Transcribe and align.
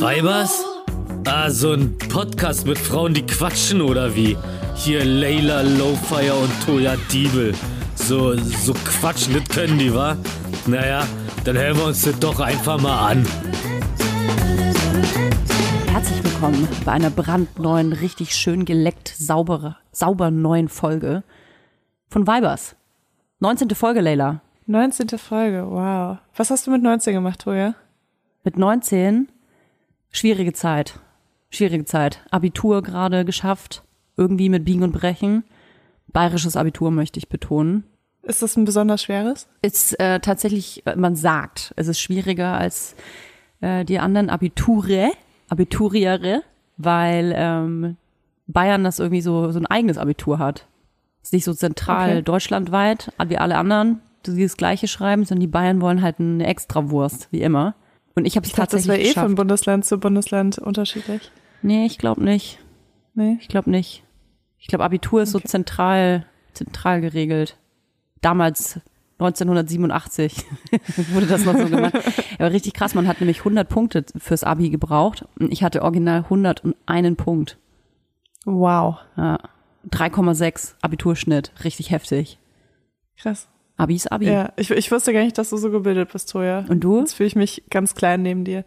Weibers? 0.00 0.64
Ah, 1.26 1.50
so 1.50 1.72
ein 1.72 1.98
Podcast 1.98 2.66
mit 2.66 2.78
Frauen, 2.78 3.12
die 3.12 3.26
quatschen 3.26 3.82
oder 3.82 4.16
wie? 4.16 4.34
Hier 4.74 5.04
Layla 5.04 5.60
Lowfire 5.60 6.34
und 6.36 6.50
Toya 6.64 6.96
Diebel. 7.12 7.54
So, 7.96 8.34
so 8.34 8.72
quatschen, 8.72 9.34
das 9.34 9.44
können 9.54 9.78
die, 9.78 9.94
wa? 9.94 10.16
Naja, 10.66 11.06
dann 11.44 11.58
hören 11.58 11.76
wir 11.76 11.84
uns 11.84 12.00
das 12.00 12.18
doch 12.18 12.40
einfach 12.40 12.80
mal 12.80 13.10
an. 13.10 13.26
Herzlich 15.92 16.24
willkommen 16.24 16.66
bei 16.86 16.92
einer 16.92 17.10
brandneuen, 17.10 17.92
richtig 17.92 18.34
schön 18.34 18.64
geleckt, 18.64 19.12
saubere, 19.14 19.76
sauber 19.92 20.30
neuen 20.30 20.70
Folge 20.70 21.24
von 22.08 22.26
Weibers. 22.26 22.74
19. 23.40 23.68
Folge, 23.70 24.00
Leila. 24.00 24.40
19. 24.64 25.18
Folge, 25.18 25.66
wow. 25.68 26.16
Was 26.36 26.50
hast 26.50 26.66
du 26.66 26.70
mit 26.70 26.82
19 26.82 27.12
gemacht, 27.12 27.42
Toja? 27.42 27.74
Mit 28.44 28.56
19 28.56 29.28
schwierige 30.10 30.52
Zeit. 30.52 30.98
Schwierige 31.50 31.84
Zeit. 31.84 32.24
Abitur 32.30 32.82
gerade 32.82 33.24
geschafft. 33.24 33.82
Irgendwie 34.16 34.48
mit 34.48 34.64
Biegen 34.64 34.82
und 34.82 34.92
Brechen. 34.92 35.44
Bayerisches 36.08 36.56
Abitur 36.56 36.90
möchte 36.90 37.18
ich 37.18 37.28
betonen. 37.28 37.84
Ist 38.22 38.42
das 38.42 38.56
ein 38.56 38.64
besonders 38.64 39.02
schweres? 39.02 39.48
Ist 39.62 39.98
äh, 39.98 40.20
tatsächlich, 40.20 40.86
äh, 40.86 40.94
man 40.96 41.16
sagt, 41.16 41.72
es 41.76 41.88
ist 41.88 42.00
schwieriger 42.00 42.58
als 42.58 42.94
äh, 43.60 43.84
die 43.84 43.98
anderen 43.98 44.28
Abiture, 44.28 45.10
Abituriere, 45.48 46.42
weil 46.76 47.32
ähm, 47.34 47.96
Bayern 48.46 48.84
das 48.84 48.98
irgendwie 48.98 49.22
so, 49.22 49.50
so 49.50 49.58
ein 49.58 49.66
eigenes 49.66 49.98
Abitur 49.98 50.38
hat. 50.38 50.66
Ist 51.22 51.32
nicht 51.32 51.44
so 51.44 51.54
zentral 51.54 52.10
Okay. 52.10 52.22
deutschlandweit, 52.22 53.12
wie 53.26 53.38
alle 53.38 53.56
anderen, 53.56 54.00
die 54.26 54.42
das 54.42 54.56
Gleiche 54.56 54.86
schreiben, 54.88 55.24
sondern 55.24 55.40
die 55.40 55.46
Bayern 55.46 55.80
wollen 55.80 56.02
halt 56.02 56.20
eine 56.20 56.46
Extrawurst, 56.46 57.28
wie 57.30 57.42
immer. 57.42 57.74
Und 58.20 58.26
ich 58.26 58.36
habe 58.36 58.44
es 58.44 58.50
Ich 58.50 58.56
dachte, 58.56 58.76
das 58.76 58.84
tatsächlich 58.84 59.14
wäre 59.16 59.24
eh 59.24 59.26
von. 59.28 59.34
Bundesland 59.34 59.84
zu 59.86 59.98
Bundesland 59.98 60.58
unterschiedlich. 60.58 61.30
Nee, 61.62 61.86
ich 61.86 61.96
glaube 61.98 62.22
nicht. 62.22 62.58
Nee? 63.14 63.38
Ich 63.40 63.48
glaube 63.48 63.70
nicht. 63.70 64.04
Ich 64.58 64.66
glaube, 64.66 64.84
Abitur 64.84 65.22
ist 65.22 65.32
so 65.32 65.38
Okay. 65.38 65.48
zentral, 65.48 66.26
zentral 66.52 67.00
geregelt. 67.00 67.56
Damals 68.20 68.78
1987 69.18 70.44
wurde 71.12 71.26
das 71.26 71.46
noch 71.46 71.56
so 71.56 71.66
gemacht. 71.66 71.94
Aber 72.38 72.52
richtig 72.52 72.74
krass, 72.74 72.94
man 72.94 73.08
hat 73.08 73.20
nämlich 73.20 73.38
100 73.38 73.66
Punkte 73.68 74.04
fürs 74.18 74.44
Abi 74.44 74.68
gebraucht 74.68 75.24
und 75.38 75.50
ich 75.50 75.62
hatte 75.62 75.82
original 75.82 76.24
101 76.24 77.16
Punkt. 77.16 77.56
Wow. 78.44 78.96
Ja. 79.16 79.38
3,6 79.90 80.74
Abiturschnitt, 80.82 81.52
richtig 81.64 81.90
heftig. 81.90 82.38
Krass. 83.16 83.48
Abi 83.80 83.94
ist 83.94 84.12
Abi. 84.12 84.26
Ja, 84.26 84.52
ich, 84.56 84.70
ich 84.70 84.92
wusste 84.92 85.12
gar 85.14 85.22
nicht, 85.22 85.38
dass 85.38 85.50
du 85.50 85.56
so 85.56 85.70
gebildet 85.70 86.12
bist, 86.12 86.30
Toja. 86.30 86.66
Und 86.68 86.80
du? 86.80 87.00
Jetzt 87.00 87.14
fühle 87.14 87.28
ich 87.28 87.36
mich 87.36 87.64
ganz 87.70 87.94
klein 87.94 88.20
neben 88.20 88.44
dir. 88.44 88.64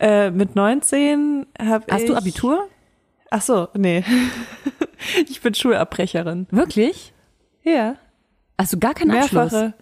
Äh, 0.00 0.32
mit 0.32 0.56
19 0.56 1.46
habe 1.60 1.84
ich... 1.86 1.94
Hast 1.94 2.08
du 2.08 2.16
Abitur? 2.16 2.68
Ach 3.30 3.40
so, 3.40 3.68
nee. 3.74 4.04
ich 5.28 5.40
bin 5.40 5.54
Schulabbrecherin. 5.54 6.48
Wirklich? 6.50 7.14
Ja. 7.62 7.94
Hast 8.58 8.72
du 8.72 8.80
gar 8.80 8.94
keinen 8.94 9.12
Abschluss? 9.12 9.52
Mehrfache, 9.52 9.74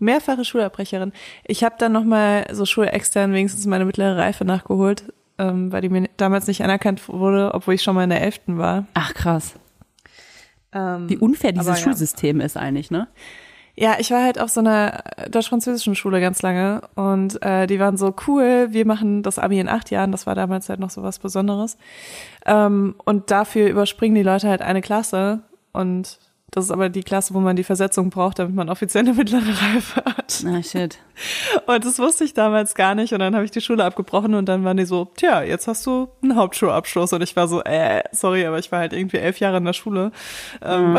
mehrfache 0.00 0.44
Schulabbrecherin. 0.44 1.12
Ich 1.46 1.62
habe 1.62 1.76
dann 1.78 1.92
nochmal 1.92 2.46
so 2.52 2.66
schulextern 2.66 3.32
wenigstens 3.32 3.64
meine 3.66 3.84
mittlere 3.84 4.16
Reife 4.16 4.44
nachgeholt, 4.44 5.04
ähm, 5.38 5.70
weil 5.70 5.82
die 5.82 5.88
mir 5.88 6.08
damals 6.16 6.48
nicht 6.48 6.64
anerkannt 6.64 7.08
wurde, 7.08 7.54
obwohl 7.54 7.74
ich 7.74 7.82
schon 7.82 7.94
mal 7.94 8.04
in 8.04 8.10
der 8.10 8.22
Elften 8.22 8.58
war. 8.58 8.86
Ach 8.94 9.14
krass. 9.14 9.54
Ähm, 10.72 11.08
Wie 11.08 11.16
unfair 11.16 11.52
dieses 11.52 11.68
ja. 11.68 11.76
Schulsystem 11.76 12.40
ist 12.40 12.56
eigentlich, 12.56 12.90
ne? 12.90 13.06
Ja, 13.76 13.96
ich 13.98 14.10
war 14.10 14.22
halt 14.22 14.40
auf 14.40 14.50
so 14.50 14.60
einer 14.60 15.02
deutsch-französischen 15.30 15.94
Schule 15.94 16.20
ganz 16.20 16.42
lange 16.42 16.82
und 16.96 17.42
äh, 17.42 17.66
die 17.66 17.78
waren 17.78 17.96
so 17.96 18.14
cool, 18.26 18.68
wir 18.70 18.86
machen 18.86 19.22
das 19.22 19.38
Abi 19.38 19.58
in 19.58 19.68
acht 19.68 19.90
Jahren, 19.90 20.12
das 20.12 20.26
war 20.26 20.34
damals 20.34 20.68
halt 20.68 20.80
noch 20.80 20.90
so 20.90 21.02
was 21.02 21.18
Besonderes. 21.18 21.78
Ähm, 22.46 22.94
und 23.04 23.30
dafür 23.30 23.68
überspringen 23.68 24.14
die 24.14 24.22
Leute 24.22 24.48
halt 24.48 24.62
eine 24.62 24.82
Klasse 24.82 25.40
und 25.72 26.18
das 26.50 26.64
ist 26.64 26.70
aber 26.72 26.88
die 26.88 27.04
Klasse, 27.04 27.32
wo 27.34 27.40
man 27.40 27.54
die 27.54 27.62
Versetzung 27.62 28.10
braucht, 28.10 28.40
damit 28.40 28.54
man 28.54 28.68
offiziell 28.68 29.04
eine 29.04 29.14
mittlere 29.14 29.40
Reife 29.48 30.04
hat. 30.04 30.42
Na 30.44 30.62
shit. 30.62 30.98
Und 31.66 31.84
das 31.84 31.98
wusste 31.98 32.24
ich 32.24 32.34
damals 32.34 32.74
gar 32.74 32.94
nicht. 32.94 33.12
Und 33.12 33.20
dann 33.20 33.34
habe 33.34 33.44
ich 33.44 33.52
die 33.52 33.60
Schule 33.60 33.84
abgebrochen 33.84 34.34
und 34.34 34.46
dann 34.48 34.64
waren 34.64 34.76
die 34.76 34.84
so, 34.84 35.12
tja, 35.16 35.42
jetzt 35.42 35.68
hast 35.68 35.86
du 35.86 36.08
einen 36.22 36.34
Hauptschulabschluss. 36.34 37.12
Und 37.12 37.22
ich 37.22 37.36
war 37.36 37.46
so, 37.46 37.62
äh, 37.62 38.02
sorry, 38.10 38.44
aber 38.46 38.58
ich 38.58 38.72
war 38.72 38.80
halt 38.80 38.92
irgendwie 38.92 39.18
elf 39.18 39.38
Jahre 39.38 39.58
in 39.58 39.64
der 39.64 39.74
Schule. 39.74 40.10
Ähm, 40.60 40.98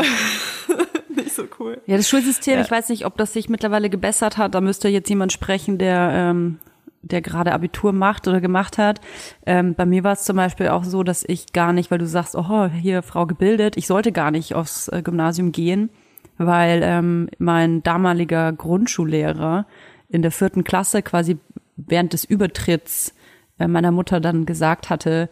nicht 1.16 1.32
so 1.34 1.44
cool. 1.58 1.80
Ja, 1.86 1.96
das 1.96 2.08
Schulsystem, 2.08 2.54
Ja. 2.54 2.60
ich 2.62 2.70
weiß 2.70 2.88
nicht, 2.88 3.06
ob 3.06 3.16
das 3.16 3.32
sich 3.32 3.48
mittlerweile 3.48 3.90
gebessert 3.90 4.36
hat. 4.38 4.54
Da 4.54 4.60
müsste 4.60 4.88
jetzt 4.88 5.08
jemand 5.08 5.32
sprechen, 5.32 5.78
der, 5.78 6.10
ähm, 6.12 6.58
der 7.02 7.20
gerade 7.20 7.52
Abitur 7.52 7.92
macht 7.92 8.28
oder 8.28 8.40
gemacht 8.40 8.78
hat. 8.78 9.00
Ähm, 9.46 9.74
bei 9.74 9.86
mir 9.86 10.04
war 10.04 10.12
es 10.12 10.24
zum 10.24 10.36
Beispiel 10.36 10.68
auch 10.68 10.84
so, 10.84 11.02
dass 11.02 11.24
ich 11.26 11.52
gar 11.52 11.72
nicht, 11.72 11.90
weil 11.90 11.98
du 11.98 12.06
sagst, 12.06 12.36
oh, 12.36 12.66
hier 12.68 13.02
Frau 13.02 13.26
gebildet, 13.26 13.76
ich 13.76 13.86
sollte 13.86 14.12
gar 14.12 14.30
nicht 14.30 14.54
aufs 14.54 14.88
äh, 14.88 15.02
Gymnasium 15.02 15.50
gehen, 15.52 15.90
weil 16.38 16.80
ähm, 16.84 17.28
mein 17.38 17.82
damaliger 17.82 18.52
Grundschullehrer 18.52 19.66
in 20.08 20.22
der 20.22 20.30
vierten 20.30 20.62
Klasse 20.64 21.02
quasi 21.02 21.38
während 21.76 22.12
des 22.12 22.24
Übertritts 22.24 23.14
äh, 23.58 23.66
meiner 23.66 23.90
Mutter 23.90 24.20
dann 24.20 24.46
gesagt 24.46 24.88
hatte, 24.90 25.28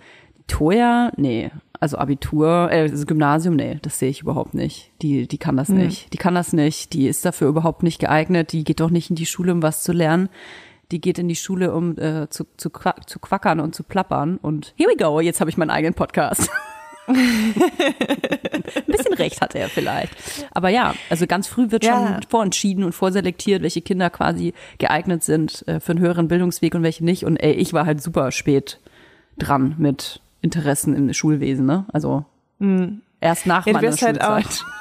Toja, 0.51 1.13
nee, 1.17 1.51
also 1.79 1.97
Abitur, 1.97 2.71
äh, 2.71 2.91
das 2.91 3.07
Gymnasium, 3.07 3.55
nee, 3.57 3.79
das 3.83 3.99
sehe 3.99 4.11
ich 4.11 4.21
überhaupt 4.23 4.53
nicht. 4.55 4.91
Die, 5.01 5.27
die 5.29 5.39
kann 5.39 5.57
das 5.57 5.69
nicht. 5.69 6.13
Die 6.13 6.19
kann 6.19 6.35
das 6.35 6.53
nicht. 6.53 6.93
Die 6.93 7.07
ist 7.07 7.25
dafür 7.25 7.49
überhaupt 7.49 7.83
nicht 7.83 8.01
geeignet. 8.01 8.53
Die 8.53 8.65
geht 8.65 8.81
doch 8.81 8.91
nicht 8.91 9.11
in 9.11 9.17
die 9.17 9.27
Schule, 9.27 9.53
um 9.53 9.63
was 9.63 9.83
zu 9.83 9.93
lernen. 9.93 10.29
Die 10.91 11.01
geht 11.01 11.19
in 11.21 11.29
die 11.29 11.37
Schule, 11.37 11.73
um 11.73 11.97
äh, 11.99 12.29
zu, 12.31 12.45
zu, 12.57 12.69
quack, 12.69 13.09
zu 13.09 13.21
quackern 13.21 13.61
und 13.61 13.75
zu 13.77 13.85
plappern. 13.85 14.39
Und 14.43 14.75
here 14.77 14.91
we 14.91 14.97
go, 14.97 15.21
jetzt 15.21 15.41
habe 15.41 15.49
ich 15.51 15.57
meinen 15.57 15.71
eigenen 15.71 15.95
Podcast. 15.95 16.51
Ein 17.07 17.55
bisschen 18.87 19.15
recht 19.15 19.41
hatte 19.41 19.59
er 19.59 19.69
vielleicht. 19.69 20.13
Aber 20.53 20.69
ja, 20.69 20.95
also 21.09 21.27
ganz 21.27 21.47
früh 21.47 21.71
wird 21.71 21.85
Ja. 21.85 21.95
schon 22.15 22.23
vorentschieden 22.29 22.85
und 22.85 22.93
vorselektiert, 22.93 23.63
welche 23.63 23.81
Kinder 23.83 24.11
quasi 24.11 24.53
geeignet 24.79 25.23
sind 25.23 25.67
äh, 25.69 25.81
für 25.81 25.93
einen 25.93 26.01
höheren 26.01 26.29
Bildungsweg 26.29 26.75
und 26.75 26.83
welche 26.83 27.05
nicht. 27.05 27.25
Und 27.25 27.37
ey, 27.39 27.53
ich 27.53 27.73
war 27.73 27.87
halt 27.87 28.03
super 28.03 28.31
spät 28.33 28.79
dran 29.39 29.75
mit 29.79 30.21
Interessen 30.43 30.95
im 30.97 31.13
Schulwesen, 31.13 31.67
ne? 31.67 31.85
Also 31.93 32.25
erst 33.21 33.47
nach 33.47 33.67
Ja, 33.67 33.73
du 33.73 33.79
meiner 33.79 33.89
wirst 33.93 34.03
halt 34.03 34.23
Schulzeit. 34.23 34.47
auch- 34.47 34.65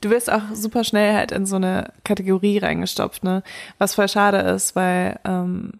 Du 0.00 0.10
wirst 0.10 0.30
auch 0.30 0.42
super 0.54 0.84
schnell 0.84 1.12
halt 1.14 1.32
in 1.32 1.44
so 1.44 1.56
eine 1.56 1.92
Kategorie 2.04 2.58
reingestopft, 2.58 3.24
ne? 3.24 3.42
Was 3.78 3.96
voll 3.96 4.08
schade 4.08 4.38
ist, 4.38 4.76
weil, 4.76 5.18
ähm, 5.24 5.72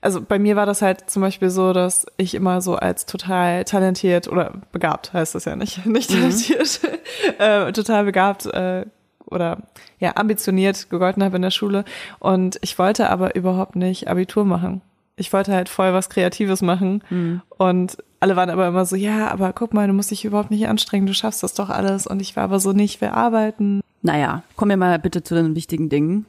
also 0.00 0.20
bei 0.20 0.40
mir 0.40 0.56
war 0.56 0.66
das 0.66 0.82
halt 0.82 1.08
zum 1.10 1.22
Beispiel 1.22 1.48
so, 1.50 1.72
dass 1.72 2.06
ich 2.16 2.34
immer 2.34 2.60
so 2.60 2.74
als 2.74 3.06
total 3.06 3.64
talentiert 3.64 4.26
oder 4.26 4.54
begabt 4.72 5.12
heißt 5.12 5.36
das 5.36 5.44
ja 5.44 5.54
nicht, 5.54 5.86
nicht 5.86 6.10
talentiert, 6.10 6.80
äh, 7.38 7.70
total 7.70 8.04
begabt 8.04 8.46
äh, 8.46 8.84
oder 9.26 9.58
ja 10.00 10.16
ambitioniert 10.16 10.90
gegolten 10.90 11.22
habe 11.22 11.36
in 11.36 11.42
der 11.42 11.52
Schule 11.52 11.84
und 12.18 12.58
ich 12.62 12.80
wollte 12.80 13.10
aber 13.10 13.36
überhaupt 13.36 13.76
nicht 13.76 14.08
Abitur 14.08 14.44
machen. 14.44 14.80
Ich 15.20 15.32
wollte 15.32 15.52
halt 15.52 15.68
voll 15.68 15.92
was 15.92 16.08
Kreatives 16.10 16.62
machen 16.62 17.42
und 17.56 17.98
alle 18.20 18.36
waren 18.36 18.50
aber 18.50 18.68
immer 18.68 18.84
so, 18.84 18.96
ja, 18.96 19.28
aber 19.28 19.52
guck 19.52 19.72
mal, 19.72 19.86
du 19.86 19.94
musst 19.94 20.10
dich 20.10 20.24
überhaupt 20.24 20.50
nicht 20.50 20.68
anstrengen, 20.68 21.06
du 21.06 21.14
schaffst 21.14 21.42
das 21.42 21.54
doch 21.54 21.70
alles 21.70 22.06
und 22.06 22.20
ich 22.20 22.36
war 22.36 22.44
aber 22.44 22.60
so 22.60 22.72
nicht, 22.72 23.00
wir 23.00 23.14
arbeiten. 23.14 23.80
Naja, 24.02 24.42
kommen 24.56 24.70
wir 24.70 24.76
mal 24.76 24.98
bitte 24.98 25.22
zu 25.22 25.34
den 25.34 25.54
wichtigen 25.54 25.88
Dingen. 25.88 26.26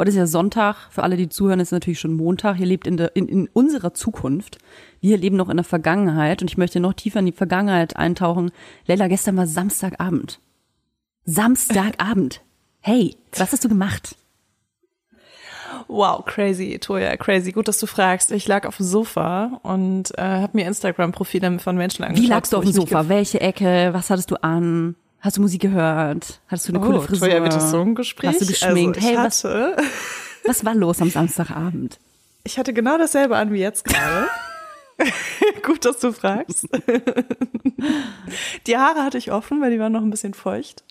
Heute 0.00 0.10
ist 0.10 0.16
ja 0.16 0.26
Sonntag. 0.26 0.88
Für 0.90 1.02
alle, 1.02 1.18
die 1.18 1.28
zuhören, 1.28 1.60
ist 1.60 1.72
natürlich 1.72 2.00
schon 2.00 2.14
Montag. 2.14 2.58
Ihr 2.58 2.64
lebt 2.64 2.86
in, 2.86 2.96
der, 2.96 3.14
in, 3.16 3.28
in 3.28 3.48
unserer 3.52 3.92
Zukunft. 3.92 4.56
Wir 5.02 5.18
leben 5.18 5.36
noch 5.36 5.50
in 5.50 5.58
der 5.58 5.64
Vergangenheit. 5.64 6.40
Und 6.40 6.50
ich 6.50 6.56
möchte 6.56 6.80
noch 6.80 6.94
tiefer 6.94 7.18
in 7.18 7.26
die 7.26 7.32
Vergangenheit 7.32 7.96
eintauchen. 7.96 8.50
Leila, 8.86 9.08
gestern 9.08 9.36
war 9.36 9.46
Samstagabend. 9.46 10.40
Samstagabend. 11.26 12.40
Hey, 12.80 13.14
was 13.36 13.52
hast 13.52 13.62
du 13.62 13.68
gemacht? 13.68 14.16
Wow, 15.90 16.24
crazy, 16.24 16.78
Toja, 16.80 17.16
crazy. 17.16 17.50
Gut, 17.52 17.66
dass 17.68 17.78
du 17.78 17.86
fragst. 17.86 18.30
Ich 18.30 18.46
lag 18.46 18.66
auf 18.66 18.76
dem 18.76 18.86
Sofa 18.86 19.58
und 19.62 20.16
äh, 20.16 20.22
habe 20.22 20.50
mir 20.56 20.66
Instagram-Profile 20.66 21.58
von 21.58 21.76
Menschen 21.76 22.04
angeschaut. 22.04 22.24
Wie 22.24 22.28
lagst 22.30 22.52
du 22.52 22.58
auf 22.58 22.64
dem 22.64 22.72
Sofa? 22.72 23.08
Welche 23.08 23.40
Ecke? 23.40 23.90
Was 23.92 24.08
hattest 24.10 24.30
du 24.30 24.36
an? 24.42 24.94
Hast 25.20 25.36
du 25.36 25.42
Musik 25.42 25.60
gehört? 25.62 26.40
Hattest 26.48 26.68
du 26.68 26.72
eine 26.72 26.80
Oh, 26.80 26.86
coole 26.86 27.00
Frisur? 27.02 27.28
Toja, 27.28 27.42
wird 27.42 27.54
das 27.54 27.70
so 27.70 27.80
ein 27.80 27.94
Gespräch? 27.94 28.28
Warst 28.30 28.40
du 28.42 28.46
geschminkt? 28.46 28.96
Also, 28.98 29.08
hey, 29.08 29.16
was, 29.16 29.44
was 30.46 30.64
war 30.64 30.74
los 30.74 31.02
am 31.02 31.10
Samstagabend? 31.10 31.98
ich 32.42 32.58
hatte 32.58 32.72
genau 32.72 32.96
dasselbe 32.96 33.36
an 33.36 33.52
wie 33.52 33.58
jetzt 33.60 33.84
gerade. 33.84 34.28
Gut, 35.62 35.84
dass 35.84 35.98
du 35.98 36.12
fragst. 36.12 36.68
die 38.66 38.76
Haare 38.76 39.02
hatte 39.02 39.18
ich 39.18 39.32
offen, 39.32 39.60
weil 39.60 39.70
die 39.70 39.78
waren 39.78 39.92
noch 39.92 40.02
ein 40.02 40.10
bisschen 40.10 40.34
feucht. 40.34 40.84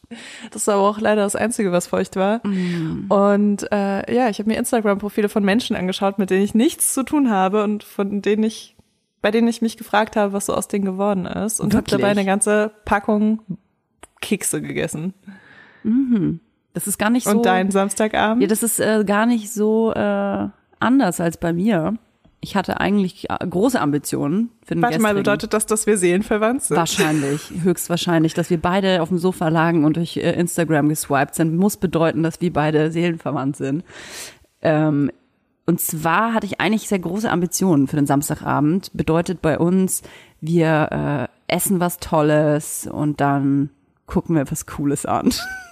Das 0.52 0.66
war 0.68 0.76
aber 0.76 0.90
auch 0.90 1.00
leider 1.00 1.22
das 1.22 1.36
Einzige, 1.36 1.72
was 1.72 1.88
feucht 1.88 2.16
war. 2.16 2.42
Und 3.10 3.72
äh, 3.72 4.14
ja, 4.14 4.30
ich 4.30 4.40
habe 4.40 4.50
mir 4.50 4.58
Instagram-Profile 4.58 5.30
von 5.30 5.44
Menschen 5.44 5.76
angeschaut, 5.76 6.18
mit 6.18 6.30
denen 6.30 6.44
ich 6.44 6.56
nichts 6.56 6.94
zu 6.94 7.04
tun 7.04 7.30
habe 7.30 7.64
und 7.64 7.84
von 7.84 8.22
denen 8.22 8.44
ich, 8.44 8.76
bei 9.22 9.32
denen 9.32 9.48
ich 9.48 9.62
mich 9.62 9.78
gefragt 9.78 10.16
habe, 10.16 10.34
was 10.34 10.48
so 10.48 10.54
aus 10.54 10.68
denen 10.68 10.86
geworden 10.86 11.26
ist. 11.26 11.60
Und 11.60 11.76
habe 11.76 11.90
dabei 11.90 12.10
eine 12.10 12.26
ganze 12.26 12.72
Packung 12.86 13.42
Kekse 14.22 14.62
gegessen. 14.62 15.14
Das 16.74 16.88
ist 16.88 16.98
gar 16.98 17.10
nicht 17.10 17.26
so. 17.26 17.32
Und 17.32 17.46
dein 17.46 17.72
Samstagabend? 17.72 18.42
Ja, 18.42 18.48
das 18.48 18.64
ist 18.64 18.80
äh, 18.80 19.04
gar 19.06 19.26
nicht 19.26 19.52
so 19.52 19.94
äh, 19.94 20.48
anders 20.80 21.20
als 21.20 21.38
bei 21.38 21.54
mir. 21.54 21.96
Ich 22.42 22.56
hatte 22.56 22.80
eigentlich 22.80 23.30
äh, 23.30 23.48
große 23.48 23.80
Ambitionen 23.80 24.50
für 24.66 24.76
den 24.76 24.82
Warte 24.82 25.00
mal, 25.00 25.14
bedeutet 25.14 25.54
das, 25.54 25.66
dass 25.66 25.88
wir 25.88 25.98
seelenverwandt 25.98 26.64
sind? 26.64 26.78
Wahrscheinlich, 26.78 27.52
höchstwahrscheinlich, 27.64 28.34
dass 28.34 28.50
wir 28.50 28.62
beide 28.62 29.02
auf 29.02 29.10
dem 29.10 29.18
Sofa 29.18 29.50
lagen 29.50 29.84
und 29.86 29.98
durch 29.98 30.18
äh, 30.18 30.32
Instagram 30.32 30.90
geswiped 30.90 31.36
sind, 31.36 31.56
muss 31.56 31.78
bedeuten, 31.78 32.24
dass 32.24 32.40
wir 32.42 32.54
beide 32.54 32.92
seelenverwandt 32.92 33.58
sind. 33.58 33.84
Ähm, 34.62 35.12
und 35.66 35.80
zwar 35.80 36.34
hatte 36.34 36.48
ich 36.48 36.60
eigentlich 36.60 36.88
sehr 36.88 37.00
große 37.00 37.30
Ambitionen 37.30 37.88
für 37.88 37.96
den 37.96 38.08
Samstagabend. 38.08 38.90
Bedeutet 38.94 39.42
bei 39.42 39.60
uns, 39.60 40.02
wir 40.42 41.30
äh, 41.48 41.54
essen 41.54 41.80
was 41.80 41.98
Tolles 41.98 42.88
und 42.92 43.22
dann 43.22 43.70
gucken 44.08 44.36
wir 44.36 44.50
was 44.50 44.66
Cooles 44.66 45.06
an. 45.06 45.32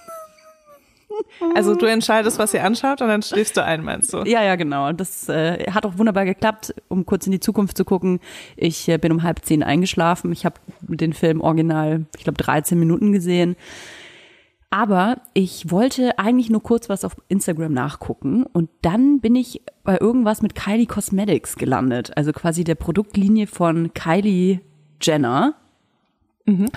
Also 1.54 1.74
du 1.74 1.86
entscheidest, 1.86 2.38
was 2.38 2.54
ihr 2.54 2.64
anschaut 2.64 3.00
und 3.00 3.08
dann 3.08 3.22
schläfst 3.22 3.56
du 3.56 3.64
ein, 3.64 3.84
meinst 3.84 4.12
du? 4.12 4.18
Ja, 4.24 4.42
ja, 4.42 4.56
genau. 4.56 4.92
Das 4.92 5.28
äh, 5.28 5.70
hat 5.70 5.86
auch 5.86 5.98
wunderbar 5.98 6.24
geklappt, 6.24 6.74
um 6.88 7.06
kurz 7.06 7.26
in 7.26 7.32
die 7.32 7.40
Zukunft 7.40 7.76
zu 7.76 7.84
gucken. 7.84 8.20
Ich 8.56 8.88
äh, 8.88 8.98
bin 8.98 9.12
um 9.12 9.22
halb 9.22 9.44
zehn 9.44 9.62
eingeschlafen. 9.62 10.32
Ich 10.32 10.44
habe 10.44 10.56
den 10.80 11.12
Film 11.12 11.40
original, 11.40 12.06
ich 12.16 12.24
glaube, 12.24 12.38
13 12.38 12.78
Minuten 12.78 13.12
gesehen. 13.12 13.56
Aber 14.70 15.22
ich 15.32 15.70
wollte 15.70 16.18
eigentlich 16.18 16.50
nur 16.50 16.62
kurz 16.62 16.88
was 16.88 17.04
auf 17.04 17.16
Instagram 17.28 17.72
nachgucken 17.72 18.44
und 18.44 18.68
dann 18.82 19.20
bin 19.20 19.34
ich 19.34 19.62
bei 19.82 19.96
irgendwas 19.98 20.42
mit 20.42 20.54
Kylie 20.54 20.86
Cosmetics 20.86 21.56
gelandet. 21.56 22.14
Also 22.16 22.32
quasi 22.32 22.64
der 22.64 22.74
Produktlinie 22.74 23.46
von 23.46 23.94
Kylie 23.94 24.60
Jenner 25.00 25.54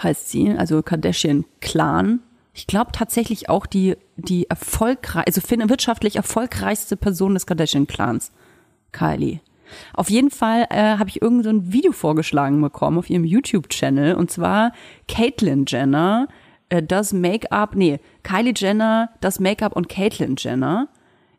heißt 0.02 0.30
sie, 0.30 0.52
also 0.52 0.82
Kardashian 0.82 1.46
Clan. 1.60 2.20
Ich 2.54 2.68
glaube 2.68 2.92
tatsächlich 2.92 3.50
auch 3.50 3.66
die, 3.66 3.96
die 4.18 4.50
erfolgreich, 4.50 5.26
also 5.28 5.42
wirtschaftlich 5.70 6.18
erfolgreichste 6.18 6.98
Person 6.98 7.34
des 7.34 7.46
Kardashian 7.46 7.88
Clans. 7.88 8.32
Kylie. 8.92 9.40
Auf 9.94 10.10
jeden 10.10 10.32
Fall 10.32 10.68
äh, 10.70 10.98
habe 10.98 11.10
ich 11.10 11.22
irgend 11.22 11.46
so 11.46 11.50
ein 11.50 11.72
Video 11.72 11.94
vorgeschlagen 11.94 12.62
bekommen 12.62 12.98
auf 12.98 13.10
ihrem 13.10 13.24
YouTube-Channel 13.24 14.16
und 14.16 14.30
zwar 14.30 14.74
Caitlyn 15.08 15.66
Jenner 15.66 16.28
äh, 16.70 16.82
does 16.82 17.14
Make-up, 17.14 17.76
nee, 17.76 18.00
Kylie 18.24 18.54
Jenner 18.56 19.10
does 19.22 19.40
Make-up 19.40 19.76
und 19.76 19.90
Caitlyn 19.90 20.36
Jenner. 20.38 20.88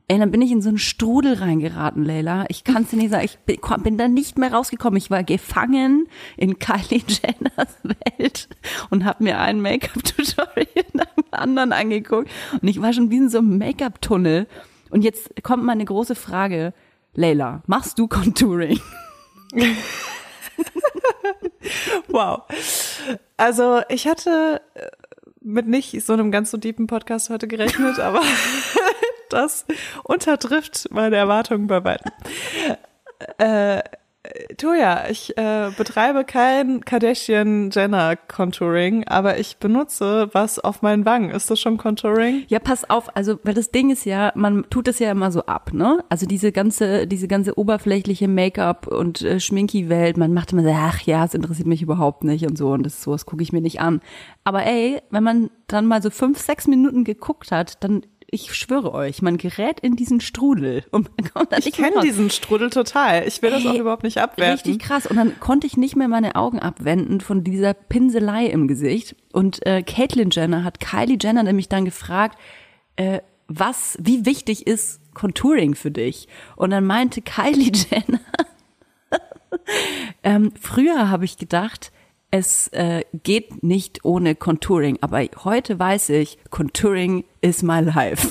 Ey, 0.09 0.19
dann 0.19 0.31
bin 0.31 0.43
ich 0.43 0.51
in 0.51 0.61
so 0.61 0.69
einen 0.69 0.79
Strudel 0.79 1.35
reingeraten, 1.35 2.05
Leila. 2.05 2.45
Ich 2.49 2.65
kann 2.65 2.83
es 2.83 2.91
dir 2.91 2.97
nicht 2.97 3.11
sagen. 3.11 3.25
Ich 3.25 3.39
bin, 3.39 3.59
bin 3.83 3.99
da 3.99 4.09
nicht 4.09 4.37
mehr 4.37 4.53
rausgekommen. 4.53 4.99
Ich 4.99 5.11
war 5.11 5.23
gefangen 5.23 6.09
in 6.37 6.59
Kylie 6.59 7.03
Jenners 7.07 7.79
Welt 8.19 8.49
und 8.91 9.05
habe 9.05 9.25
mir 9.25 9.39
ein 9.39 9.61
Make-up-Tutorial 9.61 10.67
nach 10.93 11.15
dem 11.15 11.25
anderen 11.31 11.73
angeguckt. 11.73 12.31
Und 12.61 12.69
ich 12.69 12.83
war 12.83 12.93
schon 12.93 13.11
wie 13.11 13.19
in 13.19 13.29
so 13.29 13.39
einem 13.39 13.59
Make-up-Tunnel. 13.59 14.47
Und 14.91 15.03
jetzt 15.03 15.43
kommt 15.43 15.65
meine 15.65 15.85
große 15.85 16.15
Frage. 16.15 16.75
Leila, 17.15 17.63
machst 17.67 17.99
du 17.99 18.09
Contouring? 18.09 18.81
Wow. 22.09 22.43
Also 23.37 23.83
ich 23.89 24.07
hatte 24.07 24.61
äh, 24.75 24.89
mit 25.41 25.67
nicht 25.67 26.05
so 26.05 26.13
einem 26.13 26.31
ganz 26.31 26.51
so 26.51 26.57
deepen 26.57 26.87
Podcast 26.87 27.31
heute 27.31 27.49
gerechnet, 27.49 27.99
aber 27.99 28.21
das 29.33 29.67
untertrifft 30.05 30.89
meine 30.91 31.17
Erwartungen 31.17 31.67
bei 31.67 31.81
beiden. 31.81 32.11
Äh, 33.39 33.83
Toja, 34.57 35.09
ich 35.11 35.37
äh, 35.37 35.73
betreibe 35.77 36.25
kein 36.25 36.85
Kardashian-Jenner-Contouring, 36.85 39.09
aber 39.09 39.41
ich 39.41 39.57
benutze 39.57 40.31
was 40.33 40.61
auf 40.61 40.81
meinen 40.81 41.05
Wangen. 41.05 41.31
Ist 41.31 41.51
das 41.51 41.59
schon 41.59 41.77
Contouring? 41.77 42.45
Ja, 42.47 42.61
pass 42.61 42.89
auf, 42.89 43.17
also 43.17 43.41
weil 43.43 43.55
das 43.55 43.73
Ding 43.73 43.91
ist 43.91 44.05
ja, 44.05 44.31
man 44.37 44.65
tut 44.71 44.87
es 44.87 45.01
ja 45.01 45.11
immer 45.11 45.33
so 45.33 45.47
ab, 45.47 45.73
ne? 45.73 46.05
Also 46.09 46.27
diese 46.27 46.53
ganze, 46.53 47.09
diese 47.09 47.27
ganze 47.27 47.59
oberflächliche 47.59 48.29
Make-up 48.29 48.87
und 48.87 49.23
äh, 49.23 49.41
Schminki-Welt, 49.41 50.17
man 50.17 50.33
macht 50.33 50.53
immer 50.53 50.63
so, 50.63 50.73
ach 50.73 51.01
ja, 51.01 51.25
es 51.25 51.35
interessiert 51.35 51.67
mich 51.67 51.83
überhaupt 51.83 52.23
nicht 52.23 52.47
und 52.47 52.57
so 52.57 52.71
und 52.71 52.85
das 52.85 53.03
sowas 53.03 53.27
gucke 53.27 53.43
ich 53.43 53.53
mir 53.53 53.61
nicht 53.61 53.81
an. 53.81 54.01
Aber 54.45 54.65
ey, 54.65 55.03
wenn 55.11 55.25
man 55.25 55.51
dann 55.67 55.87
mal 55.87 56.01
so 56.01 56.11
fünf, 56.11 56.39
sechs 56.39 56.69
Minuten 56.69 57.03
geguckt 57.03 57.51
hat, 57.51 57.83
dann 57.83 58.03
ich 58.35 58.55
schwöre 58.55 58.95
euch, 58.95 59.21
man 59.21 59.37
gerät 59.37 59.79
in 59.81 59.95
diesen 59.95 60.23
Strudel 60.23 60.85
und 60.91 61.11
man 61.17 61.31
kommt 61.31 61.53
da 61.53 61.59
Ich 61.59 61.67
nicht 61.67 61.79
mehr 61.79 61.91
kenne 61.91 62.03
diesen 62.03 62.31
Strudel 62.31 62.71
total. 62.71 63.29
Ich 63.29 63.43
will 63.43 63.51
das 63.51 63.67
auch 63.67 63.75
überhaupt 63.75 64.05
nicht 64.05 64.17
abwerten. 64.17 64.55
Richtig 64.55 64.79
krass. 64.79 65.07
Und 65.07 65.17
dann 65.17 65.39
konnte 65.39 65.67
ich 65.67 65.77
nicht 65.77 65.97
mehr 65.97 66.09
meine 66.09 66.35
Augen 66.35 66.59
abwenden 66.59 67.21
von 67.21 67.45
dieser 67.45 67.75
Pinselei 67.75 68.47
im 68.47 68.69
Gesicht. 68.69 69.17
Und 69.33 69.65
äh, 69.67 69.83
Caitlyn 69.83 70.31
Jenner 70.31 70.65
hat 70.65 70.81
Kylie 70.81 71.19
Jenner 71.21 71.43
nämlich 71.43 71.69
dann 71.69 71.85
gefragt, 71.85 72.39
äh, 72.97 73.21
was, 73.49 73.99
wie 74.01 74.25
wichtig 74.25 74.67
ist 74.67 75.03
Contouring 75.13 75.75
für 75.75 75.91
dich? 75.91 76.27
Und 76.57 76.71
dann 76.71 76.87
meinte 76.87 77.21
Kylie 77.21 77.71
Jenner, 77.91 78.21
ähm, 80.23 80.53
früher 80.59 81.11
habe 81.11 81.27
ich 81.27 81.37
gedacht, 81.37 81.93
es 82.33 82.69
äh, 82.69 83.05
geht 83.23 83.63
nicht 83.63 84.07
ohne 84.07 84.35
Contouring, 84.35 84.99
aber 85.03 85.23
heute 85.45 85.79
weiß 85.79 86.09
ich, 86.09 86.39
Contouring 86.51 87.25
is 87.43 87.63
my 87.63 87.81
life. 87.81 88.27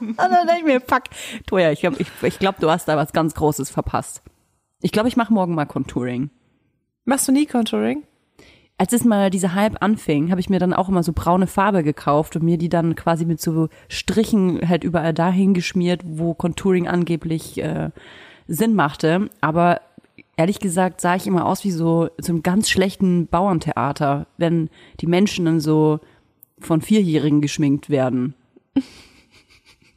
Und 0.00 0.18
dann 0.18 0.46
denke 0.48 0.58
ich 0.58 0.64
mir, 0.64 0.80
fuck, 0.80 1.04
Toja, 1.46 1.70
ich 1.70 1.80
glaube, 1.80 1.96
ich, 2.00 2.08
ich 2.22 2.40
glaub, 2.40 2.58
du 2.58 2.68
hast 2.68 2.88
da 2.88 2.96
was 2.96 3.12
ganz 3.12 3.34
Großes 3.34 3.70
verpasst. 3.70 4.20
Ich 4.80 4.90
glaube, 4.90 5.08
ich 5.08 5.16
mache 5.16 5.32
morgen 5.32 5.54
mal 5.54 5.64
Contouring. 5.64 6.30
Machst 7.04 7.28
du 7.28 7.32
nie 7.32 7.46
Contouring? 7.46 8.02
Als 8.76 8.92
es 8.92 9.04
mal 9.04 9.30
dieser 9.30 9.54
Hype 9.54 9.80
anfing, 9.80 10.32
habe 10.32 10.40
ich 10.40 10.50
mir 10.50 10.58
dann 10.58 10.74
auch 10.74 10.88
immer 10.88 11.04
so 11.04 11.12
braune 11.12 11.46
Farbe 11.46 11.84
gekauft 11.84 12.34
und 12.34 12.42
mir 12.42 12.58
die 12.58 12.68
dann 12.68 12.96
quasi 12.96 13.24
mit 13.24 13.40
so 13.40 13.68
Strichen 13.88 14.68
halt 14.68 14.82
überall 14.82 15.14
dahin 15.14 15.54
geschmiert, 15.54 16.02
wo 16.04 16.34
Contouring 16.34 16.88
angeblich 16.88 17.62
äh, 17.62 17.90
Sinn 18.48 18.74
machte. 18.74 19.30
Aber 19.40 19.80
ehrlich 20.38 20.60
gesagt 20.60 21.02
sah 21.02 21.16
ich 21.16 21.26
immer 21.26 21.44
aus 21.44 21.64
wie 21.64 21.70
so 21.70 22.08
so 22.16 22.32
einem 22.32 22.42
ganz 22.42 22.70
schlechten 22.70 23.26
Bauerntheater, 23.26 24.26
wenn 24.38 24.70
die 25.00 25.06
Menschen 25.06 25.44
dann 25.44 25.60
so 25.60 26.00
von 26.58 26.80
Vierjährigen 26.80 27.42
geschminkt 27.42 27.90
werden. 27.90 28.34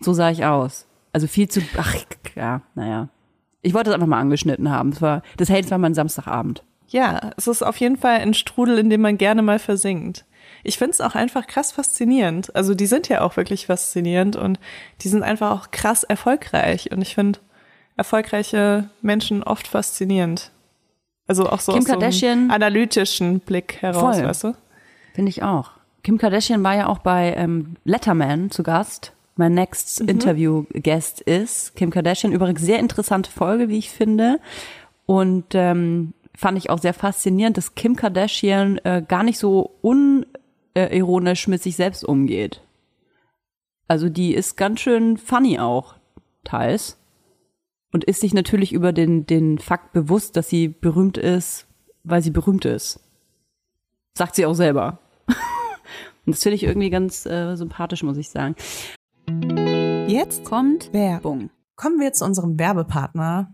So 0.01 0.13
sah 0.13 0.31
ich 0.31 0.43
aus. 0.43 0.87
Also 1.13 1.27
viel 1.27 1.47
zu, 1.47 1.61
ach 1.77 1.95
ja, 2.35 2.61
naja. 2.75 3.09
Ich 3.61 3.75
wollte 3.75 3.91
es 3.91 3.93
einfach 3.93 4.07
mal 4.07 4.19
angeschnitten 4.19 4.71
haben. 4.71 4.91
Das 4.91 5.01
war, 5.01 5.21
das 5.37 5.49
hält 5.49 5.69
war 5.69 5.77
mein 5.77 5.93
Samstagabend. 5.93 6.63
Ja, 6.87 7.31
es 7.37 7.47
ist 7.47 7.61
auf 7.61 7.77
jeden 7.77 7.97
Fall 7.97 8.19
ein 8.19 8.33
Strudel, 8.33 8.79
in 8.79 8.89
dem 8.89 9.01
man 9.01 9.19
gerne 9.19 9.43
mal 9.43 9.59
versinkt. 9.59 10.25
Ich 10.63 10.77
finde 10.77 10.91
es 10.93 11.01
auch 11.01 11.13
einfach 11.13 11.45
krass 11.45 11.71
faszinierend. 11.71 12.55
Also 12.55 12.73
die 12.73 12.87
sind 12.87 13.09
ja 13.09 13.21
auch 13.21 13.37
wirklich 13.37 13.67
faszinierend 13.67 14.35
und 14.35 14.59
die 15.01 15.07
sind 15.07 15.21
einfach 15.21 15.51
auch 15.51 15.71
krass 15.71 16.03
erfolgreich. 16.03 16.91
Und 16.91 17.01
ich 17.01 17.13
finde 17.13 17.39
erfolgreiche 18.01 18.89
Menschen 19.01 19.43
oft 19.43 19.67
faszinierend. 19.67 20.51
Also 21.27 21.47
auch 21.47 21.59
so 21.59 21.71
Kim 21.71 21.81
aus 21.81 21.87
so 21.87 21.93
Kardashian- 21.93 22.31
einem 22.31 22.51
analytischen 22.51 23.39
Blick 23.39 23.77
heraus, 23.81 24.17
Voll. 24.17 24.25
weißt 24.27 24.43
du? 24.45 24.53
Finde 25.13 25.29
ich 25.29 25.43
auch. 25.43 25.71
Kim 26.03 26.17
Kardashian 26.17 26.63
war 26.63 26.75
ja 26.75 26.87
auch 26.87 26.97
bei 26.99 27.33
ähm, 27.37 27.75
Letterman 27.85 28.49
zu 28.49 28.63
Gast. 28.63 29.13
Mein 29.35 29.53
next 29.53 30.01
Interview 30.01 30.65
Guest 30.73 31.21
ist 31.21 31.75
Kim 31.75 31.89
Kardashian. 31.91 32.33
Übrigens 32.33 32.61
sehr 32.61 32.79
interessante 32.79 33.31
Folge, 33.31 33.69
wie 33.69 33.77
ich 33.77 33.89
finde. 33.89 34.39
Und 35.05 35.45
ähm, 35.53 36.13
fand 36.35 36.57
ich 36.57 36.69
auch 36.69 36.79
sehr 36.79 36.93
faszinierend, 36.93 37.55
dass 37.57 37.75
Kim 37.75 37.95
Kardashian 37.95 38.79
äh, 38.83 39.03
gar 39.07 39.23
nicht 39.23 39.37
so 39.39 39.71
unironisch 39.81 41.47
mit 41.47 41.61
sich 41.61 41.75
selbst 41.75 42.03
umgeht. 42.03 42.61
Also 43.87 44.09
die 44.09 44.33
ist 44.33 44.57
ganz 44.57 44.79
schön 44.81 45.17
funny 45.17 45.59
auch, 45.59 45.95
teils. 46.43 46.97
Und 47.91 48.03
ist 48.05 48.21
sich 48.21 48.33
natürlich 48.33 48.73
über 48.73 48.93
den, 48.93 49.25
den 49.25 49.57
Fakt 49.57 49.91
bewusst, 49.93 50.37
dass 50.37 50.47
sie 50.47 50.69
berühmt 50.69 51.17
ist, 51.17 51.67
weil 52.03 52.21
sie 52.21 52.31
berühmt 52.31 52.65
ist. 52.65 52.99
Sagt 54.17 54.35
sie 54.35 54.45
auch 54.45 54.53
selber. 54.53 54.99
Und 56.25 56.35
das 56.35 56.43
finde 56.43 56.55
ich 56.55 56.63
irgendwie 56.63 56.89
ganz 56.89 57.25
äh, 57.25 57.55
sympathisch, 57.55 58.03
muss 58.03 58.17
ich 58.17 58.29
sagen. 58.29 58.55
Jetzt 60.07 60.43
Kommt 60.45 60.93
Werbung. 60.93 61.49
Kommen 61.75 61.99
wir 61.99 62.13
zu 62.13 62.25
unserem 62.25 62.59
Werbepartner, 62.59 63.53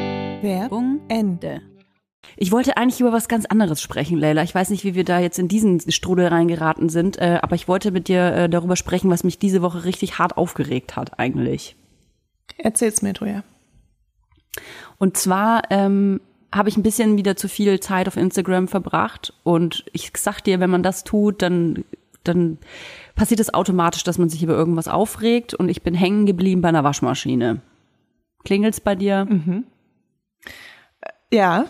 Werbung 0.41 1.01
Ende. 1.07 1.61
Ich 2.37 2.51
wollte 2.51 2.77
eigentlich 2.77 2.99
über 2.99 3.11
was 3.11 3.27
ganz 3.27 3.45
anderes 3.45 3.81
sprechen, 3.81 4.17
Leila. 4.17 4.43
Ich 4.43 4.55
weiß 4.55 4.69
nicht, 4.69 4.83
wie 4.83 4.95
wir 4.95 5.03
da 5.03 5.19
jetzt 5.19 5.37
in 5.39 5.47
diesen 5.47 5.79
Strudel 5.91 6.27
reingeraten 6.27 6.89
sind, 6.89 7.17
äh, 7.17 7.39
aber 7.41 7.55
ich 7.55 7.67
wollte 7.67 7.91
mit 7.91 8.07
dir 8.07 8.33
äh, 8.33 8.49
darüber 8.49 8.75
sprechen, 8.75 9.11
was 9.11 9.23
mich 9.23 9.39
diese 9.39 9.61
Woche 9.61 9.83
richtig 9.83 10.17
hart 10.17 10.37
aufgeregt 10.37 10.95
hat 10.95 11.19
eigentlich. 11.19 11.75
Erzähl's 12.57 13.01
mir, 13.01 13.13
Truja. 13.13 13.43
Und 14.97 15.17
zwar 15.17 15.63
ähm, 15.69 16.21
habe 16.53 16.69
ich 16.69 16.77
ein 16.77 16.83
bisschen 16.83 17.17
wieder 17.17 17.35
zu 17.35 17.47
viel 17.47 17.79
Zeit 17.79 18.07
auf 18.07 18.17
Instagram 18.17 18.67
verbracht 18.67 19.33
und 19.43 19.85
ich 19.93 20.11
sag 20.17 20.41
dir, 20.41 20.59
wenn 20.59 20.69
man 20.69 20.83
das 20.83 21.03
tut, 21.03 21.41
dann 21.41 21.85
dann 22.23 22.59
passiert 23.15 23.39
es 23.39 23.53
automatisch, 23.53 24.03
dass 24.03 24.17
man 24.17 24.29
sich 24.29 24.43
über 24.43 24.53
irgendwas 24.53 24.87
aufregt 24.87 25.53
und 25.53 25.69
ich 25.69 25.81
bin 25.81 25.95
hängen 25.95 26.25
geblieben 26.25 26.61
bei 26.61 26.69
einer 26.69 26.83
Waschmaschine. 26.83 27.61
Klingelt's 28.43 28.79
bei 28.79 28.95
dir? 28.95 29.25
Ja, 31.31 31.65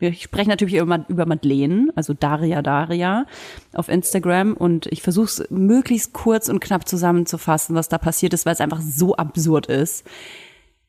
Ich 0.00 0.22
spreche 0.22 0.50
natürlich 0.50 0.74
über, 0.74 1.04
über 1.08 1.26
Madeleine, 1.26 1.90
also 1.94 2.12
Daria 2.12 2.60
Daria 2.60 3.26
auf 3.72 3.88
Instagram 3.88 4.54
und 4.54 4.86
ich 4.86 5.02
versuche 5.02 5.26
es 5.26 5.50
möglichst 5.50 6.12
kurz 6.12 6.48
und 6.48 6.60
knapp 6.60 6.88
zusammenzufassen, 6.88 7.74
was 7.74 7.88
da 7.88 7.98
passiert 7.98 8.34
ist, 8.34 8.44
weil 8.44 8.52
es 8.52 8.60
einfach 8.60 8.80
so 8.80 9.16
absurd 9.16 9.66
ist. 9.66 10.04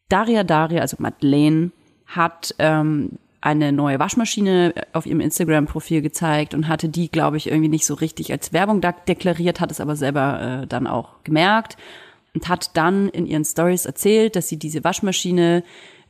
Daria 0.10 0.44
Daria, 0.44 0.82
also 0.82 0.98
Madeleine, 1.00 1.72
hat 2.08 2.56
ähm, 2.60 3.18
eine 3.42 3.72
neue 3.72 4.00
Waschmaschine 4.00 4.74
auf 4.92 5.06
ihrem 5.06 5.22
Instagram-Profil 5.22 6.02
gezeigt 6.02 6.56
und 6.56 6.68
hatte 6.68 6.90
die, 6.90 7.10
glaube 7.10 7.38
ich, 7.38 7.48
irgendwie 7.48 7.70
nicht 7.70 7.86
so 7.86 7.94
richtig 7.94 8.32
als 8.32 8.54
Werbung 8.54 8.82
deklariert, 9.08 9.62
hat 9.62 9.72
es 9.72 9.80
aber 9.80 9.96
selber 9.96 10.64
äh, 10.64 10.68
dann 10.68 10.88
auch 10.88 11.24
gemerkt 11.24 11.78
und 12.34 12.50
hat 12.50 12.76
dann 12.76 13.10
in 13.10 13.28
ihren 13.28 13.46
Stories 13.46 13.86
erzählt, 13.86 14.36
dass 14.36 14.50
sie 14.50 14.58
diese 14.58 14.84
Waschmaschine 14.84 15.64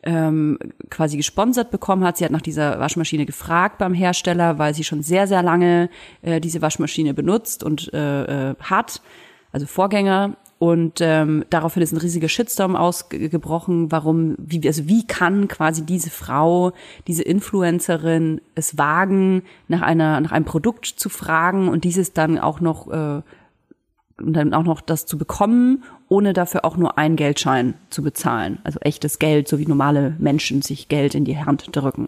ähm, 0.05 0.57
quasi 0.89 1.17
gesponsert 1.17 1.71
bekommen 1.71 2.03
hat. 2.03 2.17
Sie 2.17 2.25
hat 2.25 2.31
nach 2.31 2.41
dieser 2.41 2.79
Waschmaschine 2.79 3.25
gefragt 3.25 3.79
beim 3.79 3.93
Hersteller, 3.93 4.57
weil 4.57 4.73
sie 4.73 4.83
schon 4.83 5.01
sehr, 5.01 5.27
sehr 5.27 5.43
lange 5.43 5.89
äh, 6.21 6.39
diese 6.39 6.61
Waschmaschine 6.61 7.13
benutzt 7.13 7.63
und 7.63 7.93
äh, 7.93 8.51
äh, 8.51 8.55
hat, 8.59 9.01
also 9.51 9.65
Vorgänger. 9.65 10.37
Und 10.57 11.01
ähm, 11.01 11.43
daraufhin 11.49 11.83
ist 11.83 11.91
ein 11.91 11.97
riesiger 11.97 12.29
Shitstorm 12.29 12.77
ausgebrochen, 12.77 13.91
warum, 13.91 14.35
wie, 14.37 14.65
also 14.65 14.87
wie 14.87 15.05
kann 15.05 15.49
quasi 15.49 15.85
diese 15.85 16.09
Frau, 16.09 16.71
diese 17.07 17.23
Influencerin 17.23 18.39
es 18.55 18.77
wagen, 18.77 19.43
nach 19.67 19.81
einer, 19.81 20.21
nach 20.21 20.31
einem 20.31 20.45
Produkt 20.45 20.85
zu 20.85 21.09
fragen 21.09 21.67
und 21.67 21.83
dieses 21.83 22.13
dann 22.13 22.39
auch 22.39 22.61
noch 22.61 22.89
äh, 22.89 23.21
und 24.17 24.33
dann 24.33 24.53
auch 24.53 24.63
noch 24.63 24.81
das 24.81 25.05
zu 25.05 25.17
bekommen, 25.17 25.83
ohne 26.07 26.33
dafür 26.33 26.65
auch 26.65 26.77
nur 26.77 26.97
einen 26.97 27.15
Geldschein 27.15 27.75
zu 27.89 28.03
bezahlen. 28.03 28.59
Also 28.63 28.79
echtes 28.81 29.19
Geld, 29.19 29.47
so 29.47 29.59
wie 29.59 29.65
normale 29.65 30.15
Menschen 30.19 30.61
sich 30.61 30.87
Geld 30.87 31.15
in 31.15 31.25
die 31.25 31.37
Hand 31.37 31.75
drücken. 31.75 32.07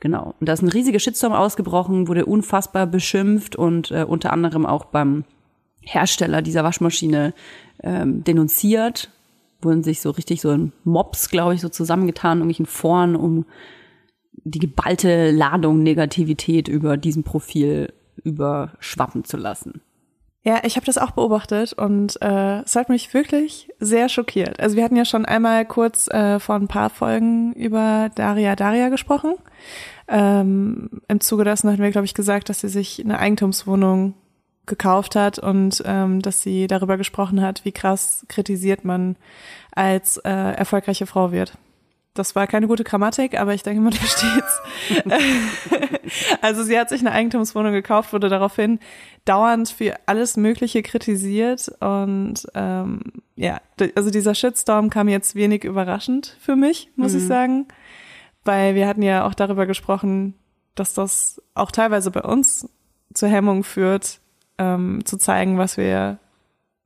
Genau. 0.00 0.34
Und 0.38 0.48
da 0.48 0.52
ist 0.52 0.62
ein 0.62 0.68
riesiger 0.68 0.98
Shitstorm 0.98 1.32
ausgebrochen, 1.32 2.08
wurde 2.08 2.26
unfassbar 2.26 2.86
beschimpft 2.86 3.56
und 3.56 3.90
äh, 3.90 4.04
unter 4.04 4.32
anderem 4.32 4.66
auch 4.66 4.84
beim 4.84 5.24
Hersteller 5.80 6.42
dieser 6.42 6.64
Waschmaschine 6.64 7.34
ähm, 7.82 8.22
denunziert. 8.22 9.10
Wurden 9.62 9.82
sich 9.82 10.02
so 10.02 10.10
richtig 10.10 10.42
so 10.42 10.50
in 10.50 10.72
Mobs, 10.84 11.30
glaube 11.30 11.54
ich, 11.54 11.62
so 11.62 11.70
zusammengetan, 11.70 12.38
irgendwelchen 12.38 12.66
Foren, 12.66 13.16
um 13.16 13.46
die 14.44 14.58
geballte 14.58 15.30
Ladung 15.30 15.82
Negativität 15.82 16.68
über 16.68 16.96
diesem 16.98 17.24
Profil 17.24 17.92
überschwappen 18.22 19.24
zu 19.24 19.36
lassen. 19.36 19.80
Ja, 20.46 20.60
ich 20.62 20.76
habe 20.76 20.84
das 20.84 20.98
auch 20.98 21.12
beobachtet 21.12 21.72
und 21.72 22.20
äh, 22.20 22.60
es 22.60 22.76
hat 22.76 22.90
mich 22.90 23.14
wirklich 23.14 23.70
sehr 23.80 24.10
schockiert. 24.10 24.60
Also 24.60 24.76
wir 24.76 24.84
hatten 24.84 24.96
ja 24.96 25.06
schon 25.06 25.24
einmal 25.24 25.64
kurz 25.64 26.06
äh, 26.08 26.38
vor 26.38 26.56
ein 26.56 26.68
paar 26.68 26.90
Folgen 26.90 27.54
über 27.54 28.10
Daria 28.14 28.54
Daria 28.54 28.90
gesprochen. 28.90 29.36
Ähm, 30.06 31.00
Im 31.08 31.20
Zuge 31.20 31.44
dessen 31.44 31.70
hatten 31.70 31.82
wir, 31.82 31.90
glaube 31.92 32.04
ich, 32.04 32.12
gesagt, 32.12 32.50
dass 32.50 32.60
sie 32.60 32.68
sich 32.68 33.02
eine 33.02 33.18
Eigentumswohnung 33.18 34.12
gekauft 34.66 35.16
hat 35.16 35.38
und 35.38 35.82
ähm, 35.86 36.20
dass 36.20 36.42
sie 36.42 36.66
darüber 36.66 36.98
gesprochen 36.98 37.40
hat, 37.40 37.64
wie 37.64 37.72
krass 37.72 38.26
kritisiert 38.28 38.84
man 38.84 39.16
als 39.74 40.18
äh, 40.18 40.30
erfolgreiche 40.30 41.06
Frau 41.06 41.32
wird. 41.32 41.56
Das 42.14 42.36
war 42.36 42.46
keine 42.46 42.68
gute 42.68 42.84
Grammatik, 42.84 43.38
aber 43.38 43.54
ich 43.54 43.64
denke, 43.64 43.80
man 43.80 43.92
versteht's. 43.92 44.62
also 46.40 46.62
sie 46.62 46.78
hat 46.78 46.88
sich 46.88 47.00
eine 47.00 47.10
Eigentumswohnung 47.10 47.72
gekauft, 47.72 48.12
wurde 48.12 48.28
daraufhin 48.28 48.78
dauernd 49.24 49.68
für 49.68 49.96
alles 50.06 50.36
Mögliche 50.36 50.82
kritisiert 50.82 51.68
und 51.80 52.46
ähm, 52.54 53.00
ja, 53.34 53.60
also 53.96 54.10
dieser 54.10 54.34
Shitstorm 54.34 54.90
kam 54.90 55.08
jetzt 55.08 55.34
wenig 55.34 55.64
überraschend 55.64 56.36
für 56.40 56.54
mich, 56.54 56.90
muss 56.94 57.14
ich 57.14 57.26
sagen, 57.26 57.66
weil 58.44 58.76
wir 58.76 58.86
hatten 58.86 59.02
ja 59.02 59.26
auch 59.26 59.34
darüber 59.34 59.66
gesprochen, 59.66 60.34
dass 60.76 60.94
das 60.94 61.42
auch 61.54 61.72
teilweise 61.72 62.12
bei 62.12 62.22
uns 62.22 62.68
zur 63.12 63.28
Hemmung 63.28 63.64
führt, 63.64 64.20
ähm, 64.58 65.04
zu 65.04 65.16
zeigen, 65.16 65.58
was 65.58 65.76
wir 65.76 66.18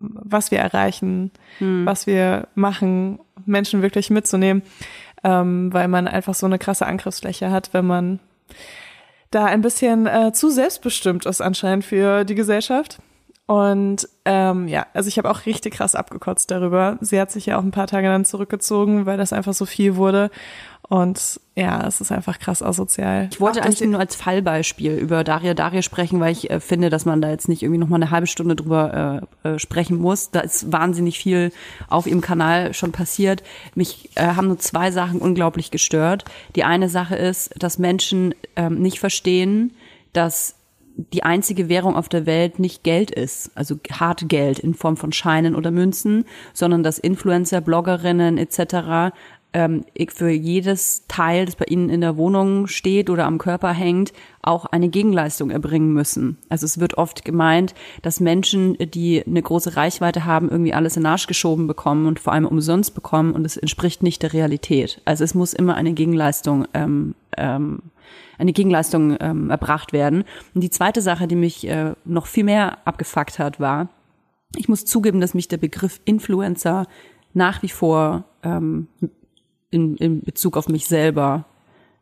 was 0.00 0.52
wir 0.52 0.58
erreichen, 0.58 1.32
was 1.58 2.06
wir 2.06 2.46
machen, 2.54 3.18
Menschen 3.46 3.82
wirklich 3.82 4.10
mitzunehmen, 4.10 4.62
ähm, 5.24 5.72
weil 5.72 5.88
man 5.88 6.08
einfach 6.08 6.34
so 6.34 6.46
eine 6.46 6.58
krasse 6.58 6.86
Angriffsfläche 6.86 7.50
hat, 7.50 7.70
wenn 7.72 7.86
man 7.86 8.20
da 9.30 9.44
ein 9.44 9.60
bisschen 9.60 10.06
äh, 10.06 10.32
zu 10.32 10.50
selbstbestimmt 10.50 11.26
ist 11.26 11.40
anscheinend 11.40 11.84
für 11.84 12.24
die 12.24 12.34
Gesellschaft. 12.34 12.98
Und 13.46 14.06
ähm, 14.26 14.68
ja, 14.68 14.86
also 14.92 15.08
ich 15.08 15.16
habe 15.16 15.30
auch 15.30 15.46
richtig 15.46 15.74
krass 15.74 15.94
abgekotzt 15.94 16.50
darüber. 16.50 16.98
Sie 17.00 17.18
hat 17.18 17.30
sich 17.30 17.46
ja 17.46 17.58
auch 17.58 17.62
ein 17.62 17.70
paar 17.70 17.86
Tage 17.86 18.06
dann 18.06 18.26
zurückgezogen, 18.26 19.06
weil 19.06 19.16
das 19.16 19.32
einfach 19.32 19.54
so 19.54 19.64
viel 19.64 19.96
wurde. 19.96 20.30
Und 20.88 21.38
ja, 21.54 21.86
es 21.86 22.00
ist 22.00 22.10
einfach 22.10 22.38
krass 22.38 22.62
asozial. 22.62 23.28
Ich 23.30 23.40
wollte 23.40 23.58
dass 23.58 23.66
eigentlich 23.66 23.90
nur 23.90 24.00
als 24.00 24.14
Fallbeispiel 24.16 24.92
über 24.92 25.22
Daria 25.22 25.52
Daria 25.52 25.82
sprechen, 25.82 26.18
weil 26.18 26.32
ich 26.32 26.50
äh, 26.50 26.60
finde, 26.60 26.88
dass 26.88 27.04
man 27.04 27.20
da 27.20 27.28
jetzt 27.30 27.48
nicht 27.48 27.62
irgendwie 27.62 27.78
noch 27.78 27.88
mal 27.88 27.96
eine 27.96 28.10
halbe 28.10 28.26
Stunde 28.26 28.56
drüber 28.56 29.28
äh, 29.44 29.48
äh, 29.48 29.58
sprechen 29.58 29.98
muss. 29.98 30.30
Da 30.30 30.40
ist 30.40 30.72
wahnsinnig 30.72 31.18
viel 31.18 31.52
auf 31.88 32.06
ihrem 32.06 32.22
Kanal 32.22 32.72
schon 32.72 32.92
passiert. 32.92 33.42
Mich 33.74 34.08
äh, 34.14 34.28
haben 34.28 34.48
nur 34.48 34.58
zwei 34.58 34.90
Sachen 34.90 35.20
unglaublich 35.20 35.70
gestört. 35.70 36.24
Die 36.56 36.64
eine 36.64 36.88
Sache 36.88 37.16
ist, 37.16 37.52
dass 37.62 37.78
Menschen 37.78 38.34
ähm, 38.56 38.80
nicht 38.80 38.98
verstehen, 38.98 39.74
dass 40.14 40.54
die 41.12 41.22
einzige 41.22 41.68
Währung 41.68 41.94
auf 41.96 42.08
der 42.08 42.26
Welt 42.26 42.58
nicht 42.58 42.82
Geld 42.82 43.10
ist, 43.12 43.52
also 43.54 43.78
hart 43.92 44.28
Geld 44.28 44.58
in 44.58 44.74
Form 44.74 44.96
von 44.96 45.12
Scheinen 45.12 45.54
oder 45.54 45.70
Münzen, 45.70 46.24
sondern 46.52 46.82
dass 46.82 46.98
Influencer, 46.98 47.60
Bloggerinnen 47.60 48.36
etc. 48.36 49.14
Ähm, 49.54 49.84
für 50.10 50.28
jedes 50.28 51.06
Teil, 51.08 51.46
das 51.46 51.56
bei 51.56 51.64
ihnen 51.66 51.88
in 51.88 52.02
der 52.02 52.16
Wohnung 52.16 52.66
steht 52.66 53.08
oder 53.08 53.24
am 53.24 53.38
Körper 53.38 53.72
hängt, 53.72 54.12
auch 54.42 54.66
eine 54.66 54.88
Gegenleistung 54.88 55.50
erbringen 55.50 55.92
müssen. 55.92 56.36
Also 56.48 56.66
es 56.66 56.80
wird 56.80 56.98
oft 56.98 57.24
gemeint, 57.24 57.74
dass 58.02 58.20
Menschen, 58.20 58.76
die 58.78 59.24
eine 59.26 59.42
große 59.42 59.76
Reichweite 59.76 60.26
haben, 60.26 60.50
irgendwie 60.50 60.74
alles 60.74 60.96
in 60.96 61.02
den 61.02 61.12
Arsch 61.12 61.26
geschoben 61.26 61.66
bekommen 61.66 62.06
und 62.06 62.20
vor 62.20 62.34
allem 62.34 62.46
umsonst 62.46 62.94
bekommen 62.94 63.32
und 63.32 63.44
es 63.46 63.56
entspricht 63.56 64.02
nicht 64.02 64.22
der 64.22 64.34
Realität. 64.34 65.00
Also 65.06 65.24
es 65.24 65.34
muss 65.34 65.54
immer 65.54 65.76
eine 65.76 65.92
Gegenleistung 65.92 66.66
ähm, 66.74 67.14
ähm, 67.36 67.80
eine 68.38 68.52
Gegenleistung 68.52 69.16
ähm, 69.20 69.50
erbracht 69.50 69.92
werden. 69.92 70.24
Und 70.54 70.62
die 70.62 70.70
zweite 70.70 71.02
Sache, 71.02 71.26
die 71.26 71.34
mich 71.34 71.66
äh, 71.66 71.94
noch 72.04 72.26
viel 72.26 72.44
mehr 72.44 72.78
abgefuckt 72.86 73.38
hat, 73.38 73.60
war, 73.60 73.88
ich 74.56 74.68
muss 74.68 74.84
zugeben, 74.84 75.20
dass 75.20 75.34
mich 75.34 75.48
der 75.48 75.58
Begriff 75.58 76.00
Influencer 76.04 76.86
nach 77.34 77.62
wie 77.62 77.68
vor 77.68 78.24
ähm, 78.42 78.88
in, 79.70 79.96
in 79.96 80.22
Bezug 80.22 80.56
auf 80.56 80.68
mich 80.68 80.86
selber 80.86 81.44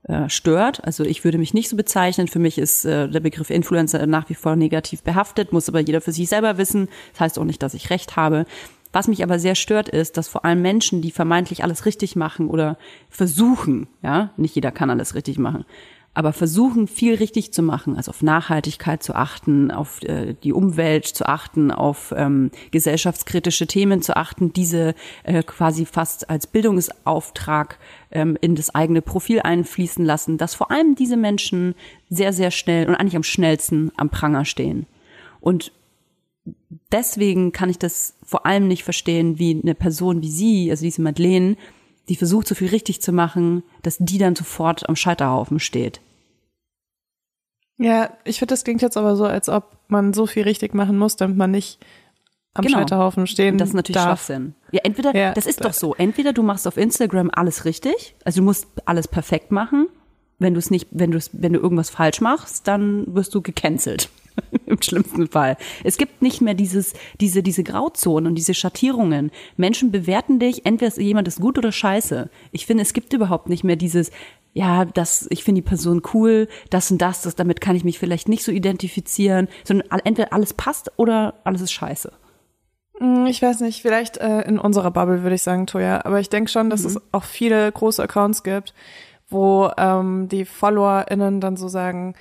äh, 0.05 0.29
stört. 0.29 0.85
Also 0.85 1.05
ich 1.05 1.25
würde 1.25 1.39
mich 1.39 1.55
nicht 1.55 1.69
so 1.69 1.77
bezeichnen. 1.77 2.29
Für 2.29 2.39
mich 2.39 2.59
ist 2.59 2.85
äh, 2.85 3.09
der 3.09 3.21
Begriff 3.21 3.51
Influencer 3.51 4.07
nach 4.07 4.29
wie 4.29 4.35
vor 4.35 4.55
negativ 4.55 5.03
behaftet, 5.03 5.53
muss 5.53 5.69
aber 5.69 5.81
jeder 5.81 6.01
für 6.01 6.13
sich 6.13 6.29
selber 6.29 6.59
wissen. 6.59 6.89
Das 7.13 7.21
heißt 7.21 7.39
auch 7.39 7.45
nicht, 7.45 7.63
dass 7.63 7.75
ich 7.75 7.91
recht 7.91 8.17
habe. 8.17 8.47
Was 8.93 9.09
mich 9.09 9.23
aber 9.23 9.39
sehr 9.39 9.57
stört, 9.57 9.89
ist, 9.89 10.17
dass 10.17 10.29
vor 10.29 10.45
allem 10.45 10.63
Menschen, 10.63 11.03
die 11.03 11.11
vermeintlich 11.11 11.65
alles 11.65 11.87
richtig 11.87 12.17
machen 12.17 12.49
oder 12.49 12.79
versuchen, 13.11 13.89
ja, 14.03 14.31
nicht 14.37 14.55
jeder 14.55 14.71
kann 14.71 14.91
alles 14.91 15.15
richtig 15.15 15.39
machen, 15.39 15.65
aber 16.17 16.33
versuchen, 16.33 16.89
viel 16.89 17.15
richtig 17.17 17.53
zu 17.53 17.63
machen, 17.63 17.95
also 17.95 18.09
auf 18.09 18.23
Nachhaltigkeit 18.23 19.03
zu 19.03 19.15
achten, 19.15 19.71
auf 19.71 20.03
äh, 20.03 20.35
die 20.43 20.55
Umwelt 20.55 21.05
zu 21.05 21.27
achten, 21.27 21.71
auf 21.71 22.15
ähm, 22.17 22.51
gesellschaftskritische 22.71 23.67
Themen 23.67 24.01
zu 24.01 24.17
achten, 24.17 24.51
diese 24.51 24.95
äh, 25.25 25.43
quasi 25.43 25.85
fast 25.85 26.31
als 26.31 26.47
Bildungsauftrag 26.47 27.79
ähm, 28.13 28.39
in 28.41 28.55
das 28.55 28.75
eigene 28.75 29.03
Profil 29.03 29.41
einfließen 29.41 30.07
lassen, 30.07 30.39
dass 30.39 30.55
vor 30.55 30.71
allem 30.71 30.95
diese 30.95 31.19
Menschen 31.19 31.75
sehr, 32.09 32.33
sehr 32.33 32.51
schnell 32.51 32.89
und 32.89 32.95
eigentlich 32.95 33.17
am 33.17 33.23
schnellsten 33.23 33.93
am 33.99 34.09
Pranger 34.09 34.47
stehen. 34.47 34.87
Und 35.43 35.71
deswegen 36.91 37.53
kann 37.53 37.69
ich 37.69 37.79
das 37.79 38.15
vor 38.25 38.47
allem 38.47 38.69
nicht 38.69 38.85
verstehen, 38.85 39.39
wie 39.39 39.61
eine 39.63 39.75
Person 39.75 40.23
wie 40.23 40.31
sie, 40.31 40.71
also 40.71 40.83
diese 40.83 41.03
Madeleine, 41.03 41.59
die 42.09 42.17
versucht, 42.17 42.49
so 42.49 42.55
viel 42.55 42.69
richtig 42.69 43.03
zu 43.03 43.13
machen, 43.13 43.65
dass 43.83 43.99
die 43.99 44.17
dann 44.17 44.35
sofort 44.35 44.89
am 44.89 44.97
Scheiterhaufen 44.97 45.61
steht. 45.61 46.01
Ja, 47.79 48.11
ich 48.25 48.39
finde, 48.39 48.53
das 48.53 48.65
klingt 48.65 48.83
jetzt 48.83 48.97
aber 48.97 49.17
so, 49.17 49.25
als 49.25 49.49
ob 49.49 49.77
man 49.89 50.15
so 50.15 50.27
viel 50.27 50.45
richtig 50.45 50.75
machen 50.75 50.99
muss, 50.99 51.17
damit 51.17 51.37
man 51.37 51.51
nicht 51.51 51.79
am 52.55 52.65
genau. 52.65 52.79
Scheiterhaufen 52.79 53.27
stehen 53.27 53.59
Das 53.59 53.71
ist 53.71 53.75
natürlich 53.75 54.03
darf. 54.03 54.21
Schwachsinn. 54.21 54.55
Ja, 54.73 54.81
entweder, 54.85 55.15
ja, 55.15 55.33
das 55.33 55.47
ist 55.47 55.65
doch 55.65 55.75
so, 55.75 55.95
entweder 55.95 56.33
du 56.33 56.43
machst 56.43 56.67
auf 56.67 56.77
Instagram 56.77 57.31
alles 57.33 57.65
richtig, 57.65 58.17
also 58.25 58.41
du 58.41 58.45
musst 58.45 58.67
alles 58.87 59.09
perfekt 59.09 59.51
machen. 59.53 59.89
Wenn 60.39 60.53
du 60.53 60.59
es 60.59 60.71
nicht, 60.71 60.89
wenn 60.91 61.11
du 61.11 61.19
es, 61.19 61.31
wenn 61.33 61.55
du 61.55 61.61
irgendwas 61.61 61.89
falsch 61.89 62.21
machst, 62.21 62.69
dann 62.69 63.15
wirst 63.15 63.35
du 63.35 63.41
gecancelt. 63.41 64.11
Im 64.67 64.83
schlimmsten 64.83 65.29
Fall. 65.29 65.57
Es 65.83 65.97
gibt 65.97 66.21
nicht 66.21 66.43
mehr 66.43 66.53
dieses, 66.53 66.93
diese, 67.21 67.43
diese 67.43 67.65
Grauzonen 67.65 68.27
und 68.27 68.35
diese 68.35 68.53
Schattierungen. 68.53 69.31
Menschen 69.57 69.91
bewerten 69.91 70.39
dich, 70.39 70.67
entweder 70.67 71.01
jemand 71.01 71.27
ist 71.27 71.41
gut 71.41 71.57
oder 71.57 71.73
scheiße. 71.73 72.29
Ich 72.53 72.67
finde, 72.67 72.83
es 72.83 72.93
gibt 72.93 73.15
überhaupt 73.15 73.49
nicht 73.49 73.65
mehr 73.65 73.77
dieses, 73.77 74.11
ja, 74.57 74.87
das, 74.87 75.27
ich 75.29 75.45
finde 75.45 75.61
die 75.61 75.69
Person 75.69 76.01
cool, 76.15 76.49
das 76.71 76.91
und 76.91 77.03
das, 77.03 77.21
das, 77.21 77.35
damit 77.35 77.61
kann 77.61 77.77
ich 77.77 77.85
mich 77.85 77.99
vielleicht 77.99 78.27
nicht 78.27 78.43
so 78.43 78.51
identifizieren, 78.51 79.49
sondern 79.65 79.87
entweder 80.05 80.33
alles 80.33 80.55
passt 80.55 80.91
oder 80.97 81.35
alles 81.45 81.61
ist 81.61 81.73
scheiße. 81.73 82.11
Mm, 82.99 83.27
ich 83.27 83.43
weiß 83.43 83.61
nicht, 83.61 83.83
vielleicht 83.83 84.17
äh, 84.17 84.41
in 84.49 84.59
unserer 84.59 84.91
Bubble 84.91 85.23
würde 85.23 85.35
ich 85.35 85.43
sagen, 85.43 85.67
Toja, 85.67 86.07
aber 86.07 86.21
ich 86.21 86.31
denke 86.31 86.51
schon, 86.51 86.71
dass 86.71 86.85
mhm. 86.85 86.87
es 86.87 87.01
auch 87.13 87.25
viele 87.25 87.71
große 87.71 88.03
Accounts 88.03 88.45
gibt, 88.45 88.73
wo 89.29 89.71
ähm, 89.77 90.27
die 90.29 90.47
FollowerInnen 90.47 91.43
dann 91.43 91.59
so 91.59 91.69
sagen, 91.69 92.15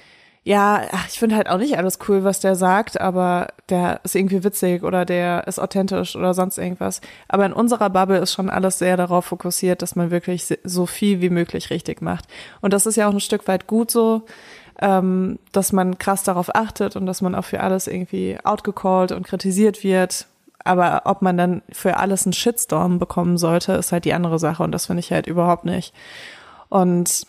ja, 0.47 0.84
ich 1.08 1.17
finde 1.17 1.36
halt 1.36 1.49
auch 1.49 1.58
nicht 1.58 1.75
alles 1.75 1.97
cool, 2.08 2.23
was 2.23 2.39
der 2.39 2.55
sagt, 2.55 3.01
aber 3.01 3.47
der 3.69 3.99
ist 4.03 4.13
irgendwie 4.13 4.43
witzig 4.43 4.84
oder 4.84 5.03
der 5.03 5.47
ist 5.47 5.58
authentisch 5.58 6.15
oder 6.15 6.36
sonst 6.36 6.60
irgendwas. 6.60 7.01
Aber 7.27 7.47
in 7.47 7.51
unserer 7.51 7.89
Bubble 7.89 8.19
ist 8.19 8.31
schon 8.31 8.51
alles 8.51 8.77
sehr 8.77 8.95
darauf 8.95 9.25
fokussiert, 9.25 9.81
dass 9.81 9.95
man 9.95 10.12
wirklich 10.12 10.45
so 10.63 10.86
viel 10.86 11.19
wie 11.19 11.31
möglich 11.31 11.71
richtig 11.71 11.99
macht. 12.03 12.25
Und 12.62 12.73
das 12.73 12.86
ist 12.86 12.95
ja 12.95 13.10
auch 13.10 13.13
ein 13.13 13.21
Stück 13.21 13.47
weit 13.47 13.65
gut 13.65 13.89
so, 13.89 14.21
ähm, 14.79 15.39
dass 15.51 15.73
man 15.73 15.97
krass 15.97 16.21
darauf 16.21 16.53
achtet 16.53 16.95
und 16.95 17.08
dass 17.08 17.23
man 17.23 17.34
auch 17.34 17.45
für 17.45 17.62
alles 17.62 17.88
irgendwie 17.88 18.38
outgecallt 18.43 19.13
und 19.13 19.25
kritisiert 19.25 19.84
wird. 19.84 20.27
Aber 20.63 21.01
ob 21.05 21.23
man 21.23 21.38
dann 21.38 21.63
für 21.71 21.97
alles 21.97 22.27
einen 22.27 22.34
Shitstorm 22.34 22.99
bekommen 22.99 23.39
sollte, 23.39 23.73
ist 23.73 23.91
halt 23.91 24.05
die 24.05 24.13
andere 24.13 24.38
Sache 24.38 24.62
und 24.62 24.71
das 24.73 24.86
finde 24.86 24.99
ich 24.99 25.12
halt 25.12 25.25
überhaupt 25.25 25.65
nicht. 25.65 25.91
Und 26.69 27.25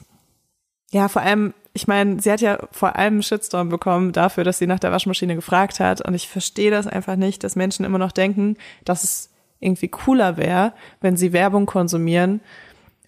ja, 0.90 1.08
vor 1.08 1.22
allem 1.22 1.54
ich 1.76 1.86
meine, 1.86 2.20
sie 2.20 2.32
hat 2.32 2.40
ja 2.40 2.58
vor 2.72 2.96
allem 2.96 3.14
einen 3.14 3.22
Shitstorm 3.22 3.68
bekommen 3.68 4.12
dafür, 4.12 4.44
dass 4.44 4.58
sie 4.58 4.66
nach 4.66 4.78
der 4.78 4.92
Waschmaschine 4.92 5.34
gefragt 5.34 5.78
hat. 5.78 6.00
Und 6.00 6.14
ich 6.14 6.26
verstehe 6.26 6.70
das 6.70 6.86
einfach 6.86 7.16
nicht, 7.16 7.44
dass 7.44 7.54
Menschen 7.54 7.84
immer 7.84 7.98
noch 7.98 8.12
denken, 8.12 8.56
dass 8.84 9.04
es 9.04 9.30
irgendwie 9.60 9.88
cooler 9.88 10.38
wäre, 10.38 10.72
wenn 11.02 11.16
sie 11.16 11.34
Werbung 11.34 11.66
konsumieren 11.66 12.40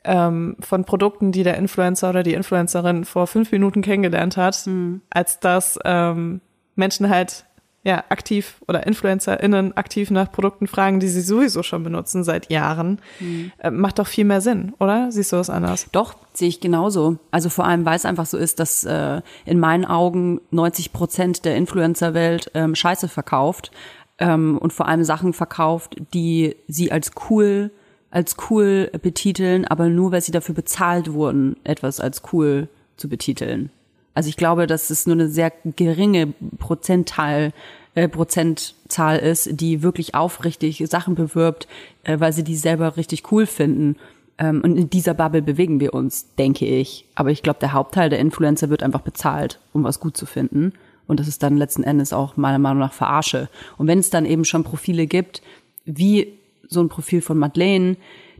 ähm, 0.04 0.56
von 0.60 0.84
Produkten, 0.84 1.32
die 1.32 1.44
der 1.44 1.56
Influencer 1.56 2.10
oder 2.10 2.22
die 2.22 2.34
Influencerin 2.34 3.06
vor 3.06 3.26
fünf 3.26 3.50
Minuten 3.52 3.80
kennengelernt 3.80 4.36
hat, 4.36 4.66
mhm. 4.66 5.00
als 5.08 5.40
dass 5.40 5.78
ähm, 5.84 6.42
Menschen 6.76 7.08
halt 7.08 7.46
ja, 7.88 8.04
aktiv 8.10 8.56
oder 8.68 8.86
InfluencerInnen 8.86 9.74
aktiv 9.74 10.10
nach 10.10 10.30
Produkten 10.30 10.66
fragen, 10.66 11.00
die 11.00 11.08
sie 11.08 11.22
sowieso 11.22 11.62
schon 11.62 11.84
benutzen 11.84 12.22
seit 12.22 12.52
Jahren, 12.52 13.00
mhm. 13.18 13.50
äh, 13.56 13.70
macht 13.70 13.98
doch 13.98 14.06
viel 14.06 14.26
mehr 14.26 14.42
Sinn, 14.42 14.74
oder? 14.78 15.10
Siehst 15.10 15.32
du 15.32 15.36
das 15.36 15.48
anders? 15.48 15.86
Doch, 15.90 16.14
sehe 16.34 16.48
ich 16.48 16.60
genauso. 16.60 17.16
Also 17.30 17.48
vor 17.48 17.64
allem, 17.64 17.86
weil 17.86 17.96
es 17.96 18.04
einfach 18.04 18.26
so 18.26 18.36
ist, 18.36 18.60
dass 18.60 18.84
äh, 18.84 19.22
in 19.46 19.58
meinen 19.58 19.86
Augen 19.86 20.42
90 20.50 20.92
Prozent 20.92 21.46
der 21.46 21.56
Influencer-Welt 21.56 22.50
ähm, 22.52 22.74
Scheiße 22.74 23.08
verkauft 23.08 23.70
ähm, 24.18 24.58
und 24.58 24.74
vor 24.74 24.86
allem 24.86 25.02
Sachen 25.02 25.32
verkauft, 25.32 25.96
die 26.12 26.56
sie 26.68 26.92
als 26.92 27.12
cool 27.30 27.70
als 28.10 28.36
cool 28.48 28.90
betiteln, 29.02 29.66
aber 29.66 29.88
nur 29.90 30.12
weil 30.12 30.22
sie 30.22 30.32
dafür 30.32 30.54
bezahlt 30.54 31.12
wurden, 31.12 31.56
etwas 31.64 32.00
als 32.00 32.22
cool 32.32 32.68
zu 32.96 33.06
betiteln. 33.06 33.70
Also 34.18 34.30
ich 34.30 34.36
glaube, 34.36 34.66
dass 34.66 34.90
es 34.90 35.06
nur 35.06 35.14
eine 35.14 35.28
sehr 35.28 35.52
geringe 35.76 36.34
Prozentteil 36.58 37.52
äh, 37.98 38.08
Prozentzahl 38.08 39.18
ist, 39.18 39.60
die 39.60 39.82
wirklich 39.82 40.14
aufrichtig 40.14 40.84
Sachen 40.88 41.16
bewirbt, 41.16 41.66
äh, 42.04 42.20
weil 42.20 42.32
sie 42.32 42.44
die 42.44 42.54
selber 42.54 42.96
richtig 42.96 43.32
cool 43.32 43.44
finden. 43.44 43.96
Ähm, 44.38 44.60
und 44.62 44.76
in 44.76 44.88
dieser 44.88 45.14
Bubble 45.14 45.42
bewegen 45.42 45.80
wir 45.80 45.94
uns, 45.94 46.32
denke 46.36 46.64
ich. 46.64 47.06
Aber 47.16 47.30
ich 47.30 47.42
glaube, 47.42 47.58
der 47.58 47.72
Hauptteil 47.72 48.08
der 48.08 48.20
Influencer 48.20 48.70
wird 48.70 48.84
einfach 48.84 49.00
bezahlt, 49.00 49.58
um 49.72 49.82
was 49.82 49.98
gut 49.98 50.16
zu 50.16 50.26
finden. 50.26 50.74
Und 51.08 51.18
das 51.18 51.26
ist 51.26 51.42
dann 51.42 51.56
letzten 51.56 51.82
Endes 51.82 52.12
auch 52.12 52.36
meiner 52.36 52.60
Meinung 52.60 52.78
nach 52.78 52.92
Verarsche. 52.92 53.48
Und 53.78 53.88
wenn 53.88 53.98
es 53.98 54.10
dann 54.10 54.26
eben 54.26 54.44
schon 54.44 54.62
Profile 54.62 55.08
gibt, 55.08 55.42
wie 55.84 56.34
so 56.68 56.80
ein 56.80 56.88
Profil 56.88 57.20
von 57.20 57.36
Madeleine, 57.36 57.96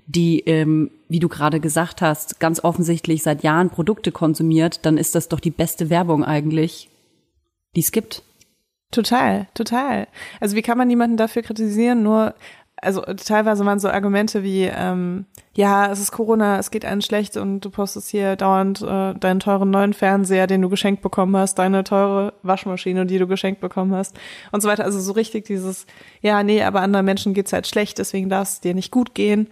die, 0.07 0.41
ähm, 0.41 0.93
wie 1.09 1.19
du 1.19 1.29
gerade 1.29 1.59
gesagt 1.59 2.01
hast, 2.01 2.39
ganz 2.39 2.63
offensichtlich 2.63 3.25
seit 3.25 3.43
Jahren 3.43 3.71
Produkte 3.71 4.13
konsumiert, 4.13 4.87
dann 4.87 4.99
ist 4.99 5.17
das 5.17 5.29
doch 5.29 5.41
die 5.41 5.51
beste 5.51 5.91
Werbung 5.91 6.25
eigentlich, 6.25 6.91
die 7.75 7.81
es 7.81 7.91
gibt. 7.91 8.23
Total, 8.91 9.47
total. 9.53 10.09
Also 10.41 10.57
wie 10.57 10.63
kann 10.63 10.79
man 10.79 10.89
niemanden 10.89 11.19
dafür 11.19 11.43
kritisieren? 11.43 12.03
Nur, 12.03 12.35
also 12.77 13.03
teilweise 13.03 13.67
waren 13.67 13.79
so 13.79 13.91
Argumente 13.91 14.43
wie, 14.43 14.65
ähm, 14.65 15.27
ja, 15.55 15.91
es 15.93 16.01
ist 16.01 16.11
Corona, 16.11 16.59
es 16.59 16.71
geht 16.71 16.87
einem 16.87 17.03
schlecht 17.03 17.37
und 17.37 17.61
du 17.61 17.71
postest 17.71 18.09
hier 18.09 18.37
dauernd 18.37 18.81
äh, 18.81 19.15
deinen 19.15 19.41
teuren 19.41 19.71
neuen 19.71 19.93
Fernseher, 19.93 20.47
den 20.47 20.63
du 20.63 20.71
geschenkt 20.71 21.03
bekommen 21.03 21.37
hast, 21.37 21.57
deine 21.59 21.85
teure 21.85 22.33
Waschmaschine, 22.43 23.05
die 23.05 23.19
du 23.19 23.27
geschenkt 23.27 23.61
bekommen 23.61 23.95
hast 23.95 24.19
und 24.53 24.63
so 24.63 24.69
weiter. 24.69 24.85
Also 24.85 25.01
so 25.01 25.13
richtig 25.13 25.45
dieses, 25.45 25.87
ja, 26.23 26.43
nee, 26.43 26.63
aber 26.63 26.81
anderen 26.81 27.05
Menschen 27.05 27.35
geht's 27.35 27.53
halt 27.53 27.67
schlecht, 27.67 27.99
deswegen 27.99 28.31
darf 28.31 28.49
es 28.49 28.61
dir 28.61 28.73
nicht 28.73 28.91
gut 28.91 29.15
gehen. 29.15 29.49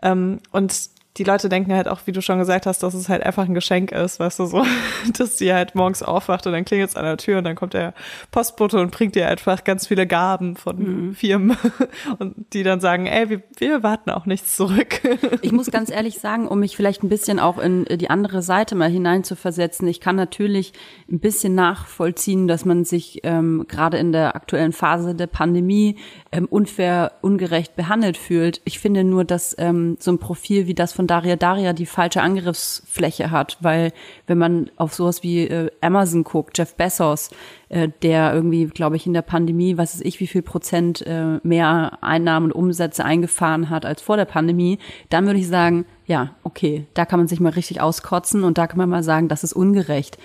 Ähm, 0.00 0.38
und 0.50 0.90
die 1.18 1.24
Leute 1.24 1.48
denken 1.48 1.74
halt 1.74 1.88
auch, 1.88 2.00
wie 2.04 2.12
du 2.12 2.22
schon 2.22 2.38
gesagt 2.38 2.64
hast, 2.66 2.82
dass 2.82 2.94
es 2.94 3.08
halt 3.08 3.24
einfach 3.24 3.44
ein 3.44 3.54
Geschenk 3.54 3.90
ist, 3.90 4.20
weißt 4.20 4.38
du, 4.38 4.46
so, 4.46 4.64
dass 5.18 5.36
sie 5.36 5.52
halt 5.52 5.74
morgens 5.74 6.02
aufwacht 6.02 6.46
und 6.46 6.52
dann 6.52 6.64
klingelt 6.64 6.90
es 6.90 6.96
an 6.96 7.04
der 7.04 7.16
Tür 7.16 7.38
und 7.38 7.44
dann 7.44 7.56
kommt 7.56 7.74
der 7.74 7.92
Postbote 8.30 8.78
und 8.78 8.92
bringt 8.92 9.16
dir 9.16 9.28
einfach 9.28 9.64
ganz 9.64 9.88
viele 9.88 10.06
Gaben 10.06 10.56
von 10.56 10.78
mhm. 10.78 11.14
Firmen 11.14 11.56
und 12.18 12.34
die 12.52 12.62
dann 12.62 12.80
sagen, 12.80 13.06
ey, 13.06 13.28
wir, 13.28 13.42
wir 13.58 13.82
warten 13.82 14.10
auch 14.10 14.26
nichts 14.26 14.56
zurück. 14.56 15.00
Ich 15.42 15.52
muss 15.52 15.70
ganz 15.70 15.90
ehrlich 15.90 16.18
sagen, 16.18 16.46
um 16.46 16.60
mich 16.60 16.76
vielleicht 16.76 17.02
ein 17.02 17.08
bisschen 17.08 17.38
auch 17.38 17.58
in 17.58 17.84
die 17.84 18.10
andere 18.10 18.42
Seite 18.42 18.74
mal 18.74 18.90
hineinzuversetzen, 18.90 19.86
ich 19.88 20.00
kann 20.00 20.16
natürlich 20.16 20.72
ein 21.10 21.20
bisschen 21.20 21.54
nachvollziehen, 21.54 22.48
dass 22.48 22.64
man 22.64 22.84
sich 22.84 23.20
ähm, 23.24 23.64
gerade 23.68 23.98
in 23.98 24.12
der 24.12 24.36
aktuellen 24.36 24.72
Phase 24.72 25.14
der 25.14 25.26
Pandemie 25.26 25.96
ähm, 26.30 26.46
unfair, 26.46 27.12
ungerecht 27.22 27.74
behandelt 27.74 28.16
fühlt. 28.16 28.60
Ich 28.64 28.78
finde 28.78 29.02
nur, 29.02 29.24
dass 29.24 29.56
ähm, 29.58 29.96
so 29.98 30.12
ein 30.12 30.18
Profil 30.18 30.66
wie 30.66 30.74
das 30.74 30.92
von 30.92 31.06
Daria 31.06 31.36
Daria 31.36 31.72
die 31.72 31.86
falsche 31.86 32.20
Angriffsfläche 32.20 33.30
hat, 33.30 33.56
weil 33.60 33.92
wenn 34.26 34.36
man 34.36 34.70
auf 34.76 34.94
sowas 34.94 35.22
wie 35.22 35.44
äh, 35.44 35.70
Amazon 35.80 36.24
guckt, 36.24 36.58
Jeff 36.58 36.74
Bezos, 36.74 37.30
äh, 37.70 37.88
der 38.02 38.34
irgendwie, 38.34 38.66
glaube 38.66 38.96
ich, 38.96 39.06
in 39.06 39.14
der 39.14 39.22
Pandemie, 39.22 39.78
was 39.78 39.94
weiß 39.94 40.02
ich, 40.02 40.20
wie 40.20 40.26
viel 40.26 40.42
Prozent 40.42 41.06
äh, 41.06 41.38
mehr 41.42 41.98
Einnahmen 42.02 42.46
und 42.46 42.52
Umsätze 42.52 43.04
eingefahren 43.04 43.70
hat 43.70 43.86
als 43.86 44.02
vor 44.02 44.16
der 44.16 44.26
Pandemie, 44.26 44.78
dann 45.08 45.24
würde 45.26 45.40
ich 45.40 45.48
sagen, 45.48 45.86
ja, 46.04 46.34
okay, 46.42 46.86
da 46.92 47.06
kann 47.06 47.20
man 47.20 47.28
sich 47.28 47.40
mal 47.40 47.52
richtig 47.52 47.80
auskotzen 47.80 48.44
und 48.44 48.58
da 48.58 48.66
kann 48.66 48.78
man 48.78 48.90
mal 48.90 49.02
sagen, 49.02 49.28
das 49.28 49.44
ist 49.44 49.54
ungerecht. 49.54 50.18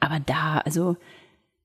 Aber 0.00 0.18
da, 0.18 0.58
also 0.64 0.96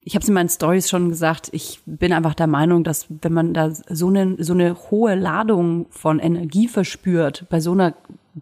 ich 0.08 0.16
habe 0.16 0.24
es 0.24 0.30
in 0.30 0.36
meinen 0.36 0.48
Stories 0.48 0.90
schon 0.90 1.10
gesagt, 1.10 1.50
ich 1.52 1.82
bin 1.86 2.14
einfach 2.14 2.34
der 2.34 2.48
Meinung, 2.48 2.86
dass 2.86 3.08
wenn 3.10 3.34
man 3.34 3.54
da 3.54 3.72
so 3.72 4.08
eine 4.08 4.42
so 4.42 4.54
eine 4.54 4.78
hohe 4.90 5.16
Ladung 5.16 5.88
von 5.90 6.20
Energie 6.20 6.70
verspürt 6.70 7.46
bei 7.50 7.60
so 7.60 7.74
einer 7.74 7.94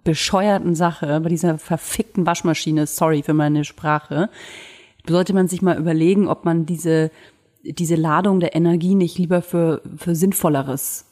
bescheuerten 0.04 0.76
Sache, 0.76 1.22
bei 1.22 1.30
dieser 1.30 1.58
verfickten 1.58 2.28
Waschmaschine, 2.28 2.86
sorry 2.86 3.24
für 3.24 3.34
meine 3.34 3.66
Sprache, 3.66 4.30
sollte 5.10 5.34
man 5.34 5.48
sich 5.48 5.64
mal 5.64 5.76
überlegen, 5.76 6.28
ob 6.28 6.46
man 6.46 6.68
diese 6.68 7.10
diese 7.64 7.96
Ladung 7.96 8.40
der 8.40 8.56
Energie 8.56 8.94
nicht 8.94 9.18
lieber 9.18 9.42
für 9.42 9.82
für 9.98 10.14
sinnvolleres 10.14 11.08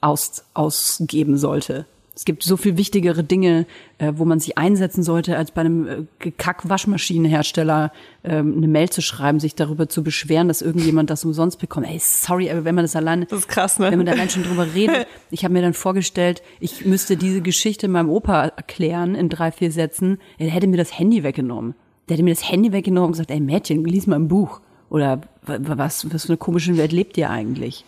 aus, 0.00 0.42
ausgeben 0.54 1.36
sollte. 1.36 1.84
Es 2.18 2.24
gibt 2.24 2.42
so 2.42 2.56
viel 2.56 2.76
wichtigere 2.76 3.22
Dinge, 3.22 3.64
äh, 3.98 4.12
wo 4.16 4.24
man 4.24 4.40
sich 4.40 4.58
einsetzen 4.58 5.04
sollte, 5.04 5.36
als 5.36 5.52
bei 5.52 5.60
einem 5.60 5.86
äh, 6.18 6.30
Kack-Waschmaschinenhersteller 6.32 7.92
äh, 8.22 8.36
eine 8.38 8.66
Mail 8.68 8.90
zu 8.90 9.02
schreiben, 9.02 9.40
sich 9.40 9.54
darüber 9.54 9.88
zu 9.88 10.02
beschweren, 10.02 10.48
dass 10.48 10.62
irgendjemand 10.62 11.10
das 11.10 11.24
umsonst 11.24 11.58
bekommt. 11.60 11.86
Ey, 11.86 11.98
sorry, 12.00 12.50
aber 12.50 12.64
wenn 12.64 12.74
man 12.74 12.84
das 12.84 12.96
alleine, 12.96 13.26
Das 13.26 13.40
ist 13.40 13.48
krass, 13.48 13.78
ne? 13.78 13.90
wenn 13.90 13.98
man 13.98 14.06
da 14.06 14.12
allein 14.12 14.30
schon 14.30 14.42
drüber 14.42 14.66
redet. 14.74 15.06
Ich 15.30 15.44
habe 15.44 15.52
mir 15.52 15.60
dann 15.62 15.74
vorgestellt, 15.74 16.42
ich 16.58 16.86
müsste 16.86 17.16
diese 17.18 17.42
Geschichte 17.42 17.86
meinem 17.86 18.08
Opa 18.08 18.46
erklären 18.46 19.14
in 19.14 19.28
drei, 19.28 19.52
vier 19.52 19.70
Sätzen. 19.70 20.18
Er 20.38 20.48
hätte 20.48 20.66
mir 20.66 20.78
das 20.78 20.98
Handy 20.98 21.22
weggenommen. 21.22 21.74
Der 22.08 22.14
hätte 22.16 22.24
mir 22.24 22.34
das 22.34 22.50
Handy 22.50 22.72
weggenommen 22.72 23.08
und 23.08 23.12
gesagt, 23.12 23.30
ey 23.30 23.38
Mädchen, 23.40 23.84
lies 23.84 24.06
mal 24.06 24.16
ein 24.16 24.28
Buch. 24.28 24.60
Oder 24.88 25.20
wa- 25.44 25.58
wa- 25.60 25.76
was, 25.78 26.10
was 26.12 26.22
für 26.24 26.30
eine 26.30 26.36
komische 26.38 26.76
Welt 26.78 26.92
lebt 26.92 27.18
ihr 27.18 27.28
eigentlich? 27.28 27.84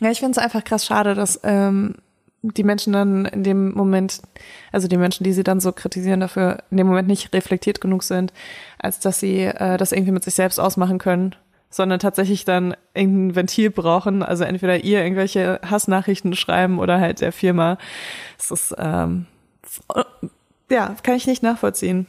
Ja, 0.00 0.10
ich 0.10 0.18
finde 0.18 0.32
es 0.32 0.38
einfach 0.38 0.64
krass 0.64 0.84
schade, 0.84 1.14
dass 1.14 1.38
ähm, 1.44 1.94
die 2.42 2.64
Menschen 2.64 2.92
dann 2.92 3.26
in 3.26 3.44
dem 3.44 3.72
Moment, 3.72 4.22
also 4.72 4.88
die 4.88 4.96
Menschen, 4.96 5.24
die 5.24 5.32
sie 5.32 5.44
dann 5.44 5.60
so 5.60 5.72
kritisieren, 5.72 6.20
dafür 6.20 6.58
in 6.70 6.78
dem 6.78 6.86
Moment 6.86 7.08
nicht 7.08 7.32
reflektiert 7.34 7.80
genug 7.80 8.02
sind, 8.02 8.32
als 8.78 8.98
dass 9.00 9.20
sie 9.20 9.40
äh, 9.42 9.76
das 9.76 9.92
irgendwie 9.92 10.12
mit 10.12 10.24
sich 10.24 10.34
selbst 10.34 10.58
ausmachen 10.58 10.98
können, 10.98 11.34
sondern 11.68 12.00
tatsächlich 12.00 12.44
dann 12.44 12.74
irgendein 12.94 13.36
Ventil 13.36 13.70
brauchen, 13.70 14.22
also 14.22 14.44
entweder 14.44 14.82
ihr 14.82 15.02
irgendwelche 15.02 15.60
Hassnachrichten 15.64 16.34
schreiben 16.34 16.78
oder 16.78 16.98
halt 16.98 17.20
der 17.20 17.32
Firma. 17.32 17.78
Das 18.38 18.50
ist, 18.50 18.74
ähm, 18.78 19.26
ja, 20.70 20.94
kann 21.02 21.16
ich 21.16 21.26
nicht 21.26 21.42
nachvollziehen. 21.42 22.06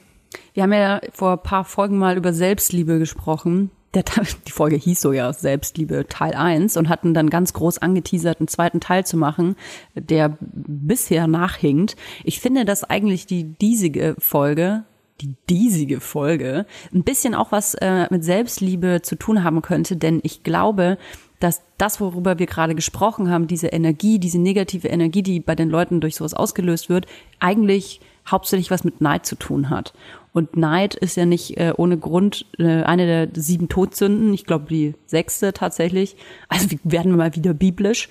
Wir 0.53 0.63
haben 0.63 0.73
ja 0.73 1.01
vor 1.11 1.33
ein 1.33 1.43
paar 1.43 1.65
Folgen 1.65 1.97
mal 1.97 2.15
über 2.15 2.33
Selbstliebe 2.33 2.99
gesprochen. 2.99 3.69
Der, 3.93 4.03
die 4.47 4.51
Folge 4.51 4.75
hieß 4.75 5.01
so 5.01 5.11
ja 5.11 5.31
Selbstliebe 5.33 6.05
Teil 6.07 6.33
1 6.33 6.77
und 6.77 6.89
hatten 6.89 7.13
dann 7.13 7.29
ganz 7.29 7.53
groß 7.53 7.79
angeteasert, 7.79 8.39
einen 8.39 8.47
zweiten 8.47 8.79
Teil 8.79 9.05
zu 9.05 9.17
machen, 9.17 9.55
der 9.95 10.37
bisher 10.39 11.27
nachhinkt. 11.27 11.95
Ich 12.23 12.39
finde, 12.39 12.65
dass 12.65 12.83
eigentlich 12.83 13.25
die 13.25 13.43
diesige 13.43 14.15
Folge, 14.17 14.83
die 15.21 15.35
diesige 15.49 15.99
Folge, 15.99 16.65
ein 16.93 17.03
bisschen 17.03 17.35
auch 17.35 17.51
was 17.51 17.75
äh, 17.75 18.07
mit 18.09 18.23
Selbstliebe 18.23 19.01
zu 19.01 19.15
tun 19.15 19.43
haben 19.43 19.61
könnte, 19.61 19.97
denn 19.97 20.19
ich 20.23 20.43
glaube, 20.43 20.97
dass 21.41 21.61
das, 21.77 21.99
worüber 21.99 22.39
wir 22.39 22.45
gerade 22.45 22.75
gesprochen 22.75 23.29
haben, 23.29 23.47
diese 23.47 23.67
Energie, 23.67 24.19
diese 24.19 24.39
negative 24.39 24.87
Energie, 24.87 25.23
die 25.23 25.39
bei 25.39 25.55
den 25.55 25.69
Leuten 25.69 25.99
durch 25.99 26.15
sowas 26.15 26.33
ausgelöst 26.33 26.87
wird, 26.87 27.07
eigentlich 27.39 27.99
hauptsächlich 28.29 28.69
was 28.69 28.83
mit 28.83 29.01
Neid 29.01 29.25
zu 29.25 29.35
tun 29.35 29.69
hat. 29.69 29.93
Und 30.33 30.55
Neid 30.55 30.95
ist 30.95 31.17
ja 31.17 31.25
nicht 31.25 31.57
äh, 31.57 31.73
ohne 31.75 31.97
Grund 31.97 32.45
äh, 32.57 32.83
eine 32.83 33.05
der 33.05 33.41
sieben 33.41 33.67
Todsünden, 33.67 34.33
ich 34.33 34.45
glaube 34.45 34.65
die 34.69 34.95
sechste 35.05 35.53
tatsächlich. 35.53 36.15
Also 36.47 36.71
wir 36.71 36.79
werden 36.83 37.15
mal 37.15 37.35
wieder 37.35 37.53
biblisch, 37.53 38.07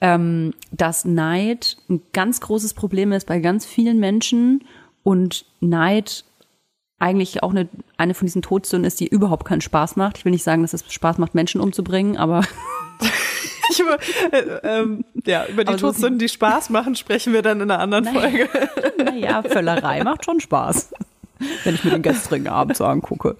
ähm, 0.00 0.52
dass 0.72 1.04
Neid 1.04 1.76
ein 1.88 2.02
ganz 2.12 2.40
großes 2.40 2.74
Problem 2.74 3.12
ist 3.12 3.26
bei 3.26 3.38
ganz 3.38 3.66
vielen 3.66 4.00
Menschen 4.00 4.64
und 5.02 5.44
Neid 5.60 6.24
eigentlich 6.98 7.42
auch 7.42 7.50
eine, 7.50 7.68
eine 7.96 8.14
von 8.14 8.26
diesen 8.26 8.42
Todsünden 8.42 8.86
ist, 8.86 9.00
die 9.00 9.08
überhaupt 9.08 9.46
keinen 9.46 9.60
Spaß 9.60 9.96
macht. 9.96 10.18
Ich 10.18 10.24
will 10.24 10.32
nicht 10.32 10.44
sagen, 10.44 10.62
dass 10.62 10.74
es 10.74 10.92
Spaß 10.92 11.18
macht, 11.18 11.34
Menschen 11.34 11.60
umzubringen, 11.60 12.16
aber 12.16 12.42
Ich 13.70 13.78
über, 13.78 13.98
äh, 14.32 14.80
ähm, 14.80 15.04
ja, 15.24 15.46
über 15.46 15.64
die 15.64 15.68
Aber 15.68 15.78
so 15.78 15.86
Todsünden, 15.86 16.18
die 16.18 16.28
Spaß 16.28 16.70
machen, 16.70 16.96
sprechen 16.96 17.32
wir 17.32 17.42
dann 17.42 17.60
in 17.60 17.70
einer 17.70 17.80
anderen 17.80 18.06
Folge. 18.06 18.48
naja, 19.04 19.42
Völlerei 19.42 20.02
macht 20.02 20.24
schon 20.24 20.40
Spaß, 20.40 20.92
wenn 21.64 21.74
ich 21.74 21.84
mir 21.84 21.90
den 21.90 22.02
gestrigen 22.02 22.48
Abend 22.48 22.76
so 22.76 22.84
angucke. 22.84 23.36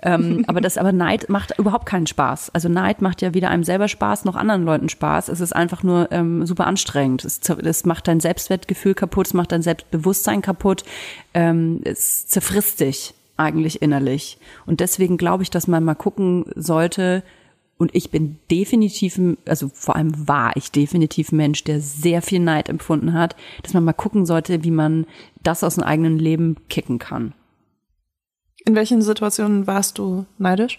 Ähm, 0.00 0.44
aber 0.46 0.60
das, 0.60 0.78
aber 0.78 0.92
Neid 0.92 1.28
macht 1.28 1.58
überhaupt 1.58 1.86
keinen 1.86 2.06
Spaß. 2.06 2.50
Also 2.54 2.68
Neid 2.68 3.02
macht 3.02 3.20
ja 3.20 3.34
weder 3.34 3.50
einem 3.50 3.64
selber 3.64 3.88
Spaß 3.88 4.24
noch 4.24 4.36
anderen 4.36 4.64
Leuten 4.64 4.88
Spaß. 4.88 5.28
Es 5.28 5.40
ist 5.40 5.54
einfach 5.54 5.82
nur 5.82 6.12
ähm, 6.12 6.46
super 6.46 6.66
anstrengend. 6.66 7.24
Es, 7.24 7.40
es 7.40 7.84
macht 7.84 8.06
dein 8.06 8.20
Selbstwertgefühl 8.20 8.94
kaputt, 8.94 9.26
es 9.26 9.34
macht 9.34 9.52
dein 9.52 9.62
Selbstbewusstsein 9.62 10.42
kaputt. 10.42 10.84
Ähm, 11.34 11.80
es 11.84 12.28
zerfrisst 12.28 12.80
dich 12.80 13.14
eigentlich 13.36 13.82
innerlich. 13.82 14.38
Und 14.66 14.80
deswegen 14.80 15.16
glaube 15.16 15.42
ich, 15.42 15.50
dass 15.50 15.66
man 15.66 15.84
mal 15.84 15.94
gucken 15.94 16.44
sollte, 16.54 17.22
und 17.78 17.94
ich 17.94 18.10
bin 18.10 18.38
definitiv, 18.50 19.20
also 19.46 19.70
vor 19.72 19.94
allem 19.94 20.26
war 20.26 20.56
ich 20.56 20.72
definitiv 20.72 21.30
Mensch, 21.30 21.62
der 21.62 21.80
sehr 21.80 22.22
viel 22.22 22.40
Neid 22.40 22.68
empfunden 22.68 23.14
hat, 23.14 23.36
dass 23.62 23.72
man 23.72 23.84
mal 23.84 23.92
gucken 23.92 24.26
sollte, 24.26 24.64
wie 24.64 24.72
man 24.72 25.06
das 25.44 25.62
aus 25.62 25.76
dem 25.76 25.84
eigenen 25.84 26.18
Leben 26.18 26.56
kicken 26.68 26.98
kann. 26.98 27.34
In 28.68 28.74
welchen 28.74 29.00
Situationen 29.00 29.66
warst 29.66 29.96
du 29.96 30.26
neidisch? 30.36 30.78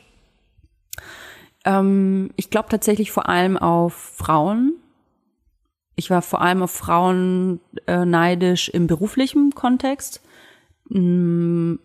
Ähm, 1.66 2.30
ich 2.36 2.52
glaube 2.52 2.70
tatsächlich 2.70 3.12
vor 3.12 3.28
allem 3.28 3.58
auf 3.58 3.96
Frauen. 3.96 4.74
Ich 5.96 6.12
war 6.12 6.22
vor 6.22 6.40
allem 6.40 6.62
auf 6.62 6.70
Frauen 6.70 7.60
äh, 7.88 8.06
neidisch 8.06 8.70
im 8.70 8.86
beruflichen 8.86 9.56
Kontext. 9.56 10.22
Mm, 10.90 11.78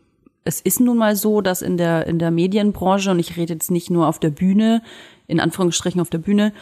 Es 0.45 0.61
ist 0.61 0.79
nun 0.79 0.99
mal 0.99 1.17
so, 1.17 1.41
dass 1.41 1.63
in 1.63 1.79
der, 1.79 2.07
in 2.07 2.19
der 2.19 2.31
Medienbranche, 2.31 3.11
und 3.11 3.19
ich 3.19 3.39
rede 3.39 3.55
jetzt 3.55 3.71
nicht 3.71 3.89
nur 3.89 4.07
auf 4.07 4.19
der 4.19 4.29
Bühne, 4.29 4.83
in 5.27 5.41
Anführungsstrichen 5.41 6.03
auf 6.03 6.11
der 6.11 6.19
Bühne, 6.19 6.53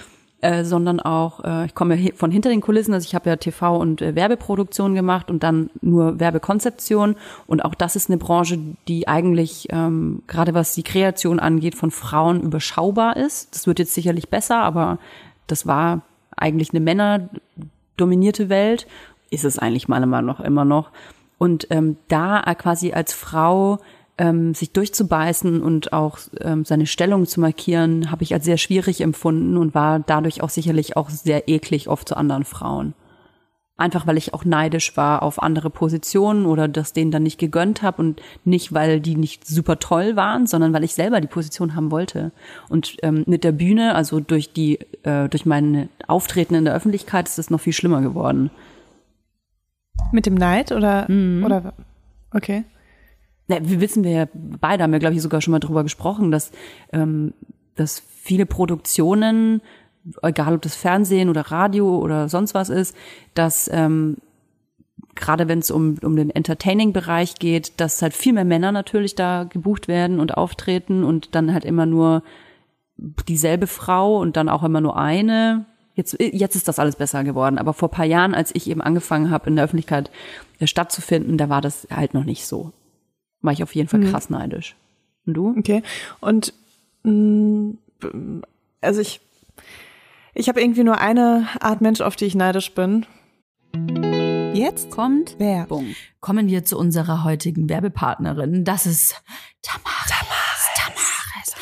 äh, 0.42 0.64
sondern 0.64 1.00
auch, 1.00 1.42
äh, 1.44 1.66
ich 1.66 1.74
komme 1.74 2.12
von 2.14 2.30
hinter 2.30 2.50
den 2.50 2.60
Kulissen, 2.60 2.92
also 2.92 3.06
ich 3.06 3.14
habe 3.14 3.30
ja 3.30 3.36
TV 3.36 3.76
und 3.76 4.02
äh, 4.02 4.14
Werbeproduktion 4.14 4.94
gemacht 4.94 5.30
und 5.30 5.42
dann 5.42 5.70
nur 5.80 6.18
Werbekonzeption 6.18 7.16
und 7.46 7.64
auch 7.64 7.74
das 7.74 7.96
ist 7.96 8.10
eine 8.10 8.18
Branche, 8.18 8.58
die 8.88 9.08
eigentlich 9.08 9.68
ähm, 9.70 10.22
gerade 10.26 10.52
was 10.52 10.74
die 10.74 10.82
Kreation 10.82 11.38
angeht 11.40 11.76
von 11.76 11.90
Frauen 11.90 12.42
überschaubar 12.42 13.16
ist. 13.16 13.54
Das 13.54 13.66
wird 13.66 13.78
jetzt 13.78 13.94
sicherlich 13.94 14.28
besser, 14.28 14.58
aber 14.58 14.98
das 15.46 15.66
war 15.66 16.02
eigentlich 16.36 16.70
eine 16.70 16.80
männerdominierte 16.80 18.48
Welt, 18.48 18.86
ist 19.30 19.44
es 19.44 19.58
eigentlich 19.58 19.88
meiner 19.88 20.06
Meinung 20.06 20.26
nach 20.26 20.40
immer 20.40 20.64
noch. 20.64 20.90
Und 21.38 21.68
ähm, 21.70 21.96
da 22.08 22.42
quasi 22.54 22.92
als 22.92 23.12
Frau 23.12 23.78
ähm, 24.18 24.54
sich 24.54 24.72
durchzubeißen 24.72 25.62
und 25.62 25.92
auch 25.92 26.18
ähm, 26.40 26.64
seine 26.64 26.86
Stellung 26.86 27.26
zu 27.26 27.40
markieren, 27.40 28.10
habe 28.10 28.22
ich 28.22 28.34
als 28.34 28.44
sehr 28.44 28.58
schwierig 28.58 29.00
empfunden 29.00 29.56
und 29.56 29.74
war 29.74 30.00
dadurch 30.00 30.42
auch 30.42 30.50
sicherlich 30.50 30.96
auch 30.96 31.10
sehr 31.10 31.48
eklig 31.48 31.88
oft 31.88 32.08
zu 32.08 32.16
anderen 32.16 32.44
Frauen. 32.44 32.94
Einfach 33.78 34.06
weil 34.06 34.18
ich 34.18 34.34
auch 34.34 34.44
neidisch 34.44 34.96
war 34.98 35.22
auf 35.22 35.42
andere 35.42 35.70
Positionen 35.70 36.44
oder 36.44 36.68
das 36.68 36.92
denen 36.92 37.10
dann 37.10 37.22
nicht 37.22 37.38
gegönnt 37.38 37.82
habe 37.82 38.02
und 38.02 38.20
nicht, 38.44 38.74
weil 38.74 39.00
die 39.00 39.16
nicht 39.16 39.46
super 39.46 39.78
toll 39.78 40.14
waren, 40.14 40.46
sondern 40.46 40.74
weil 40.74 40.84
ich 40.84 40.94
selber 40.94 41.20
die 41.20 41.26
Position 41.26 41.74
haben 41.74 41.90
wollte. 41.90 42.32
Und 42.68 42.96
ähm, 43.02 43.24
mit 43.26 43.44
der 43.44 43.52
Bühne, 43.52 43.94
also 43.94 44.20
durch 44.20 44.52
die, 44.52 44.78
äh, 45.04 45.28
durch 45.30 45.46
mein 45.46 45.88
Auftreten 46.06 46.54
in 46.54 46.66
der 46.66 46.74
Öffentlichkeit, 46.74 47.28
ist 47.28 47.38
es 47.38 47.50
noch 47.50 47.60
viel 47.60 47.72
schlimmer 47.72 48.02
geworden. 48.02 48.50
Mit 50.12 50.26
dem 50.26 50.34
Neid 50.34 50.70
oder, 50.70 51.06
oder, 51.44 51.72
okay. 52.32 52.64
Ja, 53.48 53.58
wir 53.60 53.80
wissen 53.80 54.04
wir 54.04 54.10
ja 54.10 54.28
beide, 54.32 54.84
haben 54.84 54.92
wir, 54.92 54.98
glaube 54.98 55.14
ich, 55.14 55.22
sogar 55.22 55.40
schon 55.40 55.52
mal 55.52 55.58
drüber 55.58 55.82
gesprochen, 55.82 56.30
dass, 56.30 56.52
ähm, 56.92 57.34
dass 57.74 58.00
viele 58.00 58.46
Produktionen, 58.46 59.60
egal 60.22 60.54
ob 60.54 60.62
das 60.62 60.76
Fernsehen 60.76 61.28
oder 61.28 61.42
Radio 61.42 61.98
oder 61.98 62.28
sonst 62.28 62.54
was 62.54 62.68
ist, 62.68 62.96
dass 63.34 63.68
ähm, 63.72 64.16
gerade 65.14 65.48
wenn 65.48 65.58
es 65.58 65.70
um, 65.70 65.96
um 66.02 66.16
den 66.16 66.30
Entertaining-Bereich 66.30 67.34
geht, 67.36 67.80
dass 67.80 68.02
halt 68.02 68.14
viel 68.14 68.32
mehr 68.32 68.44
Männer 68.44 68.72
natürlich 68.72 69.14
da 69.14 69.44
gebucht 69.44 69.88
werden 69.88 70.20
und 70.20 70.36
auftreten 70.36 71.04
und 71.04 71.34
dann 71.34 71.52
halt 71.52 71.64
immer 71.64 71.86
nur 71.86 72.22
dieselbe 73.28 73.66
Frau 73.66 74.18
und 74.18 74.36
dann 74.36 74.48
auch 74.48 74.62
immer 74.62 74.80
nur 74.80 74.96
eine. 74.96 75.66
Jetzt, 75.94 76.16
jetzt 76.18 76.56
ist 76.56 76.68
das 76.68 76.78
alles 76.78 76.96
besser 76.96 77.24
geworden, 77.24 77.58
aber 77.58 77.74
vor 77.74 77.90
paar 77.90 78.06
Jahren, 78.06 78.34
als 78.34 78.54
ich 78.54 78.70
eben 78.70 78.80
angefangen 78.80 79.30
habe, 79.30 79.50
in 79.50 79.56
der 79.56 79.64
Öffentlichkeit 79.64 80.10
äh, 80.58 80.66
stattzufinden, 80.66 81.36
da 81.36 81.48
war 81.48 81.60
das 81.60 81.86
halt 81.90 82.14
noch 82.14 82.24
nicht 82.24 82.46
so. 82.46 82.72
War 83.42 83.52
ich 83.52 83.62
auf 83.62 83.74
jeden 83.74 83.88
Fall 83.88 84.00
krass 84.00 84.30
neidisch. 84.30 84.76
Und 85.26 85.34
du? 85.34 85.54
Okay. 85.58 85.82
Und 86.20 86.54
mh, 87.02 87.74
also 88.80 89.00
ich, 89.00 89.20
Ich 90.34 90.48
habe 90.48 90.60
irgendwie 90.62 90.82
nur 90.82 90.98
eine 90.98 91.46
Art 91.60 91.80
Mensch, 91.82 92.00
auf 92.00 92.16
die 92.16 92.24
ich 92.24 92.34
neidisch 92.34 92.72
bin. 92.74 93.04
Jetzt 94.54 94.90
kommt 94.90 95.38
Werbung. 95.38 95.94
Kommen 96.20 96.48
wir 96.48 96.64
zu 96.64 96.78
unserer 96.78 97.24
heutigen 97.24 97.68
Werbepartnerin. 97.68 98.64
Das 98.64 98.86
ist 98.86 99.22
Tamaris. 99.62 100.08
Tamaris. 100.74 101.54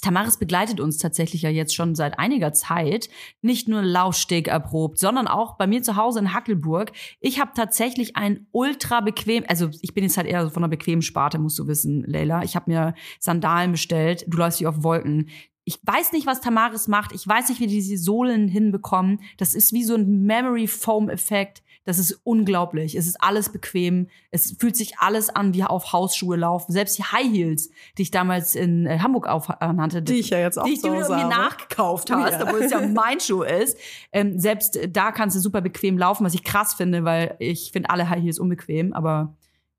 Tamaris. 0.00 0.38
Begleitet 0.38 0.80
uns 0.80 0.98
tatsächlich 0.98 1.42
ja 1.42 1.50
jetzt 1.50 1.74
schon 1.74 1.94
seit 1.94 2.18
einiger 2.18 2.52
Zeit. 2.52 3.08
Nicht 3.42 3.68
nur 3.68 3.82
Laufsteg 3.82 4.48
erprobt, 4.48 4.98
sondern 4.98 5.26
auch 5.26 5.56
bei 5.56 5.66
mir 5.66 5.82
zu 5.82 5.96
Hause 5.96 6.20
in 6.20 6.34
Hackelburg. 6.34 6.92
Ich 7.20 7.40
habe 7.40 7.52
tatsächlich 7.54 8.16
ein 8.16 8.46
ultra 8.52 9.00
bequem, 9.00 9.44
also 9.48 9.68
ich 9.82 9.94
bin 9.94 10.04
jetzt 10.04 10.16
halt 10.16 10.26
eher 10.26 10.50
von 10.50 10.62
einer 10.62 10.70
bequemen 10.70 11.02
Sparte, 11.02 11.38
musst 11.38 11.58
du 11.58 11.66
wissen, 11.66 12.04
Leila. 12.06 12.42
Ich 12.42 12.56
habe 12.56 12.70
mir 12.70 12.94
Sandalen 13.18 13.72
bestellt. 13.72 14.24
Du 14.28 14.38
läufst 14.38 14.60
wie 14.60 14.66
auf 14.66 14.82
Wolken. 14.82 15.28
Ich 15.70 15.78
weiß 15.84 16.10
nicht, 16.10 16.26
was 16.26 16.40
Tamaris 16.40 16.88
macht. 16.88 17.12
Ich 17.12 17.28
weiß 17.28 17.48
nicht, 17.48 17.60
wie 17.60 17.68
die 17.68 17.74
diese 17.76 17.96
Sohlen 17.96 18.48
hinbekommen. 18.48 19.20
Das 19.38 19.54
ist 19.54 19.72
wie 19.72 19.84
so 19.84 19.94
ein 19.94 20.22
Memory 20.24 20.66
Foam 20.66 21.08
Effekt. 21.08 21.62
Das 21.84 22.00
ist 22.00 22.20
unglaublich. 22.24 22.96
Es 22.96 23.06
ist 23.06 23.22
alles 23.22 23.50
bequem. 23.50 24.08
Es 24.32 24.56
fühlt 24.58 24.74
sich 24.76 24.98
alles 24.98 25.30
an 25.30 25.54
wie 25.54 25.62
auf 25.62 25.92
Hausschuhe 25.92 26.36
laufen. 26.36 26.72
Selbst 26.72 26.98
die 26.98 27.04
High 27.04 27.32
Heels, 27.32 27.70
die 27.96 28.02
ich 28.02 28.10
damals 28.10 28.56
in 28.56 28.86
äh, 28.86 28.98
Hamburg 28.98 29.28
aufnannte. 29.28 30.02
Die 30.02 30.14
ich 30.18 30.30
ja 30.30 30.38
jetzt 30.40 30.58
auch 30.58 30.64
Die 30.64 30.74
zu 30.74 30.88
dir 30.90 30.96
Hause 31.04 31.14
mir 31.14 31.28
nachgekauft 31.28 32.10
hast, 32.10 32.32
Ja. 32.40 32.42
obwohl 32.42 32.62
es 32.62 32.72
ja 32.72 32.84
mein 32.84 33.20
Schuh 33.20 33.42
ist. 33.44 33.78
Ähm, 34.10 34.40
selbst 34.40 34.76
da 34.88 35.12
kannst 35.12 35.36
du 35.36 35.40
super 35.40 35.60
bequem 35.60 35.96
laufen, 35.96 36.24
was 36.26 36.34
ich 36.34 36.42
krass 36.42 36.74
finde, 36.74 37.04
weil 37.04 37.36
ich 37.38 37.70
finde 37.72 37.90
alle 37.90 38.08
High 38.10 38.22
Heels 38.24 38.40
unbequem. 38.40 38.92
Aber 38.92 39.36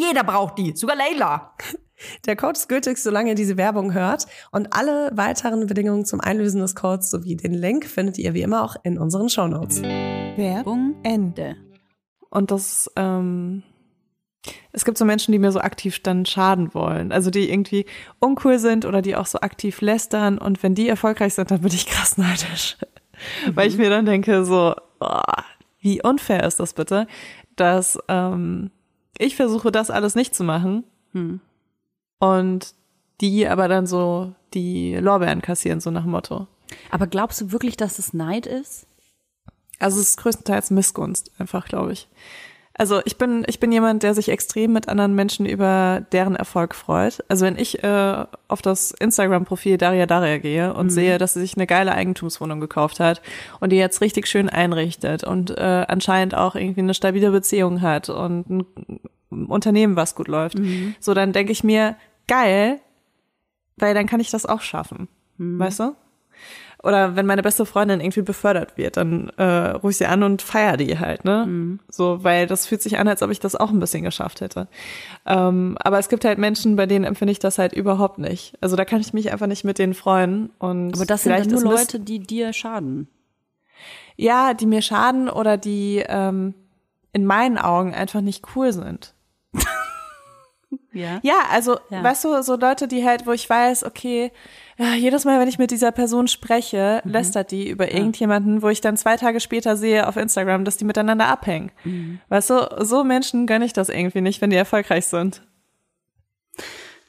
jeder 0.00 0.24
braucht 0.24 0.58
die, 0.58 0.74
sogar 0.74 0.96
Leila. 0.96 1.54
Der 2.26 2.34
Code 2.34 2.52
ist 2.52 2.68
gültig, 2.68 2.98
solange 2.98 3.30
ihr 3.30 3.34
diese 3.34 3.56
Werbung 3.56 3.92
hört. 3.92 4.26
Und 4.52 4.72
alle 4.72 5.10
weiteren 5.14 5.66
Bedingungen 5.66 6.04
zum 6.04 6.20
Einlösen 6.20 6.60
des 6.60 6.74
Codes 6.74 7.10
sowie 7.10 7.36
den 7.36 7.52
Link 7.52 7.84
findet 7.84 8.18
ihr 8.18 8.32
wie 8.32 8.42
immer 8.42 8.64
auch 8.64 8.76
in 8.82 8.98
unseren 8.98 9.28
Shownotes. 9.28 9.82
Werbung 9.82 10.96
Ende. 11.02 11.56
Und 12.30 12.50
das, 12.50 12.90
ähm, 12.96 13.62
es 14.72 14.86
gibt 14.86 14.96
so 14.96 15.04
Menschen, 15.04 15.32
die 15.32 15.38
mir 15.38 15.52
so 15.52 15.60
aktiv 15.60 16.00
dann 16.02 16.24
schaden 16.24 16.72
wollen. 16.72 17.12
Also 17.12 17.30
die 17.30 17.50
irgendwie 17.50 17.84
uncool 18.18 18.58
sind 18.58 18.86
oder 18.86 19.02
die 19.02 19.16
auch 19.16 19.26
so 19.26 19.40
aktiv 19.40 19.82
lästern. 19.82 20.38
Und 20.38 20.62
wenn 20.62 20.74
die 20.74 20.88
erfolgreich 20.88 21.34
sind, 21.34 21.50
dann 21.50 21.60
bin 21.60 21.72
ich 21.72 21.86
krass 21.86 22.16
neidisch. 22.16 22.78
Weil 23.52 23.68
ich 23.68 23.76
mir 23.76 23.90
dann 23.90 24.06
denke, 24.06 24.46
so, 24.46 24.74
boah, 24.98 25.44
wie 25.80 26.02
unfair 26.02 26.44
ist 26.44 26.60
das 26.60 26.72
bitte, 26.72 27.06
dass 27.56 27.98
ähm, 28.08 28.70
ich 29.20 29.36
versuche, 29.36 29.70
das 29.70 29.90
alles 29.90 30.14
nicht 30.14 30.34
zu 30.34 30.44
machen 30.44 30.84
Hm. 31.12 31.40
und 32.20 32.74
die 33.20 33.46
aber 33.46 33.68
dann 33.68 33.86
so 33.86 34.32
die 34.54 34.94
Lorbeeren 34.96 35.42
kassieren, 35.42 35.80
so 35.80 35.90
nach 35.90 36.02
dem 36.02 36.12
Motto. 36.12 36.46
Aber 36.90 37.06
glaubst 37.06 37.40
du 37.40 37.52
wirklich, 37.52 37.76
dass 37.76 37.98
es 37.98 38.14
Neid 38.14 38.46
ist? 38.46 38.86
Also 39.78 40.00
es 40.00 40.10
ist 40.10 40.16
größtenteils 40.18 40.70
Missgunst, 40.70 41.30
einfach, 41.38 41.66
glaube 41.66 41.92
ich. 41.92 42.08
Also 42.80 43.02
ich 43.04 43.18
bin, 43.18 43.44
ich 43.46 43.60
bin 43.60 43.70
jemand, 43.72 44.02
der 44.02 44.14
sich 44.14 44.30
extrem 44.30 44.72
mit 44.72 44.88
anderen 44.88 45.14
Menschen 45.14 45.44
über 45.44 46.02
deren 46.12 46.34
Erfolg 46.34 46.74
freut. 46.74 47.22
Also 47.28 47.44
wenn 47.44 47.58
ich 47.58 47.84
äh, 47.84 48.24
auf 48.48 48.62
das 48.62 48.92
Instagram-Profil 48.92 49.76
Daria 49.76 50.06
Daria 50.06 50.38
gehe 50.38 50.72
und 50.72 50.88
sehe, 50.88 51.18
dass 51.18 51.34
sie 51.34 51.40
sich 51.40 51.58
eine 51.58 51.66
geile 51.66 51.92
Eigentumswohnung 51.92 52.58
gekauft 52.58 52.98
hat 52.98 53.20
und 53.60 53.70
die 53.70 53.76
jetzt 53.76 54.00
richtig 54.00 54.26
schön 54.28 54.48
einrichtet 54.48 55.24
und 55.24 55.50
äh, 55.50 55.84
anscheinend 55.88 56.34
auch 56.34 56.54
irgendwie 56.54 56.80
eine 56.80 56.94
stabile 56.94 57.30
Beziehung 57.32 57.82
hat 57.82 58.08
und 58.08 58.48
ein 58.48 58.64
Unternehmen, 59.28 59.96
was 59.96 60.14
gut 60.14 60.28
läuft, 60.28 60.56
so 61.00 61.12
dann 61.12 61.34
denke 61.34 61.52
ich 61.52 61.62
mir, 61.62 61.96
geil, 62.28 62.80
weil 63.76 63.92
dann 63.92 64.06
kann 64.06 64.20
ich 64.20 64.30
das 64.30 64.46
auch 64.46 64.62
schaffen. 64.62 65.06
Weißt 65.58 65.80
du? 65.80 65.94
Oder 66.82 67.14
wenn 67.14 67.26
meine 67.26 67.42
beste 67.42 67.66
Freundin 67.66 68.00
irgendwie 68.00 68.22
befördert 68.22 68.78
wird, 68.78 68.96
dann 68.96 69.28
äh, 69.36 69.70
rufe 69.72 69.90
ich 69.90 69.98
sie 69.98 70.06
an 70.06 70.22
und 70.22 70.40
feier 70.40 70.76
die 70.78 70.98
halt, 70.98 71.24
ne? 71.24 71.78
So, 71.88 72.24
weil 72.24 72.46
das 72.46 72.66
fühlt 72.66 72.80
sich 72.80 72.98
an, 72.98 73.06
als 73.06 73.22
ob 73.22 73.30
ich 73.30 73.38
das 73.38 73.54
auch 73.54 73.70
ein 73.70 73.80
bisschen 73.80 74.02
geschafft 74.02 74.40
hätte. 74.40 74.66
Ähm, 75.26 75.76
aber 75.80 75.98
es 75.98 76.08
gibt 76.08 76.24
halt 76.24 76.38
Menschen, 76.38 76.76
bei 76.76 76.86
denen 76.86 77.04
empfinde 77.04 77.32
ich 77.32 77.38
das 77.38 77.58
halt 77.58 77.74
überhaupt 77.74 78.18
nicht. 78.18 78.56
Also 78.62 78.76
da 78.76 78.86
kann 78.86 79.00
ich 79.00 79.12
mich 79.12 79.30
einfach 79.30 79.46
nicht 79.46 79.64
mit 79.64 79.78
denen 79.78 79.92
freuen. 79.94 80.50
Und 80.58 80.94
Aber 80.94 81.04
das 81.04 81.24
sind 81.24 81.38
dann 81.38 81.48
nur 81.48 81.62
Leute, 81.62 82.00
die 82.00 82.20
dir 82.20 82.52
schaden. 82.54 83.08
ja, 84.16 84.54
die 84.54 84.66
mir 84.66 84.82
schaden 84.82 85.28
oder 85.28 85.58
die 85.58 86.02
ähm, 86.06 86.54
in 87.12 87.26
meinen 87.26 87.58
Augen 87.58 87.94
einfach 87.94 88.20
nicht 88.22 88.56
cool 88.56 88.72
sind. 88.72 89.14
Ja. 90.92 91.20
Ja, 91.22 91.42
also, 91.50 91.78
Ja. 91.90 92.02
weißt 92.02 92.24
du, 92.24 92.42
so 92.42 92.56
Leute, 92.56 92.88
die 92.88 93.04
halt, 93.04 93.26
wo 93.26 93.32
ich 93.32 93.48
weiß, 93.48 93.84
okay, 93.84 94.32
ja, 94.78 94.94
jedes 94.94 95.24
Mal, 95.24 95.38
wenn 95.38 95.48
ich 95.48 95.58
mit 95.58 95.70
dieser 95.70 95.92
Person 95.92 96.26
spreche, 96.26 97.02
lästert 97.04 97.50
die 97.50 97.68
über 97.68 97.92
irgendjemanden, 97.92 98.62
wo 98.62 98.68
ich 98.70 98.80
dann 98.80 98.96
zwei 98.96 99.16
Tage 99.16 99.38
später 99.40 99.76
sehe 99.76 100.08
auf 100.08 100.16
Instagram, 100.16 100.64
dass 100.64 100.78
die 100.78 100.84
miteinander 100.86 101.28
abhängen. 101.28 101.70
Weißt 102.30 102.50
du, 102.50 102.68
so 102.80 103.04
Menschen 103.04 103.46
gönne 103.46 103.66
ich 103.66 103.72
das 103.74 103.88
irgendwie 103.90 104.22
nicht, 104.22 104.40
wenn 104.40 104.50
die 104.50 104.56
erfolgreich 104.56 105.06
sind. 105.06 105.42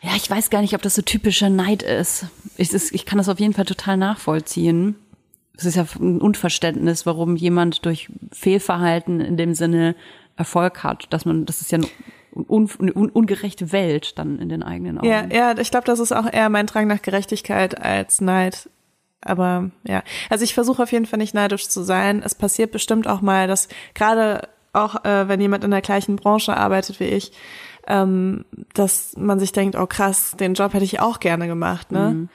Ja, 0.01 0.11
ich 0.15 0.29
weiß 0.29 0.49
gar 0.49 0.61
nicht, 0.61 0.73
ob 0.73 0.81
das 0.81 0.95
so 0.95 1.01
typischer 1.01 1.49
Neid 1.49 1.83
ist. 1.83 2.25
Ich, 2.57 2.73
ich 2.73 3.05
kann 3.05 3.17
das 3.19 3.29
auf 3.29 3.39
jeden 3.39 3.53
Fall 3.53 3.65
total 3.65 3.97
nachvollziehen. 3.97 4.95
Es 5.55 5.65
ist 5.65 5.75
ja 5.75 5.85
ein 5.99 6.19
Unverständnis, 6.19 7.05
warum 7.05 7.35
jemand 7.35 7.85
durch 7.85 8.09
Fehlverhalten 8.31 9.19
in 9.21 9.37
dem 9.37 9.53
Sinne 9.53 9.95
Erfolg 10.37 10.83
hat. 10.83 11.05
Dass 11.11 11.25
man, 11.25 11.45
das 11.45 11.61
ist 11.61 11.71
ja 11.71 11.77
eine, 11.77 11.87
un, 12.35 12.69
eine 12.79 12.93
un, 12.93 13.09
ungerechte 13.09 13.71
Welt 13.71 14.17
dann 14.17 14.39
in 14.39 14.49
den 14.49 14.63
eigenen 14.63 14.97
Augen. 14.97 15.07
Ja, 15.07 15.25
ja, 15.25 15.57
ich 15.57 15.71
glaube, 15.71 15.85
das 15.85 15.99
ist 15.99 16.11
auch 16.11 16.31
eher 16.31 16.49
mein 16.49 16.67
Drang 16.67 16.87
nach 16.87 17.01
Gerechtigkeit 17.01 17.79
als 17.81 18.21
Neid. 18.21 18.69
Aber 19.23 19.69
ja, 19.83 20.03
also 20.29 20.43
ich 20.43 20.53
versuche 20.53 20.83
auf 20.83 20.91
jeden 20.91 21.05
Fall 21.05 21.19
nicht 21.19 21.33
neidisch 21.33 21.69
zu 21.69 21.83
sein. 21.83 22.23
Es 22.25 22.33
passiert 22.33 22.71
bestimmt 22.71 23.07
auch 23.07 23.21
mal, 23.21 23.47
dass 23.47 23.67
gerade 23.93 24.47
auch 24.73 25.03
äh, 25.05 25.27
wenn 25.27 25.41
jemand 25.41 25.63
in 25.63 25.71
der 25.71 25.81
gleichen 25.81 26.15
Branche 26.15 26.55
arbeitet 26.55 26.99
wie 26.99 27.05
ich, 27.05 27.31
ähm, 27.87 28.45
dass 28.73 29.15
man 29.17 29.39
sich 29.39 29.51
denkt, 29.51 29.75
oh 29.75 29.85
krass, 29.85 30.35
den 30.39 30.53
Job 30.53 30.73
hätte 30.73 30.85
ich 30.85 30.99
auch 30.99 31.19
gerne 31.19 31.47
gemacht, 31.47 31.91
ne? 31.91 32.11
Mhm. 32.11 32.29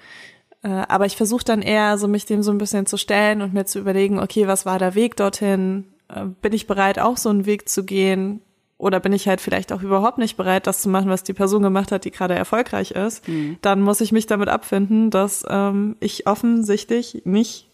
Äh, 0.63 0.69
aber 0.89 1.07
ich 1.07 1.17
versuche 1.17 1.45
dann 1.45 1.63
eher 1.63 1.99
so 1.99 2.09
mich 2.09 2.27
dem 2.27 2.43
so 2.43 2.51
ein 2.51 2.59
bisschen 2.59 2.87
zu 2.87 2.97
stellen 2.97 3.43
und 3.43 3.55
mir 3.55 3.67
zu 3.67 3.79
überlegen, 3.79 4.19
okay, 4.19 4.47
was 4.47 4.67
war 4.67 4.79
der 4.79 4.95
Weg 4.95 5.17
dorthin? 5.17 5.87
Äh, 6.09 6.25
bin 6.25 6.53
ich 6.53 6.67
bereit, 6.67 6.99
auch 6.99 7.17
so 7.17 7.29
einen 7.29 7.47
Weg 7.47 7.69
zu 7.69 7.85
gehen? 7.85 8.43
Oder 8.79 9.01
bin 9.01 9.12
ich 9.12 9.27
halt 9.27 9.41
vielleicht 9.41 9.73
auch 9.73 9.83
überhaupt 9.83 10.19
nicht 10.19 10.37
bereit, 10.37 10.67
das 10.67 10.83
zu 10.83 10.91
machen, 10.91 11.09
was 11.09 11.23
die 11.23 11.33
Person 11.33 11.62
gemacht 11.62 11.93
hat, 11.93 12.05
die 12.05 12.11
gerade 12.11 12.35
erfolgreich 12.35 12.91
ist? 12.91 13.27
Mhm. 13.27 13.57
Dann 13.62 13.81
muss 13.81 14.03
ich 14.03 14.12
mich 14.12 14.27
damit 14.27 14.49
abfinden, 14.49 15.11
dass 15.11 15.45
ähm, 15.49 15.97
ich 16.01 16.27
offensichtlich 16.27 17.23
nicht, 17.25 17.71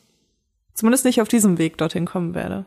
zumindest 0.74 1.04
nicht 1.04 1.20
auf 1.20 1.28
diesem 1.28 1.58
Weg 1.58 1.76
dorthin 1.76 2.06
kommen 2.06 2.34
werde. 2.34 2.64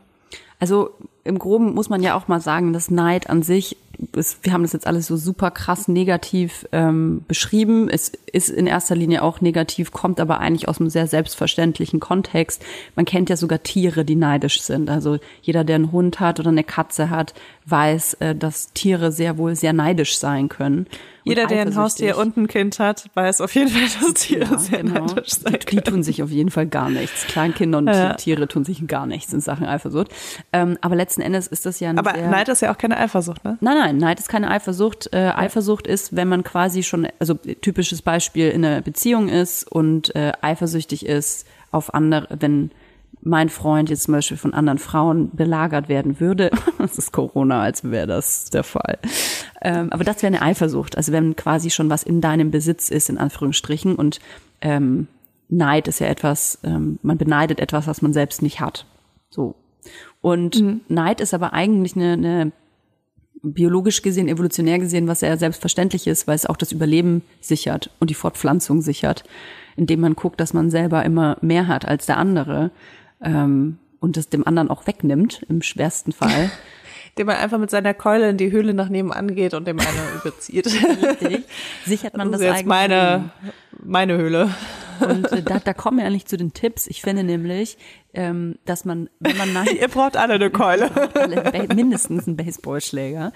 Also 0.58 0.90
im 1.24 1.38
Groben 1.38 1.74
muss 1.74 1.88
man 1.88 2.02
ja 2.02 2.14
auch 2.14 2.28
mal 2.28 2.40
sagen, 2.40 2.72
dass 2.72 2.90
Neid 2.90 3.28
an 3.30 3.42
sich, 3.42 3.76
ist, 4.14 4.44
wir 4.44 4.52
haben 4.52 4.62
das 4.62 4.72
jetzt 4.72 4.86
alles 4.86 5.06
so 5.06 5.16
super 5.16 5.50
krass 5.50 5.88
negativ 5.88 6.66
ähm, 6.72 7.24
beschrieben. 7.28 7.88
Es 7.88 8.12
ist 8.32 8.48
in 8.48 8.66
erster 8.66 8.94
Linie 8.94 9.22
auch 9.22 9.40
negativ, 9.40 9.92
kommt 9.92 10.20
aber 10.20 10.40
eigentlich 10.40 10.68
aus 10.68 10.80
einem 10.80 10.90
sehr 10.90 11.06
selbstverständlichen 11.06 12.00
Kontext. 12.00 12.64
Man 12.94 13.04
kennt 13.04 13.30
ja 13.30 13.36
sogar 13.36 13.62
Tiere, 13.62 14.04
die 14.04 14.16
neidisch 14.16 14.60
sind. 14.62 14.90
Also 14.90 15.18
jeder, 15.42 15.64
der 15.64 15.76
einen 15.76 15.92
Hund 15.92 16.20
hat 16.20 16.40
oder 16.40 16.50
eine 16.50 16.64
Katze 16.64 17.10
hat, 17.10 17.34
weiß, 17.66 18.14
äh, 18.14 18.34
dass 18.34 18.72
Tiere 18.72 19.12
sehr 19.12 19.38
wohl 19.38 19.54
sehr 19.56 19.72
neidisch 19.72 20.18
sein 20.18 20.48
können. 20.48 20.86
Jeder, 21.24 21.46
der 21.46 21.62
ein. 21.62 21.74
Haustier 21.74 22.18
und 22.18 22.36
ein 22.36 22.46
Kind 22.46 22.78
hat, 22.78 23.10
weiß 23.14 23.40
auf 23.40 23.52
jeden 23.56 23.68
Fall, 23.68 23.82
dass 24.00 24.14
Tiere 24.14 24.44
Ja, 24.52 24.58
sehr 24.58 24.82
genau. 24.84 25.06
neidisch 25.06 25.30
sein 25.30 25.58
Die, 25.60 25.76
die 25.76 25.80
tun 25.80 26.04
sich 26.04 26.22
auf 26.22 26.30
jeden 26.30 26.50
Fall 26.50 26.66
gar 26.66 26.88
nichts. 26.88 27.26
Kleinkinder 27.26 27.78
und 27.78 27.88
Ja. 27.88 28.14
Tiere 28.14 28.46
tun 28.46 28.64
sich 28.64 28.86
gar 28.86 29.06
nichts 29.06 29.32
in 29.32 29.40
Sachen 29.40 29.66
Eifersucht. 29.66 30.08
Ähm, 30.52 30.78
aber 30.80 30.94
letzten 30.94 31.22
Endes 31.22 31.48
ist 31.48 31.66
das 31.66 31.80
ja 31.80 31.90
ein 31.90 31.98
Aber 31.98 32.12
Neid 32.12 32.48
ist 32.48 32.62
ja 32.62 32.72
auch 32.72 32.78
keine 32.78 32.96
Eifersucht, 32.96 33.44
ne? 33.44 33.58
Nein, 33.60 33.76
nein, 33.86 33.98
Neid 33.98 34.18
ist 34.18 34.28
keine 34.28 34.50
Eifersucht. 34.50 35.12
Äh, 35.12 35.32
Eifersucht 35.34 35.86
ist, 35.86 36.16
wenn 36.16 36.28
man 36.28 36.42
quasi 36.42 36.82
schon, 36.82 37.08
also 37.18 37.34
typisches 37.34 38.02
Beispiel 38.02 38.50
in 38.50 38.64
einer 38.64 38.82
Beziehung 38.82 39.28
ist 39.28 39.70
und 39.70 40.14
äh, 40.14 40.32
eifersüchtig 40.40 41.06
ist 41.06 41.46
auf 41.70 41.94
andere, 41.94 42.28
wenn 42.40 42.70
mein 43.22 43.48
Freund 43.48 43.90
jetzt 43.90 44.04
zum 44.04 44.12
Beispiel 44.12 44.36
von 44.36 44.54
anderen 44.54 44.78
Frauen 44.78 45.30
belagert 45.34 45.88
werden 45.88 46.20
würde, 46.20 46.50
das 46.78 46.98
ist 46.98 47.12
Corona, 47.12 47.62
als 47.62 47.84
wäre 47.84 48.06
das 48.06 48.50
der 48.50 48.64
Fall. 48.64 48.98
Ähm, 49.62 49.92
aber 49.92 50.04
das 50.04 50.22
wäre 50.22 50.28
eine 50.28 50.42
Eifersucht, 50.42 50.96
also 50.96 51.12
wenn 51.12 51.36
quasi 51.36 51.70
schon 51.70 51.90
was 51.90 52.02
in 52.02 52.20
deinem 52.20 52.50
Besitz 52.50 52.88
ist, 52.88 53.08
in 53.08 53.18
Anführungsstrichen, 53.18 53.94
und 53.96 54.20
ähm, 54.60 55.08
Neid 55.48 55.86
ist 55.86 56.00
ja 56.00 56.08
etwas, 56.08 56.58
ähm, 56.64 56.98
man 57.02 57.18
beneidet 57.18 57.60
etwas, 57.60 57.86
was 57.86 58.02
man 58.02 58.12
selbst 58.12 58.42
nicht 58.42 58.60
hat. 58.60 58.84
So. 59.30 59.54
Und 60.20 60.90
Neid 60.90 61.20
ist 61.20 61.34
aber 61.34 61.52
eigentlich 61.52 61.94
eine, 61.94 62.12
eine 62.14 62.52
biologisch 63.42 64.02
gesehen, 64.02 64.28
evolutionär 64.28 64.78
gesehen, 64.78 65.08
was 65.08 65.20
sehr 65.20 65.36
selbstverständlich 65.38 66.06
ist, 66.06 66.26
weil 66.26 66.34
es 66.34 66.46
auch 66.46 66.56
das 66.56 66.72
Überleben 66.72 67.22
sichert 67.40 67.90
und 68.00 68.10
die 68.10 68.14
Fortpflanzung 68.14 68.82
sichert, 68.82 69.24
indem 69.76 70.00
man 70.00 70.14
guckt, 70.14 70.40
dass 70.40 70.52
man 70.52 70.70
selber 70.70 71.04
immer 71.04 71.36
mehr 71.40 71.68
hat 71.68 71.86
als 71.86 72.06
der 72.06 72.18
andere 72.18 72.70
ähm, 73.22 73.78
und 74.00 74.16
das 74.16 74.28
dem 74.28 74.46
anderen 74.46 74.70
auch 74.70 74.86
wegnimmt, 74.86 75.44
im 75.48 75.62
schwersten 75.62 76.12
Fall. 76.12 76.50
Dem 77.18 77.26
man 77.26 77.36
einfach 77.36 77.58
mit 77.58 77.70
seiner 77.70 77.94
Keule 77.94 78.28
in 78.28 78.36
die 78.36 78.50
Höhle 78.52 78.74
nach 78.74 78.88
nebenan 78.90 79.34
geht 79.34 79.54
und 79.54 79.66
dem 79.66 79.78
eine 79.80 79.88
überzieht. 80.22 80.66
Richtig. 80.66 81.44
Sichert 81.86 82.16
man 82.16 82.30
das 82.30 82.40
das, 82.40 82.50
ist 82.50 82.56
jetzt 82.58 82.66
meine, 82.66 83.30
meine 83.82 84.16
Höhle. 84.18 84.50
Und 85.00 85.30
äh, 85.32 85.42
da, 85.42 85.58
da 85.58 85.72
kommen 85.72 85.98
wir 85.98 86.06
eigentlich 86.06 86.26
zu 86.26 86.36
den 86.36 86.52
Tipps. 86.52 86.86
Ich 86.86 87.02
finde 87.02 87.22
nämlich, 87.24 87.78
ähm, 88.14 88.56
dass 88.64 88.84
man, 88.84 89.08
wenn 89.20 89.36
man 89.36 89.52
Neid 89.52 89.72
Ihr 89.80 89.88
braucht 89.88 90.16
alle 90.16 90.34
eine 90.34 90.50
Keule. 90.50 90.90
alle 91.14 91.68
mindestens 91.74 92.26
einen 92.26 92.36
Baseballschläger. 92.36 93.32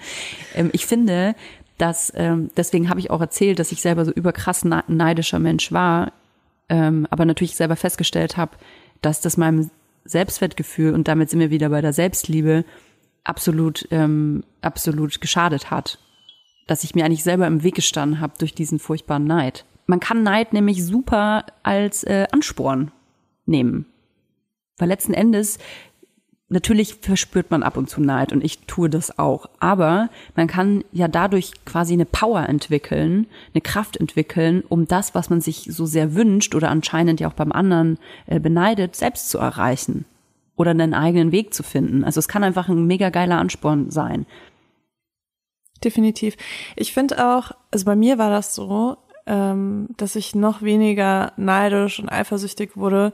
Ähm, 0.55 0.69
ich 0.73 0.85
finde, 0.85 1.35
dass, 1.77 2.11
ähm, 2.15 2.49
deswegen 2.57 2.89
habe 2.89 2.99
ich 2.99 3.09
auch 3.09 3.21
erzählt, 3.21 3.57
dass 3.59 3.71
ich 3.71 3.81
selber 3.81 4.05
so 4.05 4.11
überkrass 4.11 4.63
na- 4.63 4.83
neidischer 4.87 5.39
Mensch 5.39 5.71
war, 5.71 6.11
ähm, 6.69 7.07
aber 7.09 7.25
natürlich 7.25 7.55
selber 7.55 7.75
festgestellt 7.75 8.37
habe, 8.37 8.51
dass 9.01 9.21
das 9.21 9.37
meinem 9.37 9.71
Selbstwertgefühl 10.05 10.93
und 10.93 11.07
damit 11.07 11.29
sind 11.29 11.39
wir 11.39 11.49
wieder 11.49 11.69
bei 11.69 11.81
der 11.81 11.93
Selbstliebe 11.93 12.65
absolut, 13.23 13.87
ähm, 13.91 14.43
absolut 14.61 15.21
geschadet 15.21 15.71
hat. 15.71 15.99
Dass 16.67 16.83
ich 16.83 16.95
mir 16.95 17.05
eigentlich 17.05 17.23
selber 17.23 17.47
im 17.47 17.63
Weg 17.63 17.75
gestanden 17.75 18.19
habe 18.19 18.33
durch 18.37 18.53
diesen 18.53 18.79
furchtbaren 18.79 19.25
Neid. 19.25 19.65
Man 19.87 19.99
kann 19.99 20.23
Neid 20.23 20.53
nämlich 20.53 20.85
super 20.85 21.45
als 21.63 22.03
äh, 22.03 22.27
Ansporn 22.31 22.91
nehmen. 23.45 23.85
Weil 24.77 24.87
letzten 24.87 25.13
Endes 25.13 25.59
natürlich 26.49 26.95
verspürt 26.95 27.49
man 27.49 27.63
ab 27.63 27.77
und 27.77 27.89
zu 27.89 28.01
Neid 28.01 28.33
und 28.33 28.43
ich 28.43 28.59
tue 28.67 28.89
das 28.89 29.17
auch. 29.17 29.47
Aber 29.59 30.09
man 30.35 30.47
kann 30.47 30.83
ja 30.91 31.07
dadurch 31.07 31.51
quasi 31.65 31.93
eine 31.93 32.05
Power 32.05 32.47
entwickeln, 32.47 33.27
eine 33.53 33.61
Kraft 33.61 33.97
entwickeln, 33.97 34.63
um 34.67 34.87
das, 34.87 35.15
was 35.15 35.29
man 35.29 35.41
sich 35.41 35.67
so 35.69 35.85
sehr 35.85 36.13
wünscht 36.13 36.55
oder 36.55 36.69
anscheinend 36.69 37.19
ja 37.19 37.29
auch 37.29 37.33
beim 37.33 37.51
anderen 37.51 37.97
äh, 38.27 38.39
beneidet, 38.39 38.95
selbst 38.95 39.29
zu 39.29 39.37
erreichen 39.37 40.05
oder 40.55 40.71
einen 40.71 40.93
eigenen 40.93 41.31
Weg 41.31 41.53
zu 41.53 41.63
finden. 41.63 42.03
Also 42.03 42.19
es 42.19 42.27
kann 42.27 42.43
einfach 42.43 42.69
ein 42.69 42.85
mega 42.85 43.09
geiler 43.09 43.39
Ansporn 43.39 43.89
sein. 43.89 44.25
Definitiv. 45.83 46.37
Ich 46.75 46.93
finde 46.93 47.25
auch, 47.27 47.51
also 47.71 47.85
bei 47.85 47.95
mir 47.95 48.17
war 48.17 48.29
das 48.29 48.53
so, 48.53 48.97
ähm, 49.25 49.87
dass 49.97 50.15
ich 50.15 50.35
noch 50.35 50.61
weniger 50.61 51.33
neidisch 51.37 51.99
und 51.99 52.09
eifersüchtig 52.09 52.77
wurde, 52.77 53.13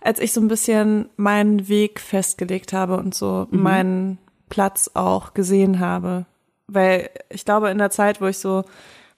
als 0.00 0.18
ich 0.18 0.32
so 0.32 0.40
ein 0.40 0.48
bisschen 0.48 1.08
meinen 1.16 1.68
Weg 1.68 2.00
festgelegt 2.00 2.72
habe 2.72 2.96
und 2.96 3.14
so 3.14 3.46
meinen 3.50 4.18
Platz 4.48 4.90
auch 4.94 5.34
gesehen 5.34 5.78
habe. 5.78 6.26
Weil 6.66 7.10
ich 7.28 7.44
glaube, 7.44 7.70
in 7.70 7.78
der 7.78 7.90
Zeit, 7.90 8.20
wo 8.20 8.26
ich 8.26 8.38
so 8.38 8.64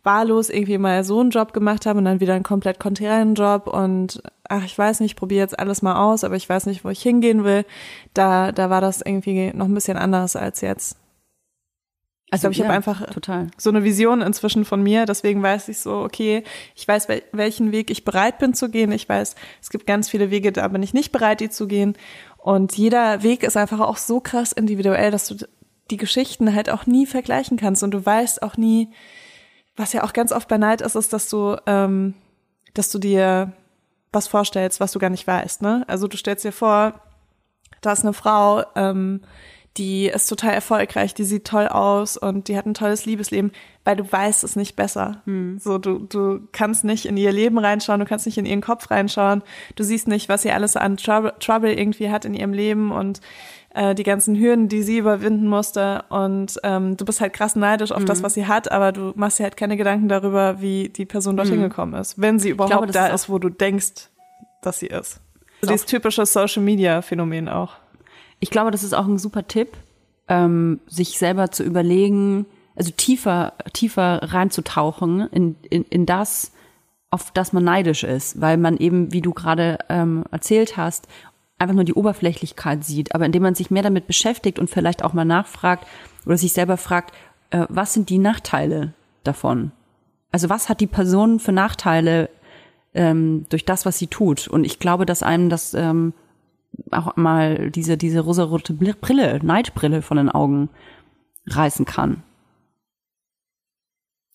wahllos 0.05 0.51
irgendwie 0.51 0.79
mal 0.79 1.05
so 1.05 1.21
einen 1.21 1.31
Job 1.31 1.53
gemacht 1.53 1.87
habe 1.87 1.99
und 1.99 2.05
dann 2.05 2.21
wieder 2.21 2.35
einen 2.35 2.43
komplett 2.43 2.81
konträren 2.81 3.35
Job 3.35 3.67
und 3.69 4.23
ach, 4.49 4.65
ich 4.65 4.77
weiß 4.77 5.01
nicht, 5.01 5.17
probiere 5.17 5.41
jetzt 5.43 5.59
alles 5.59 5.81
mal 5.83 5.97
aus, 5.97 6.25
aber 6.25 6.37
ich 6.37 6.49
weiß 6.49 6.67
nicht, 6.67 6.85
wo 6.85 6.89
ich 6.89 7.01
hingehen 7.03 7.45
will, 7.45 7.65
da, 8.13 8.53
da 8.53 8.69
war 8.69 8.81
das 8.81 9.01
irgendwie 9.01 9.53
noch 9.55 9.67
ein 9.67 9.75
bisschen 9.75 9.97
anders 9.97 10.35
als 10.37 10.61
jetzt. 10.61 10.97
Also 12.31 12.49
glaub, 12.49 12.53
ich 12.53 12.59
ja, 12.59 12.69
einfach- 12.71 13.07
total. 13.11 13.49
so 13.59 13.69
eine 13.69 13.85
Vision 13.85 14.23
inzwischen 14.23 14.65
von 14.65 14.83
mir. 14.83 15.05
Deswegen 15.05 15.43
weiß 15.43 15.69
ich 15.69 15.81
so, 15.81 15.99
okay, 15.99 16.45
ich 16.75 16.89
weiß, 16.89 17.07
wel 17.11 17.23
welchen 17.33 17.73
Weg 17.73 17.91
ich 17.91 18.07
bereit 18.07 18.39
bin 18.39 18.55
zu 18.55 18.71
gehen. 18.71 18.91
Ich 18.91 19.07
weiß, 19.07 19.37
es 19.61 19.69
gibt 19.69 19.87
ganz 19.87 20.09
viele 20.09 20.31
Wege, 20.31 20.51
da 20.51 20.67
bin 20.69 20.83
ich 20.83 20.95
nicht 20.95 21.13
bereit, 21.13 21.41
die 21.41 21.51
zu 21.51 21.67
gehen. 21.67 21.95
Und 22.39 22.79
jeder 22.79 23.23
Weg 23.23 23.43
ist 23.43 23.59
einfach 23.59 23.81
auch 23.81 23.99
so 23.99 24.21
krass 24.21 24.53
individuell, 24.53 25.11
dass 25.11 25.29
du 25.29 25.47
die 25.91 25.99
Geschichten 25.99 26.55
halt 26.55 26.71
auch 26.71 26.87
nie 26.87 27.05
vergleichen 27.05 27.59
kannst. 27.59 27.83
Und 27.83 27.91
du 27.91 28.05
weißt 28.05 28.43
auch 28.43 28.57
nie, 28.57 28.89
was 29.77 29.93
ja 29.93 30.05
auch 30.05 30.13
ganz 30.13 30.33
oft 30.33 30.49
bei 30.49 30.59
Neid 30.59 30.81
ist, 30.81 30.97
ist, 30.97 31.13
dass 31.13 31.29
du, 31.29 31.57
ähm, 31.67 32.15
dass 32.75 32.91
du 32.91 32.99
dir 32.99 33.53
was 34.13 34.29
vorstellst, 34.29 34.81
was 34.81 34.93
du 34.93 34.99
gar 34.99 35.11
nicht 35.11 35.27
weißt. 35.27 35.63
Ne? 35.63 35.85
Also 35.89 36.07
du 36.07 36.17
stellst 36.17 36.45
dir 36.45 36.53
vor, 36.53 37.01
da 37.81 37.93
ist 37.93 38.03
eine 38.03 38.13
Frau, 38.13 38.65
ähm, 38.77 39.23
die 39.79 40.07
ist 40.07 40.27
total 40.27 40.53
erfolgreich, 40.53 41.15
die 41.15 41.25
sieht 41.25 41.47
toll 41.47 41.67
aus 41.67 42.19
und 42.19 42.49
die 42.49 42.59
hat 42.59 42.67
ein 42.67 42.75
tolles 42.75 43.07
Liebesleben, 43.07 43.53
weil 43.85 43.97
du 43.97 44.11
weißt 44.11 44.45
es 44.45 44.55
nicht 44.55 44.77
besser. 44.77 45.23
So, 45.59 45.79
du, 45.79 46.01
du 46.01 46.47
kannst 46.53 46.85
nicht 46.85 47.07
in 47.07 47.17
ihr 47.17 47.33
Leben 47.33 47.59
reinschauen, 47.59 48.01
du 48.01 48.05
kannst 48.05 48.27
nicht 48.27 48.37
in 48.37 48.45
ihren 48.45 48.61
Kopf 48.61 48.91
reinschauen, 48.91 49.43
du 49.75 49.83
siehst 49.83 50.09
nicht, 50.09 50.29
was 50.29 50.43
sie 50.43 50.53
alles 50.53 50.77
an 50.77 50.99
Trouble, 50.99 51.33
Trouble 51.41 51.73
irgendwie 51.73 52.11
hat 52.11 52.27
in 52.27 52.35
ihrem 52.35 52.53
Leben 52.53 52.93
und 52.93 53.23
äh, 53.75 53.95
die 53.95 54.03
ganzen 54.03 54.37
Hürden, 54.37 54.69
die 54.69 54.83
sie 54.83 54.99
überwinden 54.99 55.49
musste. 55.49 56.05
Und 56.09 56.59
ähm, 56.63 56.97
du 56.97 57.05
bist 57.05 57.21
halt 57.21 57.33
krass 57.33 57.57
neidisch 57.57 57.93
auf 57.93 58.05
das, 58.05 58.23
was 58.23 58.35
sie 58.35 58.47
hat, 58.47 58.71
aber 58.71 58.93
du 58.93 59.13
machst 59.17 59.39
dir 59.39 59.45
halt 59.45 59.57
keine 59.57 59.77
Gedanken 59.77 60.09
darüber, 60.09 60.61
wie 60.61 60.89
die 60.89 61.07
Person 61.07 61.37
dorthin 61.37 61.61
gekommen 61.61 61.95
ist, 61.95 62.21
wenn 62.21 62.39
sie 62.39 62.51
überhaupt 62.51 62.73
glaube, 62.73 62.93
da 62.93 63.09
ist 63.09 63.25
ist, 63.25 63.29
wo 63.29 63.39
du 63.39 63.49
denkst, 63.49 64.11
dass 64.63 64.79
sie 64.79 64.87
ist. 64.87 65.21
So 65.61 65.67
Ist 65.67 65.71
dieses 65.71 65.87
typische 65.87 66.27
Social 66.27 66.63
Media 66.63 67.03
Phänomen 67.03 67.49
auch. 67.49 67.75
Ich 68.41 68.51
glaube, 68.51 68.71
das 68.71 68.83
ist 68.83 68.95
auch 68.95 69.07
ein 69.07 69.19
super 69.19 69.47
Tipp, 69.47 69.77
ähm, 70.29 70.81
sich 70.87 71.19
selber 71.19 71.51
zu 71.51 71.63
überlegen, 71.63 72.47
also 72.75 72.91
tiefer, 72.91 73.53
tiefer 73.73 74.21
reinzutauchen 74.23 75.29
in, 75.31 75.57
in, 75.71 75.85
in 75.85 76.07
das, 76.07 76.53
auf 77.11 77.31
das 77.31 77.53
man 77.53 77.65
neidisch 77.65 78.03
ist, 78.05 78.41
weil 78.41 78.57
man 78.57 78.77
eben, 78.79 79.13
wie 79.13 79.21
du 79.21 79.33
gerade 79.33 79.79
ähm, 79.89 80.25
erzählt 80.31 80.77
hast, 80.77 81.07
einfach 81.63 81.75
nur 81.75 81.85
die 81.85 81.95
Oberflächlichkeit 81.95 82.85
sieht. 82.85 83.15
Aber 83.15 83.25
indem 83.25 83.43
man 83.43 83.55
sich 83.55 83.71
mehr 83.71 83.83
damit 83.83 84.07
beschäftigt 84.07 84.59
und 84.59 84.69
vielleicht 84.69 85.05
auch 85.05 85.13
mal 85.13 85.25
nachfragt 85.25 85.87
oder 86.27 86.37
sich 86.37 86.53
selber 86.53 86.77
fragt, 86.77 87.15
äh, 87.51 87.67
was 87.69 87.95
sind 87.95 88.11
die 88.11 88.19
Nachteile 88.19 88.93
davon? 89.25 89.73
Also 90.31 90.49
was 90.49 90.69
hat 90.69 90.81
die 90.81 90.87
Person 90.87 91.41
für 91.41 91.53
Nachteile 91.53 92.29
ähm, 92.95 93.47
durch 93.49 93.65
das, 93.65 93.87
was 93.87 93.99
sie 93.99 94.09
tut? 94.09 94.49
Und 94.49 94.65
ich 94.65 94.79
glaube, 94.79 95.07
dass 95.07 95.23
einem 95.23 95.49
das 95.49 95.75
ähm, 95.75 96.13
auch 96.91 97.17
mal 97.17 97.71
diese, 97.71 97.97
diese 97.97 98.21
rosarote 98.21 98.73
Brille, 98.73 99.41
Neidbrille 99.43 100.03
von 100.03 100.17
den 100.17 100.29
Augen 100.29 100.69
reißen 101.47 101.85
kann. 101.85 102.23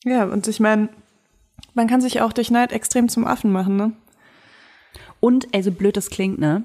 Ja, 0.04 0.26
und 0.26 0.48
ich 0.48 0.60
meine, 0.60 0.90
man 1.74 1.88
kann 1.88 2.02
sich 2.02 2.22
auch 2.22 2.34
durch 2.34 2.52
Neid 2.52 2.72
extrem 2.72 3.10
zum 3.10 3.26
Affen 3.26 3.52
machen, 3.52 3.76
ne? 3.76 3.94
Und, 5.20 5.48
ey, 5.52 5.64
so 5.64 5.72
blöd 5.72 5.98
das 5.98 6.10
klingt, 6.10 6.40
ne? 6.40 6.64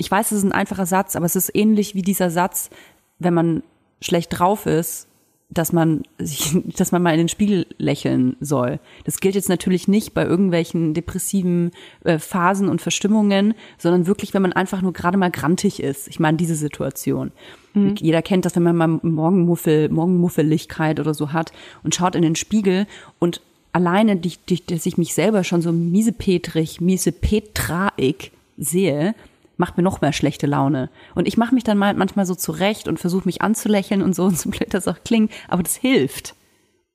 Ich 0.00 0.10
weiß, 0.10 0.32
es 0.32 0.38
ist 0.38 0.44
ein 0.44 0.52
einfacher 0.52 0.86
Satz, 0.86 1.14
aber 1.14 1.26
es 1.26 1.36
ist 1.36 1.54
ähnlich 1.54 1.94
wie 1.94 2.00
dieser 2.00 2.30
Satz, 2.30 2.70
wenn 3.18 3.34
man 3.34 3.62
schlecht 4.00 4.38
drauf 4.38 4.64
ist, 4.64 5.08
dass 5.50 5.74
man 5.74 6.04
sich, 6.16 6.56
dass 6.76 6.90
man 6.90 7.02
mal 7.02 7.10
in 7.10 7.18
den 7.18 7.28
Spiegel 7.28 7.66
lächeln 7.76 8.34
soll. 8.40 8.80
Das 9.04 9.20
gilt 9.20 9.34
jetzt 9.34 9.50
natürlich 9.50 9.88
nicht 9.88 10.14
bei 10.14 10.24
irgendwelchen 10.24 10.94
depressiven 10.94 11.72
äh, 12.04 12.18
Phasen 12.18 12.70
und 12.70 12.80
Verstimmungen, 12.80 13.52
sondern 13.76 14.06
wirklich, 14.06 14.32
wenn 14.32 14.40
man 14.40 14.54
einfach 14.54 14.80
nur 14.80 14.94
gerade 14.94 15.18
mal 15.18 15.30
grantig 15.30 15.82
ist. 15.82 16.08
Ich 16.08 16.18
meine, 16.18 16.38
diese 16.38 16.54
Situation. 16.54 17.30
Mhm. 17.74 17.96
Jeder 18.00 18.22
kennt 18.22 18.46
das, 18.46 18.56
wenn 18.56 18.62
man 18.62 18.76
mal 18.76 18.88
Morgenmuffel, 19.02 19.90
Morgenmuffeligkeit 19.90 20.98
oder 20.98 21.12
so 21.12 21.34
hat 21.34 21.52
und 21.82 21.94
schaut 21.94 22.14
in 22.14 22.22
den 22.22 22.36
Spiegel 22.36 22.86
und 23.18 23.42
alleine, 23.74 24.16
die, 24.16 24.32
die, 24.48 24.64
dass 24.64 24.86
ich 24.86 24.96
mich 24.96 25.12
selber 25.12 25.44
schon 25.44 25.60
so 25.60 25.72
miesepetrig, 25.72 26.80
miesepetraig 26.80 28.32
sehe, 28.56 29.14
macht 29.60 29.76
mir 29.76 29.84
noch 29.84 30.00
mehr 30.00 30.12
schlechte 30.12 30.46
Laune. 30.46 30.90
Und 31.14 31.28
ich 31.28 31.36
mache 31.36 31.54
mich 31.54 31.62
dann 31.62 31.78
mal 31.78 31.94
manchmal 31.94 32.26
so 32.26 32.34
zurecht 32.34 32.88
und 32.88 32.98
versuche 32.98 33.26
mich 33.26 33.42
anzulächeln 33.42 34.02
und 34.02 34.16
so, 34.16 34.24
und 34.24 34.36
so 34.36 34.50
blöd 34.50 34.74
das 34.74 34.88
auch 34.88 35.04
klingt, 35.04 35.30
aber 35.46 35.62
das 35.62 35.76
hilft. 35.76 36.34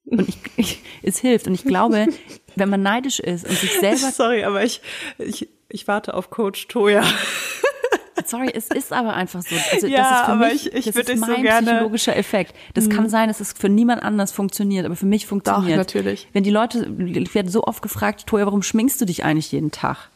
Und 0.05 0.28
ich, 0.28 0.38
ich, 0.57 0.84
es 1.01 1.20
hilft. 1.20 1.47
Und 1.47 1.53
ich 1.53 1.63
glaube, 1.63 2.07
wenn 2.55 2.70
man 2.70 2.82
neidisch 2.82 3.20
ist 3.20 3.47
und 3.47 3.57
sich 3.57 3.72
selber. 3.80 3.97
Sorry, 4.11 4.43
aber 4.43 4.63
ich, 4.63 4.82
ich, 5.18 5.47
ich 5.70 5.88
warte 5.88 6.13
auf 6.13 6.30
Coach 6.30 6.68
Toya. 6.68 7.03
Sorry, 8.26 8.51
es 8.53 8.68
ist 8.70 8.91
aber 8.91 9.13
einfach 9.13 9.41
so. 9.43 9.55
Also 9.72 9.88
ja, 9.88 9.97
das 9.97 10.11
ist 10.11 10.26
für 10.26 10.32
aber 10.32 10.47
mich, 10.47 10.68
ich, 10.68 10.76
ich 10.76 10.86
das 10.86 10.95
würde 10.95 11.11
ist 11.13 11.20
mein 11.20 11.36
so 11.36 11.41
gerne. 11.41 11.68
psychologischer 11.68 12.18
Effekt. 12.18 12.55
Das 12.74 12.89
kann 12.89 13.09
sein, 13.09 13.28
dass 13.28 13.39
es 13.39 13.53
für 13.53 13.70
niemand 13.70 14.01
anders 14.01 14.32
funktioniert, 14.32 14.86
aber 14.86 14.95
für 14.95 15.05
mich 15.05 15.28
funktioniert. 15.28 15.78
natürlich. 15.78 16.28
Wenn 16.34 16.43
die 16.43 16.49
Leute, 16.49 16.91
ich 16.97 17.36
werde 17.36 17.49
so 17.49 17.63
oft 17.63 17.84
gefragt, 17.84 18.26
Toja, 18.26 18.45
warum 18.45 18.63
schminkst 18.63 18.99
du 18.99 19.05
dich 19.05 19.24
eigentlich 19.24 19.51
jeden 19.51 19.70
Tag? 19.70 20.09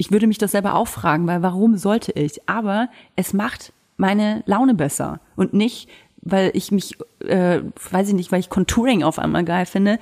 Ich 0.00 0.10
würde 0.10 0.26
mich 0.26 0.38
das 0.38 0.52
selber 0.52 0.76
auch 0.76 0.88
fragen, 0.88 1.26
weil 1.26 1.42
warum 1.42 1.76
sollte 1.76 2.12
ich? 2.12 2.48
Aber 2.48 2.88
es 3.16 3.34
macht 3.34 3.74
meine 3.98 4.42
Laune 4.46 4.72
besser 4.72 5.20
und 5.36 5.52
nicht, 5.52 5.90
weil 6.22 6.52
ich 6.54 6.72
mich, 6.72 6.96
äh, 7.18 7.60
weiß 7.90 8.08
ich 8.08 8.14
nicht, 8.14 8.32
weil 8.32 8.40
ich 8.40 8.48
Contouring 8.48 9.02
auf 9.02 9.18
einmal 9.18 9.44
geil 9.44 9.66
finde, 9.66 9.98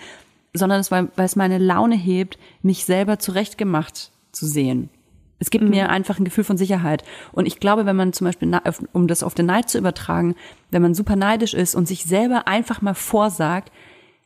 sondern 0.55 0.79
es, 0.79 0.93
weil, 0.93 1.09
weil 1.17 1.27
es 1.27 1.35
meine 1.35 1.59
Laune 1.59 1.97
hebt, 1.97 2.39
mich 2.63 2.85
selber 2.85 3.19
zurechtgemacht 3.19 4.13
zu 4.31 4.47
sehen. 4.47 4.89
Es 5.41 5.51
gibt 5.51 5.69
mir 5.69 5.89
einfach 5.89 6.21
ein 6.21 6.25
Gefühl 6.25 6.45
von 6.45 6.57
Sicherheit. 6.57 7.03
Und 7.33 7.47
ich 7.47 7.59
glaube, 7.59 7.85
wenn 7.85 7.97
man 7.97 8.13
zum 8.13 8.27
Beispiel, 8.27 8.57
um 8.93 9.09
das 9.09 9.25
auf 9.25 9.35
den 9.35 9.47
Neid 9.47 9.69
zu 9.69 9.79
übertragen, 9.79 10.37
wenn 10.71 10.83
man 10.83 10.95
super 10.95 11.17
neidisch 11.17 11.55
ist 11.55 11.75
und 11.75 11.89
sich 11.89 12.05
selber 12.05 12.47
einfach 12.47 12.83
mal 12.83 12.95
vorsagt, 12.95 13.73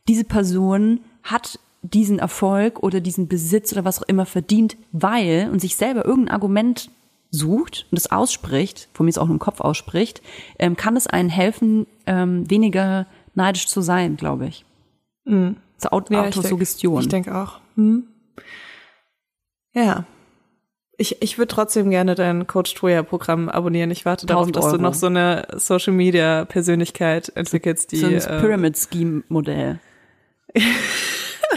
diese 0.07 0.23
Person 0.23 0.99
hat 1.23 1.57
diesen 1.83 2.17
Erfolg 2.17 2.81
oder 2.81 2.99
diesen 3.01 3.27
Besitz 3.27 3.71
oder 3.73 3.85
was 3.85 3.99
auch 4.01 4.07
immer 4.07 4.25
verdient, 4.25 4.77
weil 4.91 5.49
und 5.51 5.59
sich 5.59 5.75
selber 5.75 6.05
irgendein 6.05 6.33
Argument 6.33 6.89
sucht 7.29 7.85
und 7.91 7.97
es 7.97 8.11
ausspricht, 8.11 8.89
von 8.93 9.05
mir 9.05 9.09
es 9.11 9.17
auch 9.17 9.25
nur 9.25 9.35
im 9.35 9.39
Kopf 9.39 9.59
ausspricht, 9.59 10.21
ähm, 10.59 10.75
kann 10.77 10.95
es 10.95 11.07
einen 11.07 11.29
helfen, 11.29 11.85
ähm, 12.05 12.49
weniger 12.49 13.05
neidisch 13.35 13.67
zu 13.67 13.81
sein, 13.81 14.17
glaube 14.17 14.47
ich. 14.47 14.65
Zur 15.25 15.93
Aut 15.93 16.09
Ja, 16.09 16.19
ich 16.19 16.23
denk- 16.25 16.37
Autosuggestion. 16.37 17.01
Ich 17.01 17.07
denke 17.07 17.35
auch. 17.35 17.59
Hm. 17.75 18.03
Ja. 19.73 20.05
Ich, 20.97 21.21
ich 21.23 21.37
würde 21.39 21.47
trotzdem 21.47 21.89
gerne 21.89 22.13
dein 22.13 22.45
Coach 22.45 22.75
Toya 22.75 23.01
Programm 23.03 23.49
abonnieren. 23.49 23.89
Ich 23.89 24.05
warte 24.05 24.25
darauf, 24.27 24.47
1000 24.47 24.55
dass 24.55 24.65
du 24.65 24.71
Euro. 24.73 24.81
noch 24.81 24.93
so 24.93 25.07
eine 25.07 25.47
Social 25.55 25.93
Media 25.93 26.45
Persönlichkeit 26.45 27.31
entwickelst, 27.35 27.91
die 27.91 27.97
so 27.97 28.05
ein 28.05 28.13
äh, 28.13 28.39
Pyramid 28.39 28.77
Scheme 28.77 29.23
Modell. 29.27 29.79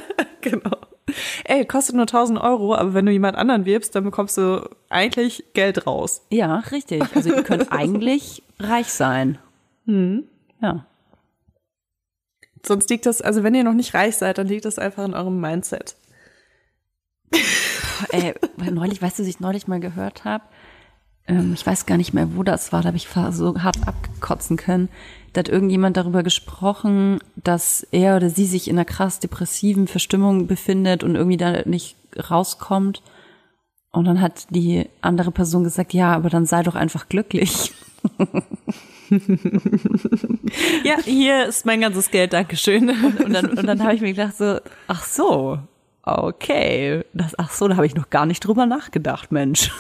genau. 0.41 0.77
Ey, 1.45 1.65
kostet 1.65 1.95
nur 1.95 2.03
1000 2.03 2.41
Euro, 2.41 2.75
aber 2.75 2.95
wenn 2.95 3.07
du 3.07 3.13
jemand 3.13 3.37
anderen 3.37 3.65
wirbst, 3.65 3.95
dann 3.95 4.05
bekommst 4.05 4.37
du 4.37 4.69
eigentlich 4.89 5.45
Geld 5.55 5.87
raus. 5.87 6.23
Ja, 6.31 6.59
richtig. 6.71 7.03
Also 7.15 7.33
ihr 7.33 7.43
könnt 7.43 7.71
eigentlich 7.73 8.43
reich 8.59 8.89
sein. 8.89 9.39
Hm. 9.87 10.25
Ja. 10.61 10.87
Sonst 12.65 12.91
liegt 12.91 13.07
das, 13.07 13.23
also 13.23 13.45
wenn 13.45 13.55
ihr 13.55 13.63
noch 13.63 13.75
nicht 13.75 13.95
reich 13.95 14.17
seid, 14.17 14.39
dann 14.39 14.49
liegt 14.49 14.65
das 14.65 14.79
einfach 14.79 15.05
in 15.05 15.15
eurem 15.15 15.41
Mindset. 15.41 15.95
Ey, 18.11 18.35
weil 18.57 18.73
neulich, 18.73 19.01
weißt 19.01 19.19
du, 19.19 19.23
was 19.23 19.29
ich 19.29 19.41
neulich 19.41 19.69
mal 19.69 19.81
gehört 19.81 20.25
habe? 20.25 20.45
Ähm, 21.29 21.53
ich 21.55 21.67
weiß 21.67 21.87
gar 21.87 21.97
nicht 21.97 22.15
mehr, 22.15 22.37
wo 22.37 22.43
das 22.43 22.73
war, 22.73 22.83
da 22.83 22.89
habe 22.89 22.97
ich 22.97 23.09
so 23.31 23.63
hart 23.63 23.79
abkotzen 23.87 24.57
können. 24.57 24.89
Da 25.33 25.41
hat 25.41 25.49
irgendjemand 25.49 25.97
darüber 25.97 26.23
gesprochen, 26.23 27.19
dass 27.37 27.87
er 27.91 28.17
oder 28.17 28.31
sie 28.31 28.47
sich 28.47 28.69
in 28.69 28.77
einer 28.77 28.85
krass 28.85 29.21
depressiven 29.21 29.87
Verstimmung 29.87 30.47
befindet 30.47 31.05
und 31.05 31.15
irgendwie 31.15 31.37
da 31.37 31.63
nicht 31.65 31.97
rauskommt. 32.31 33.03
Und 33.91 34.05
dann 34.07 34.21
hat 34.21 34.47
die 34.51 34.89
andere 35.01 35.31
Person 35.31 35.65
gesagt, 35.65 35.93
ja, 35.95 36.13
aber 36.15 36.31
dann 36.31 36.47
sei 36.47 36.63
doch 36.63 36.75
einfach 36.75 37.09
glücklich. 37.09 37.73
Ja, 40.85 40.99
hier 41.05 41.47
ist 41.47 41.67
mein 41.67 41.81
ganzes 41.81 42.11
Geld, 42.11 42.33
Dankeschön. 42.33 42.91
Und 43.25 43.33
dann, 43.33 43.47
und 43.47 43.67
dann 43.67 43.83
habe 43.83 43.95
ich 43.95 44.01
mir 44.01 44.13
gedacht 44.13 44.37
so, 44.37 44.59
ach 44.87 45.05
so, 45.05 45.59
okay, 46.03 47.05
das, 47.13 47.39
ach 47.39 47.51
so, 47.51 47.69
da 47.69 47.77
habe 47.77 47.87
ich 47.87 47.95
noch 47.95 48.11
gar 48.11 48.27
nicht 48.27 48.41
drüber 48.41 48.67
nachgedacht, 48.67 49.33
Mensch. 49.33 49.71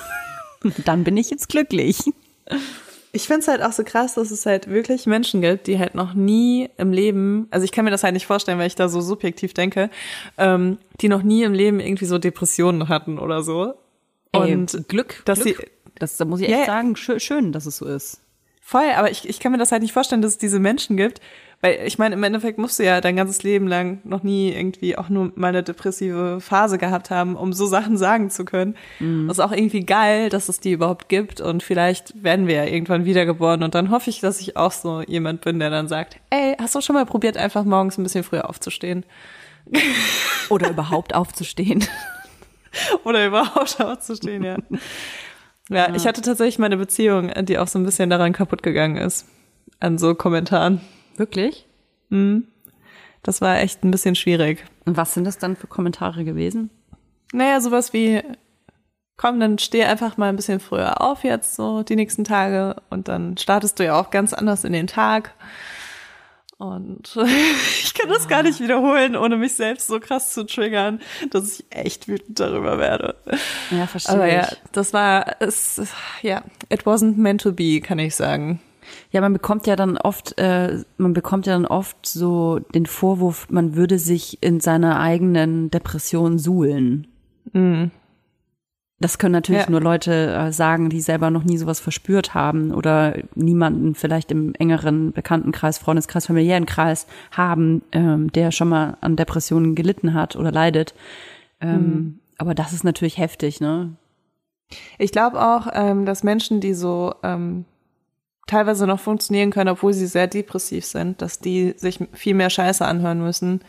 Dann 0.84 1.04
bin 1.04 1.16
ich 1.16 1.30
jetzt 1.30 1.48
glücklich. 1.48 1.98
Ich 3.12 3.26
find's 3.26 3.48
halt 3.48 3.62
auch 3.62 3.72
so 3.72 3.82
krass, 3.82 4.14
dass 4.14 4.30
es 4.30 4.44
halt 4.44 4.68
wirklich 4.68 5.06
Menschen 5.06 5.40
gibt, 5.40 5.66
die 5.68 5.78
halt 5.78 5.94
noch 5.94 6.12
nie 6.14 6.68
im 6.76 6.92
Leben, 6.92 7.46
also 7.50 7.64
ich 7.64 7.72
kann 7.72 7.84
mir 7.86 7.90
das 7.90 8.04
halt 8.04 8.12
nicht 8.12 8.26
vorstellen, 8.26 8.58
weil 8.58 8.66
ich 8.66 8.74
da 8.74 8.88
so 8.88 9.00
subjektiv 9.00 9.54
denke, 9.54 9.88
ähm, 10.36 10.76
die 11.00 11.08
noch 11.08 11.22
nie 11.22 11.42
im 11.42 11.54
Leben 11.54 11.80
irgendwie 11.80 12.04
so 12.04 12.18
Depressionen 12.18 12.88
hatten 12.88 13.18
oder 13.18 13.42
so. 13.42 13.74
Und 14.32 14.74
Ey, 14.74 14.82
Glück, 14.86 15.22
dass 15.24 15.40
Glück. 15.40 15.56
sie- 15.58 15.66
das, 15.98 16.18
da 16.18 16.26
muss 16.26 16.40
ich 16.40 16.48
echt 16.50 16.58
ja. 16.58 16.66
sagen, 16.66 16.94
schön, 16.94 17.18
schön, 17.20 17.52
dass 17.52 17.64
es 17.64 17.78
so 17.78 17.86
ist. 17.86 18.20
Voll, 18.66 18.90
aber 18.96 19.12
ich, 19.12 19.28
ich 19.28 19.38
kann 19.38 19.52
mir 19.52 19.58
das 19.58 19.70
halt 19.70 19.82
nicht 19.82 19.92
vorstellen, 19.92 20.22
dass 20.22 20.32
es 20.32 20.38
diese 20.38 20.58
Menschen 20.58 20.96
gibt, 20.96 21.20
weil 21.60 21.78
ich 21.86 21.98
meine, 21.98 22.16
im 22.16 22.22
Endeffekt 22.24 22.58
musst 22.58 22.80
du 22.80 22.84
ja 22.84 23.00
dein 23.00 23.14
ganzes 23.14 23.44
Leben 23.44 23.68
lang 23.68 24.00
noch 24.02 24.24
nie 24.24 24.52
irgendwie 24.52 24.98
auch 24.98 25.08
nur 25.08 25.30
mal 25.36 25.48
eine 25.48 25.62
depressive 25.62 26.40
Phase 26.40 26.76
gehabt 26.76 27.10
haben, 27.10 27.36
um 27.36 27.52
so 27.52 27.66
Sachen 27.66 27.96
sagen 27.96 28.28
zu 28.28 28.44
können. 28.44 28.74
Das 29.28 29.38
ist 29.38 29.44
auch 29.44 29.52
irgendwie 29.52 29.86
geil, 29.86 30.30
dass 30.30 30.48
es 30.48 30.58
die 30.58 30.72
überhaupt 30.72 31.08
gibt 31.08 31.40
und 31.40 31.62
vielleicht 31.62 32.24
werden 32.24 32.48
wir 32.48 32.56
ja 32.56 32.64
irgendwann 32.64 33.04
wiedergeboren 33.04 33.62
und 33.62 33.76
dann 33.76 33.90
hoffe 33.90 34.10
ich, 34.10 34.18
dass 34.18 34.40
ich 34.40 34.56
auch 34.56 34.72
so 34.72 35.00
jemand 35.02 35.42
bin, 35.42 35.60
der 35.60 35.70
dann 35.70 35.86
sagt, 35.86 36.16
ey, 36.30 36.56
hast 36.60 36.74
du 36.74 36.80
schon 36.80 36.96
mal 36.96 37.06
probiert, 37.06 37.36
einfach 37.36 37.64
morgens 37.64 37.98
ein 37.98 38.02
bisschen 38.02 38.24
früher 38.24 38.50
aufzustehen? 38.50 39.04
Oder 40.50 40.70
überhaupt 40.70 41.14
aufzustehen. 41.14 41.84
Oder 43.04 43.26
überhaupt 43.26 43.80
aufzustehen, 43.80 44.42
ja. 44.42 44.56
Ja, 45.68 45.94
ich 45.94 46.06
hatte 46.06 46.22
tatsächlich 46.22 46.58
meine 46.58 46.76
Beziehung, 46.76 47.32
die 47.44 47.58
auch 47.58 47.66
so 47.66 47.78
ein 47.78 47.84
bisschen 47.84 48.08
daran 48.08 48.32
kaputt 48.32 48.62
gegangen 48.62 48.96
ist. 48.96 49.26
An 49.80 49.98
so 49.98 50.14
Kommentaren. 50.14 50.80
Wirklich? 51.16 51.66
Das 53.22 53.40
war 53.40 53.58
echt 53.58 53.84
ein 53.84 53.90
bisschen 53.90 54.14
schwierig. 54.14 54.64
Und 54.84 54.96
was 54.96 55.14
sind 55.14 55.24
das 55.24 55.38
dann 55.38 55.56
für 55.56 55.66
Kommentare 55.66 56.24
gewesen? 56.24 56.70
Naja, 57.32 57.60
sowas 57.60 57.92
wie, 57.92 58.22
komm, 59.16 59.40
dann 59.40 59.58
steh 59.58 59.82
einfach 59.82 60.16
mal 60.16 60.28
ein 60.28 60.36
bisschen 60.36 60.60
früher 60.60 61.00
auf 61.02 61.24
jetzt, 61.24 61.56
so 61.56 61.82
die 61.82 61.96
nächsten 61.96 62.22
Tage. 62.22 62.76
Und 62.88 63.08
dann 63.08 63.36
startest 63.36 63.80
du 63.80 63.84
ja 63.84 64.00
auch 64.00 64.10
ganz 64.10 64.32
anders 64.32 64.62
in 64.62 64.72
den 64.72 64.86
Tag. 64.86 65.34
Und 66.58 67.16
ich 67.82 67.94
kann 67.94 68.08
das 68.08 68.28
gar 68.28 68.42
nicht 68.42 68.60
wiederholen, 68.60 69.14
ohne 69.14 69.36
mich 69.36 69.54
selbst 69.54 69.88
so 69.88 70.00
krass 70.00 70.32
zu 70.32 70.44
triggern, 70.44 71.00
dass 71.30 71.60
ich 71.60 71.66
echt 71.70 72.08
wütend 72.08 72.40
darüber 72.40 72.78
werde. 72.78 73.14
Ja, 73.70 73.86
verstehe 73.86 74.14
Aber 74.14 74.26
ja, 74.26 74.48
das 74.72 74.94
war, 74.94 75.36
es, 75.40 75.82
ja, 76.22 76.42
it 76.70 76.84
wasn't 76.84 77.16
meant 77.16 77.42
to 77.42 77.52
be, 77.52 77.80
kann 77.80 77.98
ich 77.98 78.14
sagen. 78.16 78.60
Ja, 79.10 79.20
man 79.20 79.32
bekommt 79.32 79.66
ja 79.66 79.76
dann 79.76 79.98
oft, 79.98 80.38
äh, 80.38 80.78
man 80.96 81.12
bekommt 81.12 81.46
ja 81.46 81.54
dann 81.54 81.66
oft 81.66 82.06
so 82.06 82.60
den 82.74 82.86
Vorwurf, 82.86 83.48
man 83.50 83.74
würde 83.74 83.98
sich 83.98 84.42
in 84.42 84.60
seiner 84.60 85.00
eigenen 85.00 85.70
Depression 85.70 86.38
suhlen. 86.38 87.08
Das 88.98 89.18
können 89.18 89.32
natürlich 89.32 89.64
Ja. 89.64 89.70
nur 89.70 89.82
Leute 89.82 90.32
äh, 90.32 90.52
sagen, 90.52 90.88
die 90.88 91.02
selber 91.02 91.30
noch 91.30 91.44
nie 91.44 91.58
sowas 91.58 91.80
verspürt 91.80 92.32
haben 92.32 92.72
oder 92.72 93.16
niemanden 93.34 93.94
vielleicht 93.94 94.30
im 94.30 94.54
engeren 94.54 95.12
Bekanntenkreis, 95.12 95.76
Freundeskreis, 95.76 96.26
familiären 96.26 96.64
Kreis 96.64 97.06
haben, 97.30 97.82
ähm, 97.92 98.32
der 98.32 98.52
schon 98.52 98.70
mal 98.70 98.96
an 99.02 99.16
Depressionen 99.16 99.74
gelitten 99.74 100.14
hat 100.14 100.34
oder 100.34 100.50
leidet. 100.50 100.94
Ähm, 101.60 102.20
Aber 102.38 102.54
das 102.54 102.72
ist 102.72 102.84
natürlich 102.84 103.18
heftig, 103.18 103.60
ne? 103.60 103.92
Ich 104.98 105.12
glaube 105.12 105.40
auch, 105.40 105.68
ähm, 105.72 106.06
dass 106.06 106.24
Menschen, 106.24 106.60
die 106.60 106.74
so 106.74 107.14
ähm, 107.22 107.64
teilweise 108.46 108.86
noch 108.86 109.00
funktionieren 109.00 109.50
können, 109.50 109.70
obwohl 109.70 109.92
sie 109.92 110.06
sehr 110.06 110.26
depressiv 110.26 110.84
sind, 110.84 111.22
dass 111.22 111.38
die 111.38 111.74
sich 111.76 111.98
viel 112.12 112.34
mehr 112.34 112.50
Scheiße 112.50 112.84
anhören 112.84 113.20
müssen. 113.22 113.60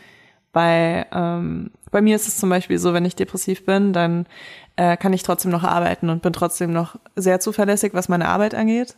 Bei, 0.52 1.06
ähm, 1.12 1.70
bei 1.90 2.00
mir 2.00 2.16
ist 2.16 2.28
es 2.28 2.38
zum 2.38 2.50
Beispiel 2.50 2.78
so, 2.78 2.94
wenn 2.94 3.04
ich 3.04 3.16
depressiv 3.16 3.64
bin, 3.64 3.92
dann 3.92 4.26
äh, 4.76 4.96
kann 4.96 5.12
ich 5.12 5.22
trotzdem 5.22 5.50
noch 5.50 5.64
arbeiten 5.64 6.08
und 6.08 6.22
bin 6.22 6.32
trotzdem 6.32 6.72
noch 6.72 6.96
sehr 7.16 7.40
zuverlässig, 7.40 7.94
was 7.94 8.08
meine 8.08 8.28
Arbeit 8.28 8.54
angeht. 8.54 8.96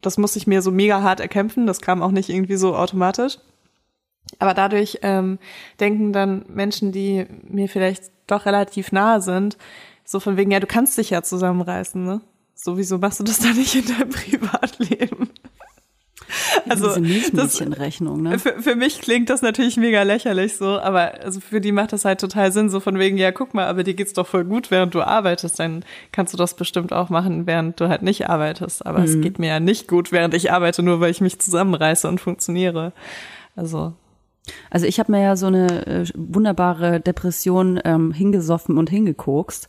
Das 0.00 0.18
muss 0.18 0.36
ich 0.36 0.46
mir 0.46 0.62
so 0.62 0.70
mega 0.70 1.02
hart 1.02 1.20
erkämpfen. 1.20 1.66
Das 1.66 1.80
kam 1.80 2.02
auch 2.02 2.10
nicht 2.10 2.28
irgendwie 2.28 2.56
so 2.56 2.74
automatisch. 2.74 3.38
Aber 4.38 4.54
dadurch 4.54 4.98
ähm, 5.02 5.38
denken 5.78 6.12
dann 6.12 6.44
Menschen, 6.48 6.92
die 6.92 7.26
mir 7.42 7.68
vielleicht 7.68 8.04
doch 8.26 8.46
relativ 8.46 8.92
nahe 8.92 9.20
sind, 9.20 9.58
so 10.04 10.20
von 10.20 10.36
wegen, 10.36 10.50
ja, 10.50 10.60
du 10.60 10.66
kannst 10.66 10.98
dich 10.98 11.10
ja 11.10 11.22
zusammenreißen, 11.22 12.02
ne? 12.02 12.20
So, 12.54 12.76
wieso 12.76 12.98
machst 12.98 13.20
du 13.20 13.24
das 13.24 13.38
dann 13.40 13.56
nicht 13.56 13.74
in 13.74 13.86
deinem 13.86 14.10
Privatleben? 14.10 15.30
Also 16.68 16.88
Diese 16.88 17.00
Milchmädchenrechnung, 17.00 18.22
ne? 18.22 18.38
für, 18.38 18.62
für 18.62 18.76
mich 18.76 19.00
klingt 19.00 19.30
das 19.30 19.42
natürlich 19.42 19.76
mega 19.76 20.02
lächerlich 20.02 20.56
so, 20.56 20.78
aber 20.78 21.14
also 21.22 21.40
für 21.40 21.60
die 21.60 21.72
macht 21.72 21.92
das 21.92 22.04
halt 22.04 22.20
total 22.20 22.52
Sinn, 22.52 22.70
so 22.70 22.80
von 22.80 22.98
wegen, 22.98 23.16
ja, 23.16 23.32
guck 23.32 23.54
mal, 23.54 23.66
aber 23.66 23.82
dir 23.82 23.94
geht's 23.94 24.12
doch 24.12 24.26
voll 24.26 24.44
gut, 24.44 24.70
während 24.70 24.94
du 24.94 25.02
arbeitest, 25.02 25.58
dann 25.58 25.84
kannst 26.12 26.32
du 26.32 26.36
das 26.36 26.54
bestimmt 26.54 26.92
auch 26.92 27.08
machen, 27.08 27.46
während 27.46 27.80
du 27.80 27.88
halt 27.88 28.02
nicht 28.02 28.28
arbeitest. 28.28 28.86
Aber 28.86 29.02
es 29.02 29.20
geht 29.20 29.38
mir 29.38 29.48
ja 29.48 29.60
nicht 29.60 29.88
gut, 29.88 30.12
während 30.12 30.34
ich 30.34 30.52
arbeite, 30.52 30.82
nur 30.82 31.00
weil 31.00 31.10
ich 31.10 31.20
mich 31.20 31.38
zusammenreiße 31.38 32.06
und 32.08 32.20
funktioniere. 32.20 32.92
Also, 33.56 33.94
Also 34.70 34.86
ich 34.86 34.98
habe 34.98 35.12
mir 35.12 35.22
ja 35.22 35.36
so 35.36 35.46
eine 35.46 35.86
äh, 35.86 36.06
wunderbare 36.14 37.00
Depression 37.00 37.80
ähm, 37.84 38.12
hingesoffen 38.12 38.78
und 38.78 38.90
hingekokst 38.90 39.68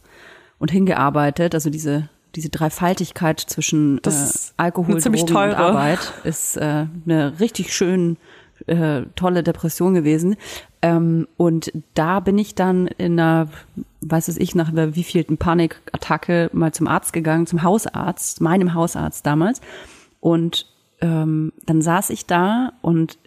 und 0.60 0.72
hingearbeitet. 0.72 1.56
Also 1.56 1.70
diese 1.70 2.10
diese 2.36 2.50
Dreifaltigkeit 2.50 3.40
zwischen 3.40 3.98
äh, 3.98 4.02
Das 4.02 4.24
ist 4.24 4.54
Alkohol, 4.58 5.00
Drogen 5.00 5.50
und. 5.52 5.56
Arbeit 5.56 6.14
ist 6.24 6.58
äh, 6.58 6.86
eine 7.06 7.40
richtig 7.40 7.74
schön 7.74 8.18
äh, 8.68 9.04
tolle 9.16 9.44
Depression 9.44 9.94
gewesen. 9.94 10.36
Ähm, 10.82 11.28
und 11.38 11.72
da 11.94 12.20
bin 12.20 12.38
ich 12.38 12.56
dann 12.56 12.88
in 12.88 13.20
einer, 13.20 13.48
weiß 14.02 14.28
es 14.28 14.38
ich, 14.38 14.56
nach 14.56 14.72
der 14.72 14.96
wievielten 14.96 15.38
Panikattacke 15.38 16.50
mal 16.54 16.74
zum 16.74 16.88
Arzt 16.88 17.14
gegangen, 17.14 17.48
zum 17.48 17.64
Hausarzt, 17.64 18.42
meinem 18.42 18.74
Hausarzt 18.74 19.26
damals. 19.26 19.62
Und 20.20 20.68
ähm, 21.02 21.52
dann 21.66 21.82
saß 21.82 22.12
ich 22.12 22.26
da 22.26 22.74
und 22.82 23.18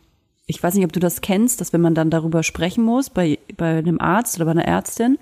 ich 0.47 0.63
weiß 0.63 0.75
nicht, 0.75 0.85
ob 0.85 0.93
du 0.93 1.01
das 1.01 1.21
kennst, 1.21 1.61
dass 1.61 1.73
wenn 1.73 1.81
man 1.81 1.95
dann 1.95 2.11
darüber 2.11 2.43
sprechen 2.43 2.85
muss 2.85 3.09
bei, 3.09 3.39
bei 3.57 3.79
einem 3.79 4.01
Arzt 4.01 4.37
oder 4.37 4.45
bei 4.45 4.51
einer 4.51 4.67
Ärztin, 4.67 5.19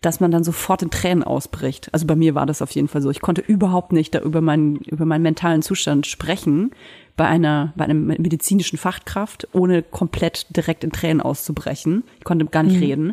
dass 0.00 0.20
man 0.20 0.30
dann 0.30 0.44
sofort 0.44 0.82
in 0.82 0.90
Tränen 0.90 1.22
ausbricht. 1.22 1.90
Also 1.92 2.06
bei 2.06 2.16
mir 2.16 2.34
war 2.34 2.46
das 2.46 2.62
auf 2.62 2.70
jeden 2.70 2.88
Fall 2.88 3.02
so. 3.02 3.10
Ich 3.10 3.20
konnte 3.20 3.42
überhaupt 3.42 3.92
nicht 3.92 4.14
da 4.14 4.20
über 4.20 4.40
meinen, 4.40 4.76
über 4.76 5.04
meinen 5.04 5.22
mentalen 5.22 5.62
Zustand 5.62 6.06
sprechen 6.06 6.70
bei 7.16 7.26
einer, 7.26 7.74
bei 7.76 7.84
einem 7.84 8.06
medizinischen 8.06 8.78
Fachkraft, 8.78 9.48
ohne 9.52 9.82
komplett 9.82 10.56
direkt 10.56 10.84
in 10.84 10.92
Tränen 10.92 11.20
auszubrechen. 11.20 12.02
Ich 12.18 12.24
konnte 12.24 12.46
gar 12.46 12.62
nicht 12.62 12.80
reden. 12.80 13.12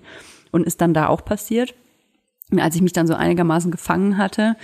Und 0.52 0.66
ist 0.66 0.80
dann 0.80 0.94
da 0.94 1.08
auch 1.08 1.26
passiert. 1.26 1.76
Und 2.50 2.62
als 2.62 2.76
ich 2.76 2.82
mich 2.82 2.94
dann 2.94 3.08
so 3.08 3.14
einigermaßen 3.14 3.72
gefangen 3.72 4.18
hatte, 4.18 4.56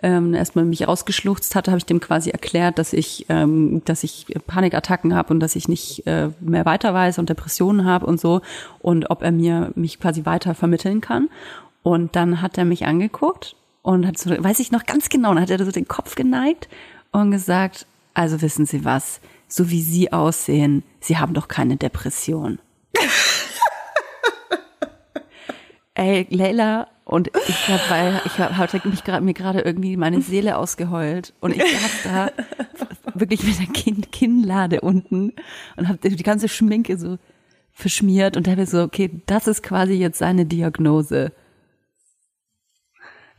ähm, 0.00 0.32
erstmal 0.32 0.64
mich 0.64 0.86
ausgeschluchzt 0.86 1.56
hatte, 1.56 1.72
habe 1.72 1.78
ich 1.78 1.86
dem 1.86 1.98
quasi 1.98 2.30
erklärt, 2.30 2.78
dass 2.78 2.92
ich, 2.92 3.26
ähm, 3.28 3.82
dass 3.84 4.04
ich 4.04 4.26
Panikattacken 4.46 5.14
habe 5.16 5.34
und 5.34 5.40
dass 5.40 5.56
ich 5.56 5.66
nicht 5.66 6.06
äh, 6.06 6.30
mehr 6.38 6.64
weiter 6.64 6.94
weiß 6.94 7.18
und 7.18 7.28
Depressionen 7.28 7.84
habe 7.84 8.06
und 8.06 8.20
so 8.20 8.42
und 8.78 9.10
ob 9.10 9.22
er 9.22 9.32
mir 9.32 9.72
mich 9.74 9.98
quasi 9.98 10.24
weiter 10.24 10.54
vermitteln 10.54 11.00
kann. 11.00 11.28
Und 11.82 12.16
dann 12.16 12.42
hat 12.42 12.58
er 12.58 12.64
mich 12.64 12.86
angeguckt 12.86 13.56
und 13.82 14.06
hat 14.06 14.18
so, 14.18 14.30
weiß 14.30 14.60
ich 14.60 14.70
noch 14.70 14.86
ganz 14.86 15.08
genau, 15.08 15.34
dann 15.34 15.42
hat 15.42 15.50
er 15.50 15.64
so 15.64 15.72
den 15.72 15.88
Kopf 15.88 16.14
geneigt 16.14 16.68
und 17.10 17.30
gesagt, 17.30 17.86
also 18.14 18.40
wissen 18.42 18.66
Sie 18.66 18.84
was, 18.84 19.20
so 19.48 19.70
wie 19.70 19.82
Sie 19.82 20.12
aussehen, 20.12 20.84
Sie 21.00 21.18
haben 21.18 21.34
doch 21.34 21.48
keine 21.48 21.76
Depression. 21.76 22.58
Ey, 25.94 26.26
Leila, 26.30 26.88
und 27.04 27.30
ich 27.48 27.68
habe 27.68 28.20
ich 28.24 28.38
hab, 28.38 28.56
hatte 28.56 28.80
mich 28.88 29.04
grad, 29.04 29.22
mir 29.22 29.34
gerade 29.34 29.60
irgendwie 29.60 29.96
meine 29.96 30.22
Seele 30.22 30.56
ausgeheult 30.56 31.34
und 31.40 31.54
ich 31.54 31.62
saß 31.62 32.02
da 32.04 32.30
wirklich 33.14 33.42
mit 33.42 33.58
der 33.58 33.66
Kinn, 33.66 34.02
Kinnlade 34.10 34.80
unten 34.80 35.32
und 35.76 35.88
habe 35.88 36.08
die 36.08 36.22
ganze 36.22 36.48
Schminke 36.48 36.96
so 36.96 37.18
verschmiert 37.72 38.36
und 38.36 38.48
habe 38.48 38.66
so, 38.66 38.82
okay, 38.82 39.10
das 39.26 39.46
ist 39.48 39.62
quasi 39.62 39.94
jetzt 39.94 40.18
seine 40.18 40.46
Diagnose. 40.46 41.32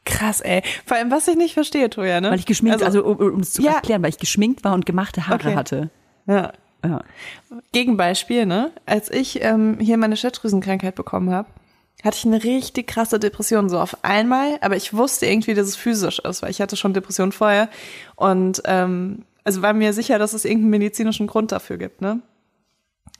Krass, 0.06 0.42
ey. 0.42 0.62
Vor 0.86 0.98
allem, 0.98 1.12
was 1.12 1.28
ich 1.28 1.36
nicht 1.36 1.54
verstehe, 1.54 1.90
Toja, 1.90 2.22
ne? 2.22 2.30
Weil 2.32 2.40
ich 2.40 2.46
geschminkt, 2.46 2.84
also, 2.84 3.04
um, 3.04 3.18
um 3.18 3.40
es 3.40 3.54
zu 3.54 3.62
Ja. 3.62 3.74
erklären, 3.76 4.02
weil 4.04 4.10
ich 4.10 4.18
geschminkt 4.20 4.64
war 4.64 4.74
und 4.74 4.86
gemachte 4.86 5.28
Haare 5.28 5.36
Okay. 5.48 5.56
hatte. 5.56 5.90
ja. 6.28 6.52
Ja. 6.86 7.02
Gegenbeispiel, 7.72 8.46
ne? 8.46 8.72
Als 8.86 9.10
ich 9.10 9.42
ähm, 9.42 9.78
hier 9.80 9.98
meine 9.98 10.18
Schilddrüsenkrankheit 10.18 10.96
bekommen 10.96 11.32
habe, 11.32 11.48
hatte 12.04 12.18
ich 12.18 12.26
eine 12.26 12.44
richtig 12.44 12.88
krasse 12.88 13.20
Depression 13.20 13.70
so 13.70 13.80
auf 13.80 14.04
einmal, 14.04 14.58
aber 14.60 14.76
ich 14.76 14.94
wusste 14.94 15.26
irgendwie, 15.26 15.54
dass 15.54 15.68
es 15.68 15.78
physisch 15.78 16.20
ist, 16.20 16.42
weil 16.42 16.52
ich 16.52 16.60
hatte 16.60 16.76
schon 16.76 16.94
Depression 16.94 17.32
vorher 17.32 17.70
und 18.18 18.62
ähm, 18.66 19.24
also 19.46 19.62
war 19.62 19.72
mir 19.74 19.94
sicher, 19.94 20.20
dass 20.20 20.34
es 20.34 20.44
irgendeinen 20.44 20.72
medizinischen 20.72 21.28
Grund 21.28 21.54
dafür 21.54 21.78
gibt, 21.78 22.02
ne? 22.02 22.20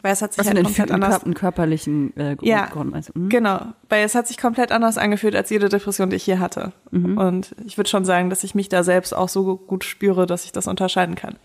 Weil 0.02 0.12
es 0.12 0.22
hat 0.22 0.34
sich 0.34 0.40
Was 0.40 0.48
halt 0.48 0.62
komplett 0.62 0.92
anders 0.92 1.16
Kör- 1.16 1.24
einen 1.24 1.34
körperlichen 1.34 2.18
äh, 2.18 2.36
Ja, 2.42 2.66
Grund 2.66 2.94
du? 2.94 3.14
Hm? 3.14 3.30
Genau, 3.30 3.62
weil 3.88 4.04
es 4.04 4.16
hat 4.16 4.28
sich 4.28 4.38
komplett 4.38 4.74
anders 4.74 4.98
angefühlt 4.98 5.34
als 5.34 5.50
jede 5.50 5.70
Depression, 5.70 6.10
die 6.10 6.18
ich 6.18 6.26
hier 6.26 6.42
hatte. 6.42 6.74
Und 6.92 7.56
ich 7.66 7.78
würde 7.78 7.90
schon 7.90 8.04
sagen, 8.04 8.30
dass 8.30 8.44
ich 8.44 8.54
mich 8.54 8.68
da 8.68 8.84
selbst 8.84 9.16
auch 9.16 9.30
so 9.30 9.56
gut 9.56 9.86
spüre, 9.86 10.26
dass 10.26 10.44
ich 10.44 10.52
das 10.52 10.68
unterscheiden 10.68 11.16
kann. 11.16 11.38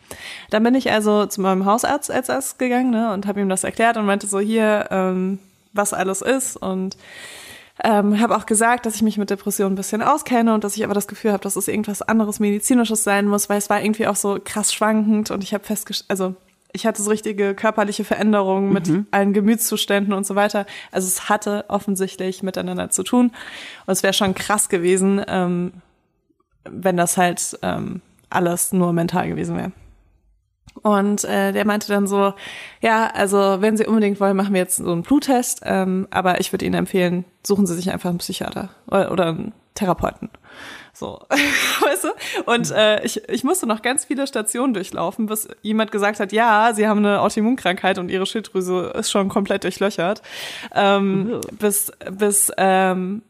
Dann 0.51 0.65
bin 0.65 0.75
ich 0.75 0.91
also 0.91 1.27
zu 1.27 1.41
meinem 1.41 1.67
Hausarzt 1.67 2.11
als 2.11 2.29
erstes 2.29 2.59
gegangen 2.59 2.91
ne, 2.91 3.13
und 3.13 3.27
habe 3.29 3.41
ihm 3.41 3.49
das 3.49 3.63
erklärt 3.63 3.97
und 3.97 4.07
meinte 4.07 4.27
so 4.27 4.41
hier, 4.41 4.89
ähm, 4.91 5.39
was 5.73 5.93
alles 5.93 6.21
ist 6.21 6.57
und 6.57 6.97
ähm, 7.85 8.19
habe 8.19 8.37
auch 8.37 8.47
gesagt, 8.47 8.87
dass 8.87 8.97
ich 8.97 9.03
mich 9.03 9.19
mit 9.19 9.31
Depressionen 9.31 9.75
ein 9.75 9.77
bisschen 9.77 10.03
auskenne 10.03 10.53
und 10.53 10.65
dass 10.65 10.77
ich 10.77 10.83
aber 10.85 10.95
das 10.95 11.07
Gefühl 11.07 11.31
habe, 11.31 11.45
dass 11.45 11.55
es 11.55 11.69
irgendwas 11.69 12.03
anderes 12.03 12.41
medizinisches 12.41 13.05
sein 13.05 13.29
muss, 13.29 13.49
weil 13.49 13.59
es 13.59 13.71
war 13.71 13.81
irgendwie 13.81 14.09
auch 14.09 14.17
so 14.17 14.39
krass 14.45 14.73
schwankend 14.73 15.31
und 15.31 15.45
ich 15.45 15.55
habe 15.55 15.63
festgestellt, 15.63 16.11
also 16.11 16.35
ich 16.73 16.87
hatte 16.87 17.03
so 17.03 17.11
richtige 17.11 17.55
körperliche 17.55 18.05
Veränderungen 18.05 18.73
mit 18.73 18.91
allen 19.11 19.33
Gemütszuständen 19.33 20.13
und 20.13 20.27
so 20.27 20.35
weiter. 20.35 20.67
Also 20.93 21.07
es 21.07 21.29
hatte 21.29 21.65
offensichtlich 21.69 22.43
miteinander 22.43 22.91
zu 22.91 23.03
tun 23.03 23.33
und 23.87 23.93
es 23.93 24.03
wäre 24.03 24.13
schon 24.13 24.35
krass 24.35 24.69
gewesen, 24.69 25.23
ähm, 25.27 25.73
wenn 26.69 26.97
das 26.97 27.17
halt 27.17 27.59
ähm, 27.63 28.03
alles 28.31 28.73
nur 28.73 28.93
mental 28.93 29.29
gewesen 29.29 29.57
wäre. 29.57 29.73
Und 30.83 31.25
äh, 31.25 31.53
der 31.53 31.67
meinte 31.67 31.89
dann 31.89 32.07
so, 32.07 32.35
ja, 32.81 33.09
also 33.09 33.61
wenn 33.61 33.77
Sie 33.77 33.87
unbedingt 33.87 34.21
wollen, 34.21 34.37
machen 34.37 34.55
wir 34.55 34.61
jetzt 34.61 34.77
so 34.77 34.93
einen 34.93 35.03
Bluttest, 35.03 35.63
ähm, 35.65 36.07
aber 36.11 36.41
ich 36.41 36.53
würde 36.53 36.67
Ihnen 36.67 36.75
empfehlen, 36.75 37.25
suchen 37.43 37.67
Sie 37.67 37.75
sich 37.75 37.91
einfach 37.91 38.11
einen 38.11 38.19
Psychiater 38.19 38.71
oder, 38.87 39.11
oder 39.11 39.27
einen 39.29 39.53
Therapeuten. 39.75 40.31
So, 40.99 41.21
weißt 41.31 42.05
du? 42.05 42.09
Und 42.51 42.73
äh, 42.73 43.05
ich, 43.05 43.29
ich 43.29 43.45
musste 43.45 43.69
noch 43.69 43.83
ganz 43.83 44.07
viele 44.07 44.27
Stationen 44.27 44.75
durchlaufen, 44.75 45.27
bis 45.27 45.47
jemand 45.63 45.93
gesagt 45.93 46.19
hat, 46.19 46.33
ja, 46.33 46.73
Sie 46.75 46.89
haben 46.89 46.99
eine 46.99 47.21
Autoimmunkrankheit 47.21 47.99
und 47.99 48.11
Ihre 48.11 48.27
Schilddrüse 48.27 48.93
ist 48.99 49.13
schon 49.13 49.29
komplett 49.29 49.63
durchlöchert. 49.63 50.23
Ähm, 50.75 51.41
bis, 51.53 51.93
bis 52.11 52.51
ähm, 52.57 53.23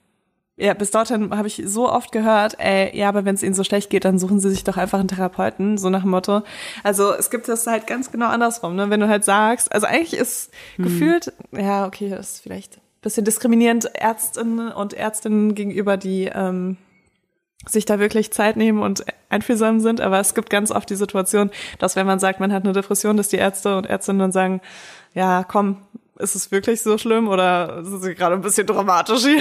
ja, 0.56 0.72
bis 0.72 0.92
dorthin 0.92 1.36
habe 1.36 1.46
ich 1.46 1.62
so 1.66 1.92
oft 1.92 2.10
gehört, 2.10 2.58
ey, 2.58 2.96
ja, 2.96 3.10
aber 3.10 3.26
wenn 3.26 3.34
es 3.34 3.42
ihnen 3.42 3.54
so 3.54 3.64
schlecht 3.64 3.90
geht, 3.90 4.06
dann 4.06 4.18
suchen 4.18 4.40
sie 4.40 4.48
sich 4.48 4.64
doch 4.64 4.78
einfach 4.78 4.98
einen 4.98 5.08
Therapeuten, 5.08 5.76
so 5.76 5.90
nach 5.90 6.02
dem 6.02 6.10
Motto. 6.10 6.42
Also 6.82 7.12
es 7.12 7.28
gibt 7.28 7.48
das 7.48 7.66
halt 7.66 7.86
ganz 7.86 8.10
genau 8.10 8.28
andersrum, 8.28 8.76
ne? 8.76 8.88
Wenn 8.88 9.00
du 9.00 9.08
halt 9.08 9.24
sagst, 9.24 9.70
also 9.70 9.86
eigentlich 9.86 10.14
ist 10.18 10.50
gefühlt, 10.78 11.34
ja, 11.52 11.86
okay, 11.86 12.08
das 12.08 12.32
ist 12.32 12.40
vielleicht 12.40 12.78
ein 12.78 13.02
bisschen 13.02 13.26
diskriminierend 13.26 13.94
Ärztinnen 13.94 14.72
und 14.72 14.94
Ärztinnen 14.94 15.54
gegenüber, 15.54 15.98
die 15.98 16.30
ähm, 16.34 16.78
sich 17.66 17.84
da 17.84 17.98
wirklich 17.98 18.30
Zeit 18.32 18.56
nehmen 18.56 18.82
und 18.82 19.04
einfühlsam 19.30 19.80
sind, 19.80 20.00
aber 20.00 20.20
es 20.20 20.34
gibt 20.34 20.48
ganz 20.50 20.70
oft 20.70 20.88
die 20.90 20.94
Situation, 20.96 21.50
dass 21.78 21.96
wenn 21.96 22.06
man 22.06 22.18
sagt, 22.18 22.40
man 22.40 22.52
hat 22.52 22.64
eine 22.64 22.72
Depression, 22.72 23.16
dass 23.16 23.28
die 23.28 23.36
Ärzte 23.36 23.76
und 23.76 23.86
Ärztinnen 23.86 24.20
dann 24.20 24.32
sagen, 24.32 24.61
ja, 25.14 25.44
komm, 25.44 25.78
ist 26.18 26.34
es 26.34 26.50
wirklich 26.50 26.82
so 26.82 26.98
schlimm 26.98 27.28
oder 27.28 27.78
ist 27.82 27.88
es 27.92 28.16
gerade 28.16 28.34
ein 28.36 28.40
bisschen 28.42 28.66
dramatisch 28.66 29.22
hier? 29.24 29.40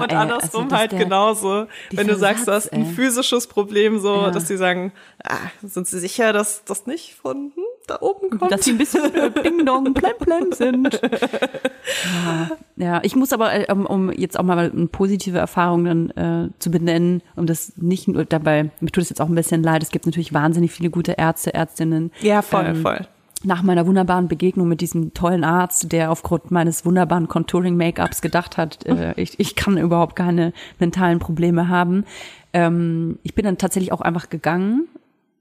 und 0.00 0.10
ey, 0.10 0.16
andersrum 0.16 0.64
also 0.64 0.76
halt 0.76 0.92
der- 0.92 0.98
genauso. 1.00 1.66
Wenn 1.90 2.06
du 2.06 2.16
sagst, 2.16 2.48
du 2.48 2.52
hast 2.52 2.72
ein 2.72 2.86
physisches 2.86 3.46
Problem, 3.46 3.98
so, 3.98 4.14
Ja. 4.14 4.30
dass 4.30 4.46
die 4.46 4.56
sagen, 4.56 4.92
ah, 5.24 5.36
sind 5.62 5.86
sie 5.86 5.98
sicher, 6.00 6.32
dass 6.32 6.64
das 6.64 6.86
nicht 6.86 7.14
von 7.14 7.52
hm, 7.54 7.64
da 7.90 7.98
oben 8.00 8.38
kommt? 8.38 8.50
dass 8.50 8.64
sie 8.64 8.72
ein 8.72 8.78
bisschen 8.78 9.14
äh, 9.14 9.30
Ding 9.42 9.66
Dong, 9.66 9.92
Plem 9.92 10.16
Plem 10.18 10.52
sind. 10.52 11.00
Ja, 11.02 12.50
ja, 12.76 13.00
ich 13.02 13.16
muss 13.16 13.32
aber, 13.32 13.52
äh, 13.52 13.70
um, 13.72 13.86
um 13.86 14.12
jetzt 14.12 14.38
auch 14.38 14.44
mal 14.44 14.70
eine 14.70 14.86
positive 14.86 15.38
Erfahrung 15.38 15.84
dann 15.84 16.10
äh, 16.10 16.48
zu 16.58 16.70
benennen, 16.70 17.22
um 17.36 17.46
das 17.46 17.72
nicht 17.76 18.08
nur 18.08 18.24
dabei, 18.24 18.70
mir 18.80 18.90
tut 18.90 19.02
es 19.02 19.10
jetzt 19.10 19.20
auch 19.20 19.28
ein 19.28 19.34
bisschen 19.34 19.62
leid, 19.62 19.82
es 19.82 19.90
gibt 19.90 20.06
natürlich 20.06 20.32
wahnsinnig 20.32 20.72
viele 20.72 20.90
gute 20.90 21.12
Ärzte, 21.12 21.52
Ärztinnen. 21.54 22.10
ja, 22.20 22.42
voll, 22.42 22.64
Ähm, 22.66 22.76
voll. 22.82 23.06
Nach 23.42 23.62
meiner 23.62 23.86
wunderbaren 23.86 24.28
Begegnung 24.28 24.68
mit 24.68 24.82
diesem 24.82 25.14
tollen 25.14 25.44
Arzt, 25.44 25.92
der 25.92 26.10
aufgrund 26.10 26.50
meines 26.50 26.84
wunderbaren 26.84 27.26
Contouring-Make-ups 27.26 28.20
gedacht 28.20 28.58
hat, 28.58 28.84
äh, 28.84 29.14
ich, 29.16 29.40
ich 29.40 29.56
kann 29.56 29.78
überhaupt 29.78 30.14
keine 30.14 30.52
mentalen 30.78 31.20
Probleme 31.20 31.68
haben. 31.68 32.04
Ähm, 32.52 33.18
ich 33.22 33.34
bin 33.34 33.46
dann 33.46 33.56
tatsächlich 33.56 33.92
auch 33.92 34.02
einfach 34.02 34.28
gegangen. 34.28 34.88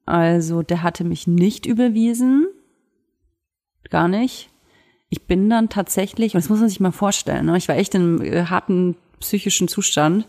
Also 0.09 0.63
der 0.63 0.81
hatte 0.81 1.03
mich 1.03 1.27
nicht 1.27 1.67
überwiesen. 1.67 2.47
Gar 3.91 4.07
nicht. 4.07 4.49
Ich 5.09 5.27
bin 5.27 5.47
dann 5.51 5.69
tatsächlich, 5.69 6.33
und 6.33 6.41
das 6.41 6.49
muss 6.49 6.59
man 6.59 6.67
sich 6.67 6.79
mal 6.79 6.91
vorstellen, 6.91 7.45
ne? 7.45 7.57
ich 7.57 7.67
war 7.69 7.77
echt 7.77 7.93
in 7.93 8.01
einem 8.01 8.21
äh, 8.21 8.45
harten 8.45 8.95
psychischen 9.19 9.67
Zustand, 9.67 10.27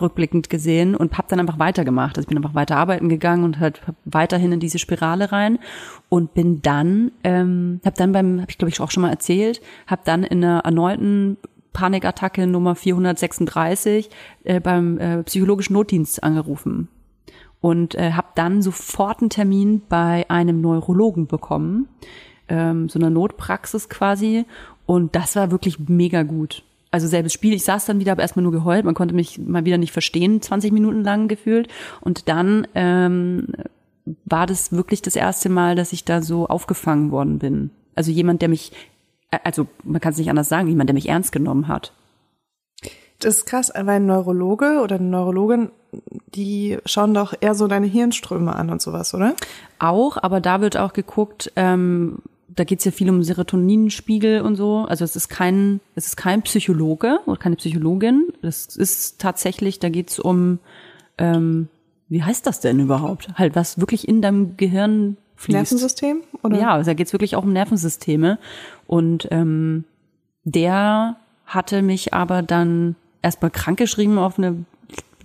rückblickend 0.00 0.50
gesehen, 0.50 0.96
und 0.96 1.16
habe 1.16 1.28
dann 1.28 1.38
einfach 1.38 1.60
weitergemacht. 1.60 2.16
Also 2.16 2.22
ich 2.22 2.28
bin 2.28 2.38
einfach 2.38 2.56
weiter 2.56 2.76
arbeiten 2.76 3.08
gegangen 3.08 3.44
und 3.44 3.60
halt 3.60 3.80
weiterhin 4.04 4.50
in 4.50 4.58
diese 4.58 4.80
Spirale 4.80 5.30
rein 5.30 5.60
und 6.08 6.34
bin 6.34 6.60
dann, 6.60 7.12
ähm, 7.22 7.80
habe 7.84 7.96
dann 7.96 8.10
beim, 8.10 8.40
habe 8.40 8.50
ich 8.50 8.58
glaube 8.58 8.70
ich 8.70 8.80
auch 8.80 8.90
schon 8.90 9.02
mal 9.02 9.10
erzählt, 9.10 9.60
habe 9.86 10.02
dann 10.04 10.24
in 10.24 10.44
einer 10.44 10.60
erneuten 10.64 11.36
Panikattacke 11.72 12.48
Nummer 12.48 12.74
436 12.74 14.10
äh, 14.42 14.58
beim 14.58 14.98
äh, 14.98 15.22
psychologischen 15.22 15.74
Notdienst 15.74 16.24
angerufen 16.24 16.88
und 17.60 17.94
äh, 17.94 18.12
habe 18.12 18.28
dann 18.34 18.62
sofort 18.62 19.20
einen 19.20 19.30
Termin 19.30 19.82
bei 19.88 20.28
einem 20.28 20.60
Neurologen 20.60 21.26
bekommen, 21.26 21.88
ähm, 22.48 22.88
so 22.88 22.98
einer 22.98 23.10
Notpraxis 23.10 23.88
quasi. 23.88 24.44
Und 24.86 25.14
das 25.14 25.36
war 25.36 25.50
wirklich 25.50 25.78
mega 25.78 26.22
gut. 26.22 26.64
Also 26.90 27.06
selbes 27.06 27.32
Spiel, 27.32 27.54
ich 27.54 27.64
saß 27.64 27.84
dann 27.86 28.00
wieder, 28.00 28.12
aber 28.12 28.22
erstmal 28.22 28.42
nur 28.42 28.52
geheult, 28.52 28.84
man 28.84 28.94
konnte 28.94 29.14
mich 29.14 29.38
mal 29.38 29.64
wieder 29.64 29.78
nicht 29.78 29.92
verstehen, 29.92 30.42
20 30.42 30.72
Minuten 30.72 31.04
lang 31.04 31.28
gefühlt. 31.28 31.68
Und 32.00 32.28
dann 32.28 32.66
ähm, 32.74 33.46
war 34.24 34.46
das 34.46 34.72
wirklich 34.72 35.02
das 35.02 35.14
erste 35.14 35.48
Mal, 35.48 35.76
dass 35.76 35.92
ich 35.92 36.04
da 36.04 36.22
so 36.22 36.46
aufgefangen 36.48 37.12
worden 37.12 37.38
bin. 37.38 37.70
Also 37.94 38.10
jemand, 38.10 38.42
der 38.42 38.48
mich, 38.48 38.72
äh, 39.30 39.38
also 39.44 39.68
man 39.84 40.00
kann 40.00 40.12
es 40.12 40.18
nicht 40.18 40.30
anders 40.30 40.48
sagen, 40.48 40.68
jemand, 40.68 40.88
der 40.88 40.94
mich 40.94 41.08
ernst 41.08 41.30
genommen 41.30 41.68
hat. 41.68 41.92
Das 43.20 43.36
ist 43.36 43.46
krass, 43.46 43.70
weil 43.74 43.88
ein 43.88 44.06
Neurologe 44.06 44.80
oder 44.82 44.96
eine 44.96 45.04
Neurologin, 45.04 45.70
die 46.34 46.78
schauen 46.84 47.14
doch 47.14 47.34
eher 47.40 47.54
so 47.54 47.66
deine 47.66 47.86
Hirnströme 47.86 48.54
an 48.54 48.70
und 48.70 48.80
sowas, 48.80 49.14
oder? 49.14 49.34
Auch, 49.78 50.16
aber 50.16 50.40
da 50.40 50.60
wird 50.60 50.76
auch 50.76 50.92
geguckt, 50.92 51.52
ähm, 51.56 52.18
da 52.48 52.64
geht's 52.64 52.84
ja 52.84 52.90
viel 52.90 53.08
um 53.08 53.22
Serotoninspiegel 53.22 54.40
und 54.40 54.56
so. 54.56 54.84
Also 54.88 55.04
es 55.04 55.16
ist 55.16 55.28
kein, 55.28 55.80
es 55.94 56.06
ist 56.06 56.16
kein 56.16 56.42
Psychologe 56.42 57.20
oder 57.26 57.38
keine 57.38 57.56
Psychologin. 57.56 58.28
Das 58.42 58.66
ist 58.76 59.20
tatsächlich, 59.20 59.78
da 59.78 59.88
geht's 59.88 60.18
um, 60.18 60.58
ähm, 61.18 61.68
wie 62.08 62.22
heißt 62.22 62.46
das 62.46 62.60
denn 62.60 62.80
überhaupt? 62.80 63.28
Halt, 63.34 63.54
was 63.54 63.80
wirklich 63.80 64.08
in 64.08 64.20
deinem 64.20 64.56
Gehirn 64.56 65.16
fließt. 65.36 65.54
Nervensystem? 65.54 66.22
Oder? 66.42 66.58
Ja, 66.58 66.74
also 66.74 66.90
da 66.90 66.94
geht's 66.94 67.12
wirklich 67.12 67.36
auch 67.36 67.44
um 67.44 67.52
Nervensysteme. 67.52 68.38
Und 68.86 69.28
ähm, 69.30 69.84
der 70.44 71.16
hatte 71.46 71.82
mich 71.82 72.12
aber 72.12 72.42
dann 72.42 72.96
erstmal 73.22 73.50
krankgeschrieben 73.50 74.18
auf 74.18 74.38
einen 74.38 74.66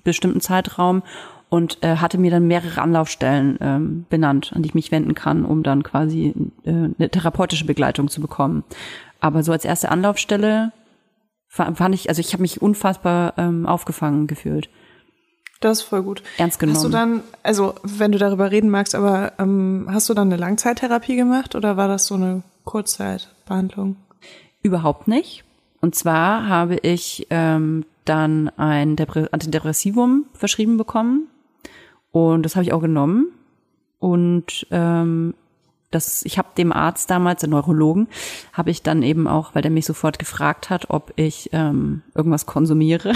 bestimmten 0.05 0.39
Zeitraum 0.39 1.03
und 1.49 1.83
äh, 1.83 1.97
hatte 1.97 2.17
mir 2.17 2.31
dann 2.31 2.47
mehrere 2.47 2.81
Anlaufstellen 2.81 3.57
ähm, 3.59 4.05
benannt, 4.09 4.53
an 4.55 4.61
die 4.61 4.69
ich 4.69 4.75
mich 4.75 4.91
wenden 4.91 5.13
kann, 5.13 5.45
um 5.45 5.63
dann 5.63 5.83
quasi 5.83 6.33
äh, 6.63 6.69
eine 6.69 7.09
therapeutische 7.09 7.65
Begleitung 7.65 8.07
zu 8.07 8.21
bekommen. 8.21 8.63
Aber 9.19 9.43
so 9.43 9.51
als 9.51 9.65
erste 9.65 9.89
Anlaufstelle 9.89 10.71
fand 11.47 11.95
ich, 11.95 12.09
also 12.09 12.19
ich 12.19 12.33
habe 12.33 12.41
mich 12.41 12.61
unfassbar 12.61 13.33
ähm, 13.37 13.65
aufgefangen 13.65 14.27
gefühlt. 14.27 14.69
Das 15.61 15.79
ist 15.79 15.83
voll 15.85 16.03
gut. 16.03 16.21
Ernst 16.37 16.59
genommen. 16.59 16.75
Hast 16.75 16.83
du 16.83 16.89
dann, 16.89 17.23
also 17.41 17.75
wenn 17.83 18.11
du 18.11 18.17
darüber 18.17 18.51
reden 18.51 18.69
magst, 18.69 18.93
aber 18.93 19.33
ähm, 19.39 19.87
hast 19.89 20.09
du 20.09 20.13
dann 20.13 20.27
eine 20.27 20.37
Langzeittherapie 20.37 21.15
gemacht 21.15 21.55
oder 21.55 21.77
war 21.77 21.87
das 21.87 22.07
so 22.07 22.15
eine 22.15 22.43
Kurzzeitbehandlung? 22.65 23.95
Überhaupt 24.61 25.07
nicht. 25.07 25.43
Und 25.79 25.95
zwar 25.95 26.47
habe 26.47 26.75
ich 26.75 27.27
ähm, 27.29 27.85
dann 28.05 28.49
ein 28.57 28.95
Depre 28.95 29.29
Antidepressivum 29.31 30.25
verschrieben 30.33 30.77
bekommen 30.77 31.27
und 32.15 32.43
das 32.43 32.55
habe 32.55 32.63
ich 32.63 32.71
auch 32.71 32.79
genommen. 32.79 33.33
Und 33.99 34.67
ähm, 34.71 35.33
das, 35.91 36.23
ich 36.23 36.37
habe 36.37 36.47
dem 36.57 36.71
Arzt 36.71 37.09
damals, 37.09 37.41
den 37.41 37.49
Neurologen, 37.49 38.07
habe 38.53 38.71
ich 38.71 38.83
dann 38.83 39.03
eben 39.03 39.27
auch, 39.27 39.53
weil 39.53 39.61
der 39.61 39.71
mich 39.71 39.85
sofort 39.85 40.17
gefragt 40.17 40.69
hat, 40.69 40.89
ob 40.89 41.11
ich 41.17 41.49
ähm, 41.51 42.03
irgendwas 42.13 42.45
konsumiere. 42.45 43.13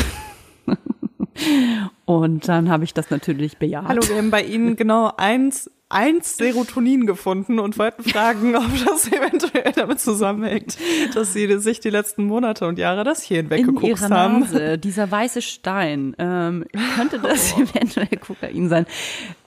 und 2.06 2.48
dann 2.50 2.70
habe 2.70 2.84
ich 2.84 2.94
das 2.94 3.10
natürlich 3.10 3.58
bejaht. 3.58 3.88
Hallo, 3.88 4.02
wir 4.06 4.18
haben 4.18 4.32
bei 4.32 4.44
Ihnen 4.44 4.76
genau 4.76 5.14
eins, 5.16 5.72
eins 5.90 6.38
Serotonin 6.38 7.08
gefunden 7.08 7.60
und 7.60 7.78
wollten 7.78 8.04
fragen, 8.10 8.56
ob 8.56 8.86
das 8.86 9.08
eventuell 9.08 9.72
damit 9.74 10.00
zusammenhängt, 10.00 10.78
dass 11.16 11.34
Sie 11.34 11.60
sich 11.60 11.80
die 11.80 11.90
letzten 11.90 12.26
Monate 12.26 12.68
und 12.68 12.78
Jahre 12.78 13.04
das 13.04 13.24
Hirn 13.24 13.46
in 13.46 13.50
weggeguckt 13.50 13.84
ihrer 13.84 14.10
haben. 14.10 14.42
Nase, 14.42 14.78
dieser 14.78 15.10
weiße 15.10 15.42
Stein, 15.42 16.16
ähm, 16.20 16.66
könnte 16.96 17.20
das 17.20 17.54
eventuell 17.58 18.18
Kokain 18.20 18.70
sein. 18.70 18.86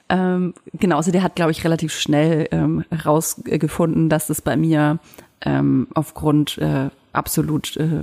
Ähm, 0.08 0.54
genau, 0.74 0.96
also 0.96 1.10
der 1.10 1.22
hat, 1.22 1.36
glaube 1.36 1.52
ich, 1.52 1.64
relativ 1.64 1.92
schnell 1.92 2.48
ähm, 2.50 2.84
herausgefunden, 2.90 4.08
dass 4.08 4.28
es 4.28 4.42
bei 4.42 4.56
mir 4.56 4.98
ähm, 5.40 5.86
aufgrund 5.94 6.58
äh, 6.58 6.90
absolut, 7.12 7.76
äh, 7.76 8.02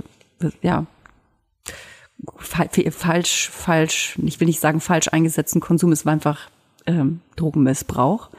ja, 0.62 0.86
fa 2.36 2.66
falsch, 2.90 3.50
falsch, 3.50 4.18
ich 4.24 4.40
will 4.40 4.46
nicht 4.46 4.60
sagen 4.60 4.80
falsch 4.80 5.08
eingesetzten 5.08 5.60
Konsum, 5.60 5.92
es 5.92 6.04
war 6.04 6.12
einfach 6.12 6.48
ähm, 6.86 7.20
Drogenmissbrauch. 7.36 8.30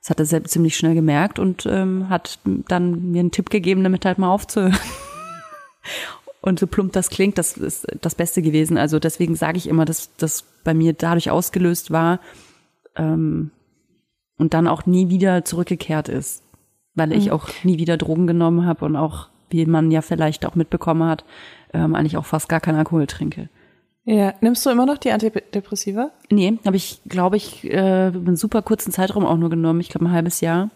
Das 0.00 0.10
hat 0.10 0.20
er 0.20 0.26
selbst 0.26 0.52
ziemlich 0.52 0.76
schnell 0.76 0.94
gemerkt 0.94 1.38
und 1.38 1.66
ähm, 1.66 2.08
hat 2.08 2.38
dann 2.44 3.10
mir 3.10 3.20
einen 3.20 3.32
Tipp 3.32 3.50
gegeben, 3.50 3.82
damit 3.82 4.04
halt 4.04 4.18
mal 4.18 4.30
aufzuhören. 4.30 4.76
Und 6.46 6.60
so 6.60 6.68
plump 6.68 6.92
das 6.92 7.10
klingt, 7.10 7.38
das 7.38 7.56
ist 7.56 7.88
das 8.02 8.14
Beste 8.14 8.40
gewesen. 8.40 8.78
Also 8.78 9.00
deswegen 9.00 9.34
sage 9.34 9.58
ich 9.58 9.68
immer, 9.68 9.84
dass 9.84 10.14
das 10.16 10.44
bei 10.62 10.74
mir 10.74 10.92
dadurch 10.92 11.28
ausgelöst 11.28 11.90
war 11.90 12.20
ähm, 12.94 13.50
und 14.38 14.54
dann 14.54 14.68
auch 14.68 14.86
nie 14.86 15.08
wieder 15.08 15.44
zurückgekehrt 15.44 16.08
ist, 16.08 16.44
weil 16.94 17.12
ich 17.12 17.32
auch 17.32 17.48
nie 17.64 17.78
wieder 17.78 17.96
Drogen 17.96 18.28
genommen 18.28 18.64
habe 18.64 18.84
und 18.84 18.94
auch, 18.94 19.28
wie 19.50 19.66
man 19.66 19.90
ja 19.90 20.02
vielleicht 20.02 20.46
auch 20.46 20.54
mitbekommen 20.54 21.08
hat, 21.08 21.24
ähm, 21.72 21.96
eigentlich 21.96 22.16
auch 22.16 22.26
fast 22.26 22.48
gar 22.48 22.60
keinen 22.60 22.78
Alkohol 22.78 23.08
trinke. 23.08 23.48
Ja, 24.06 24.34
nimmst 24.40 24.64
du 24.64 24.70
immer 24.70 24.86
noch 24.86 24.98
die 24.98 25.10
Antidepressiva? 25.10 26.12
Nee, 26.30 26.58
habe 26.64 26.76
ich, 26.76 27.00
glaube 27.06 27.36
ich, 27.36 27.64
äh, 27.64 28.08
über 28.08 28.28
einen 28.28 28.36
super 28.36 28.62
kurzen 28.62 28.92
Zeitraum 28.92 29.26
auch 29.26 29.36
nur 29.36 29.50
genommen. 29.50 29.80
Ich 29.80 29.88
glaube 29.88 30.06
ein 30.06 30.12
halbes 30.12 30.40
Jahr. 30.40 30.70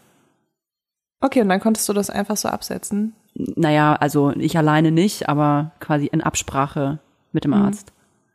Okay, 1.20 1.40
und 1.40 1.48
dann 1.48 1.60
konntest 1.60 1.88
du 1.88 1.92
das 1.92 2.10
einfach 2.10 2.36
so 2.36 2.48
absetzen. 2.48 3.14
Naja, 3.34 3.94
also 3.94 4.30
ich 4.30 4.58
alleine 4.58 4.90
nicht, 4.90 5.28
aber 5.28 5.70
quasi 5.78 6.06
in 6.06 6.22
Absprache 6.22 6.98
mit 7.30 7.44
dem 7.44 7.54
Arzt. 7.54 7.92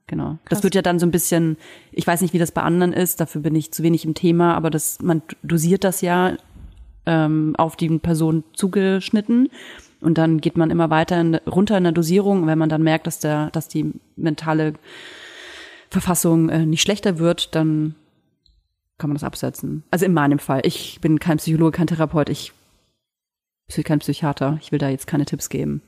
Genau. 0.08 0.38
Das 0.46 0.60
Krass. 0.60 0.64
wird 0.64 0.76
ja 0.76 0.82
dann 0.82 1.00
so 1.00 1.06
ein 1.06 1.12
bisschen, 1.12 1.58
ich 1.92 2.08
weiß 2.08 2.22
nicht, 2.22 2.34
wie 2.34 2.40
das 2.40 2.52
bei 2.52 2.62
anderen 2.62 2.94
ist, 2.94 3.20
dafür 3.20 3.42
bin 3.42 3.56
ich 3.56 3.74
zu 3.74 3.84
wenig 3.84 4.06
im 4.06 4.14
Thema, 4.14 4.56
aber 4.56 4.70
das, 4.70 5.00
man 5.02 5.24
dosiert 5.44 5.84
das 5.84 6.00
ja 6.02 6.38
ähm, 7.06 7.56
auf 7.58 7.76
die 7.76 7.90
Person 7.98 8.44
zugeschnitten 8.54 9.50
und 10.06 10.18
dann 10.18 10.40
geht 10.40 10.56
man 10.58 10.70
immer 10.72 10.90
weiter 10.90 11.20
in, 11.20 11.36
runter 11.36 11.78
in 11.78 11.84
der 11.84 11.92
Dosierung, 11.94 12.44
Und 12.44 12.48
wenn 12.48 12.58
man 12.60 12.70
dann 12.70 12.84
merkt, 12.84 13.08
dass 13.08 13.20
der, 13.20 13.50
dass 13.52 13.68
die 13.68 13.92
mentale 14.16 14.74
Verfassung 15.90 16.50
äh, 16.50 16.66
nicht 16.66 16.82
schlechter 16.82 17.20
wird, 17.20 17.56
dann 17.56 17.96
kann 18.98 19.10
man 19.10 19.16
das 19.16 19.24
absetzen. 19.24 19.84
Also 19.92 20.06
in 20.06 20.14
meinem 20.14 20.40
Fall. 20.40 20.62
Ich 20.64 21.00
bin 21.02 21.20
kein 21.20 21.38
Psychologe, 21.38 21.78
kein 21.78 21.88
Therapeut, 21.88 22.30
ich 22.30 22.54
bin 23.74 23.84
kein 23.84 24.00
Psychiater. 24.00 24.58
Ich 24.62 24.72
will 24.72 24.80
da 24.80 24.90
jetzt 24.90 25.08
keine 25.08 25.26
Tipps 25.26 25.50
geben. 25.50 25.82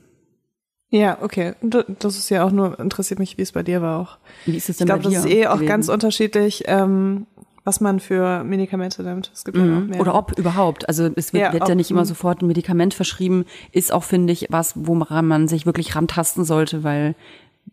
Ja, 0.90 1.18
okay. 1.22 1.54
Das 1.62 2.16
ist 2.16 2.30
ja 2.30 2.44
auch 2.44 2.50
nur, 2.50 2.78
interessiert 2.80 3.18
mich, 3.20 3.36
wie 3.38 3.42
es 3.42 3.52
bei 3.52 3.62
dir 3.62 3.82
war 3.82 4.00
auch. 4.00 4.18
Wie 4.46 4.56
ist 4.56 4.64
es 4.68 4.70
Ich 4.70 4.76
denn 4.78 4.86
glaube, 4.86 5.02
bei 5.04 5.10
das 5.10 5.22
dir 5.24 5.28
ist 5.28 5.34
eh 5.36 5.46
auch 5.46 5.54
gewesen? 5.56 5.68
ganz 5.68 5.88
unterschiedlich, 5.88 6.64
ähm, 6.66 7.26
was 7.68 7.82
man 7.82 8.00
für 8.00 8.42
Medikamente 8.44 9.02
nimmt. 9.02 9.30
Es 9.34 9.44
gibt 9.44 9.58
ja 9.58 9.64
noch 9.64 9.80
Mhm. 9.82 9.86
mehr. 9.90 10.00
Oder 10.00 10.14
ob 10.14 10.38
überhaupt. 10.38 10.88
Also 10.88 11.10
es 11.16 11.34
wird, 11.34 11.42
Ja, 11.44 11.52
wird 11.52 11.68
ja 11.68 11.74
nicht 11.74 11.90
immer 11.90 12.00
mhm. 12.00 12.06
sofort 12.06 12.40
ein 12.40 12.46
Medikament 12.46 12.94
verschrieben, 12.94 13.44
ist 13.72 13.92
auch, 13.92 14.04
finde 14.04 14.32
ich, 14.32 14.46
was, 14.48 14.72
woran 14.74 15.26
man 15.26 15.48
sich 15.48 15.66
wirklich 15.66 15.94
rantasten 15.94 16.44
sollte, 16.44 16.82
weil 16.82 17.14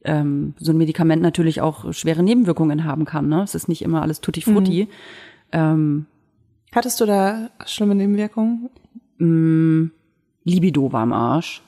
ähm, 0.03 0.53
so 0.59 0.73
ein 0.73 0.77
Medikament 0.77 1.21
natürlich 1.21 1.61
auch 1.61 1.93
schwere 1.93 2.21
Nebenwirkungen 2.23 2.83
haben 2.83 3.05
kann. 3.05 3.29
Ne? 3.29 3.41
Es 3.43 3.55
ist 3.55 3.69
nicht 3.69 3.81
immer 3.81 4.01
alles 4.01 4.19
tutti 4.19 4.41
frutti. 4.41 4.89
Ähm, 5.53 6.05
Hattest 6.75 6.99
du 6.99 7.05
da 7.05 7.49
schlimme 7.65 7.95
Nebenwirkungen? 7.95 8.69
mh, 9.19 9.91
Libido 10.43 10.91
war 10.91 11.03
am 11.03 11.13
Arsch. 11.13 11.61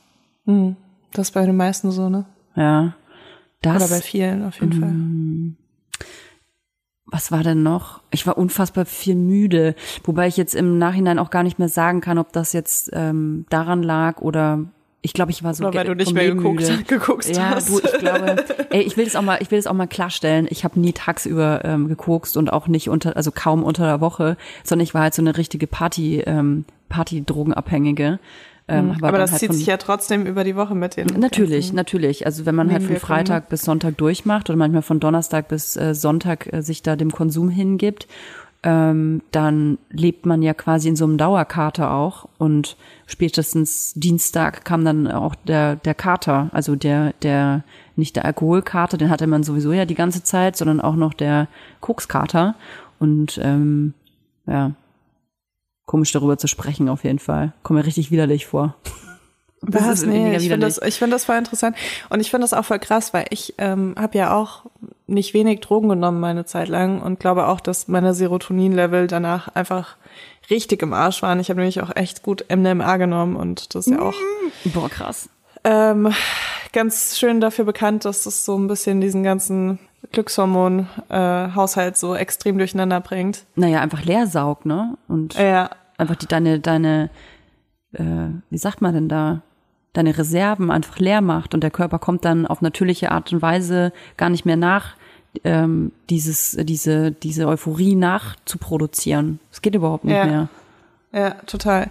Hm. 0.46 0.76
Das 1.14 1.30
ist 1.30 1.34
bei 1.34 1.46
den 1.46 1.56
meisten 1.56 1.92
so, 1.92 2.10
ne? 2.10 2.26
Ja. 2.56 2.94
Das, 3.62 3.78
Oder 3.84 3.88
bei 3.96 4.02
vielen 4.02 4.44
auf 4.46 4.60
jeden 4.60 4.74
Fall. 4.74 4.94
Was 7.08 7.32
war 7.32 7.42
denn 7.44 7.64
noch? 7.64 8.02
Ich 8.12 8.28
war 8.28 8.38
unfassbar 8.38 8.86
viel 8.86 9.16
müde, 9.16 9.76
wobei 10.04 10.28
ich 10.28 10.38
jetzt 10.38 10.54
im 10.56 10.78
Nachhinein 10.78 11.20
auch 11.20 11.30
gar 11.30 11.44
nicht 11.44 11.58
mehr 11.58 11.70
sagen 11.70 12.02
kann, 12.02 12.18
ob 12.18 12.34
das 12.34 12.54
jetzt 12.54 12.90
ähm, 12.94 13.46
daran 13.50 13.82
lag 13.82 14.20
oder 14.22 14.66
ich 15.02 15.14
glaube, 15.14 15.32
ich 15.32 15.42
war 15.42 15.54
so 15.54 15.66
Oder 15.66 15.80
weil 15.80 15.86
du 15.86 15.96
nicht 15.96 16.14
mehr 16.14 16.26
geguckt, 16.34 16.88
geguckt 16.88 17.34
Ja, 17.34 17.52
hast. 17.52 17.70
du, 17.70 17.80
ich 17.80 17.98
glaube, 18.00 18.44
ey, 18.72 18.82
ich 18.82 18.98
will 18.98 19.06
das 19.06 19.16
auch 19.16 19.22
mal, 19.22 19.38
ich 19.42 19.50
will 19.52 19.58
das 19.58 19.68
auch 19.68 19.74
mal 19.74 19.88
klarstellen. 19.88 20.48
Ich 20.50 20.66
habe 20.66 20.80
nie 20.80 20.92
tagsüber 20.92 21.64
ähm, 21.64 21.88
gekokst 21.88 22.36
und 22.36 22.52
auch 22.52 22.68
nicht 22.68 22.90
unter, 22.90 23.16
also 23.16 23.32
kaum 23.32 23.64
unter 23.64 23.86
der 23.86 24.02
Woche, 24.02 24.36
sondern 24.66 24.84
ich 24.84 24.94
war 24.94 25.04
halt 25.04 25.14
so 25.14 25.22
eine 25.22 25.38
richtige 25.38 25.66
Party, 25.66 26.20
ähm, 26.26 26.66
Party-Drogenabhängige. 26.90 28.20
Ähm, 28.70 28.88
Mhm. 28.88 28.92
Aber, 29.04 29.12
dann 29.14 29.22
das 29.22 29.32
halt 29.32 29.40
zieht 29.40 29.48
von- 29.50 29.56
sich 29.58 29.66
ja 29.68 29.78
trotzdem 29.78 30.26
über 30.26 30.44
die 30.44 30.56
Woche 30.58 30.76
mit 30.76 30.98
den. 30.98 31.08
Natürlich, 31.20 31.72
natürlich. 31.74 32.26
Also 32.26 32.46
wenn 32.46 32.56
man 32.56 32.72
halt 32.72 32.84
von 32.84 32.98
Freitag 32.98 33.48
bis 33.50 33.62
Sonntag 33.62 33.98
durchmacht 33.98 34.50
oder 34.50 34.58
manchmal 34.58 34.82
von 34.82 35.00
Donnerstag 35.00 35.48
bis 35.48 35.78
äh, 35.78 35.96
Sonntag 35.96 36.52
äh, 36.52 36.62
sich 36.62 36.84
da 36.84 36.96
dem 36.98 37.12
Konsum 37.12 37.50
hingibt, 37.50 38.08
ähm, 38.64 39.22
dann 39.32 39.78
lebt 39.90 40.26
man 40.26 40.42
ja 40.42 40.54
quasi 40.54 40.90
in 40.90 40.96
so 40.98 41.06
einem 41.06 41.18
Dauerkater 41.18 41.92
auch 41.94 42.28
und 42.40 42.76
spätestens 43.06 43.94
Dienstag 43.96 44.66
kam 44.66 44.84
dann 44.84 45.08
auch 45.10 45.36
der 45.36 45.76
der 45.78 45.94
Kater, 45.94 46.50
also 46.52 46.76
der 46.76 47.14
der 47.22 47.64
nicht 47.96 48.16
der 48.16 48.26
Alkoholkater, 48.26 48.98
den 48.98 49.10
hatte 49.10 49.28
man 49.28 49.44
sowieso 49.44 49.72
ja 49.74 49.86
die 49.86 49.96
ganze 49.96 50.24
Zeit, 50.24 50.58
sondern 50.58 50.82
auch 50.82 50.96
noch 50.96 51.14
der 51.14 51.48
Kokskater 51.82 52.56
und 53.00 53.40
ähm, 53.42 53.94
ja 54.48 54.72
komisch 55.88 56.12
darüber 56.12 56.38
zu 56.38 56.46
sprechen 56.48 56.88
auf 56.90 57.04
jeden 57.04 57.18
Fall, 57.18 57.54
kommt 57.64 57.80
mir 57.80 57.86
richtig 57.88 58.12
widerlich 58.12 58.46
vor. 58.46 58.76
Das 59.64 59.84
Was? 59.84 60.00
ist 60.02 60.06
Nee, 60.06 60.36
ich 60.36 60.44
finde 60.44 60.58
widerlich. 60.58 60.76
das, 60.76 60.88
ich 60.88 60.96
finde 61.00 61.16
das 61.16 61.26
voll 61.26 61.36
interessant. 61.38 61.76
Und 62.10 62.20
ich 62.20 62.30
finde 62.30 62.44
das 62.44 62.54
auch 62.54 62.64
voll 62.64 62.78
krass, 62.78 63.12
weil 63.16 63.26
ich 63.32 63.56
ähm, 63.58 63.96
habe 63.98 64.16
ja 64.16 64.36
auch 64.36 64.66
nicht 65.08 65.34
wenig 65.34 65.62
Drogen 65.62 65.90
genommen 65.90 66.20
meine 66.20 66.46
Zeit 66.46 66.68
lang 66.68 67.02
und 67.02 67.20
glaube 67.20 67.48
auch, 67.48 67.60
dass 67.60 67.88
meine 67.88 68.14
Serotonin-Level 68.14 69.08
danach 69.08 69.48
einfach 69.56 69.96
richtig 70.52 70.84
im 70.84 70.94
Arsch 70.94 71.24
waren. 71.24 71.40
Ich 71.40 71.50
habe 71.50 71.60
nämlich 71.60 71.82
auch 71.82 71.96
echt 71.96 72.22
gut 72.22 72.46
MDMA 72.56 72.98
genommen 72.98 73.36
und 73.36 73.74
das 73.74 73.88
ist 73.88 73.94
ja 73.94 74.02
auch 74.02 74.14
Boah, 74.66 74.90
krass. 74.90 75.28
ähm, 75.64 76.14
ganz 76.72 77.18
schön 77.18 77.42
dafür 77.42 77.66
bekannt, 77.66 78.06
dass 78.06 78.24
das 78.24 78.46
so 78.46 78.56
ein 78.60 78.68
bisschen 78.68 79.02
diesen 79.02 79.24
ganzen 79.24 79.80
Glückshormon-Haushalt 80.12 81.98
so 81.98 82.16
extrem 82.16 82.58
durcheinander 82.58 83.00
bringt. 83.02 83.46
Naja, 83.56 83.82
einfach 83.82 84.04
leersaugt, 84.04 84.66
ne? 84.66 84.98
Und 85.08 85.36
Ja, 85.36 85.70
einfach 85.98 86.16
die 86.16 86.28
deine, 86.28 86.60
deine, 86.60 87.10
äh, 87.94 88.04
wie 88.50 88.58
sagt 88.58 88.82
man 88.82 88.94
denn 88.94 89.10
da, 89.10 89.42
deine 89.94 90.18
Reserven 90.18 90.70
einfach 90.72 91.00
leer 91.00 91.22
macht 91.22 91.54
und 91.54 91.62
der 91.62 91.72
Körper 91.72 91.98
kommt 92.00 92.24
dann 92.26 92.46
auf 92.46 92.62
natürliche 92.62 93.12
Art 93.12 93.34
und 93.34 93.42
Weise 93.42 93.92
gar 94.16 94.30
nicht 94.30 94.46
mehr 94.46 94.58
nach, 94.58 94.96
ähm, 95.44 95.92
dieses, 96.10 96.58
diese, 96.60 97.12
diese 97.12 97.48
Euphorie 97.48 97.96
nachzuproduzieren. 97.96 99.40
Es 99.52 99.62
geht 99.62 99.76
überhaupt 99.76 100.04
nicht 100.06 100.16
Ja. 100.16 100.26
mehr. 100.26 100.48
Ja, 101.14 101.32
total. 101.46 101.90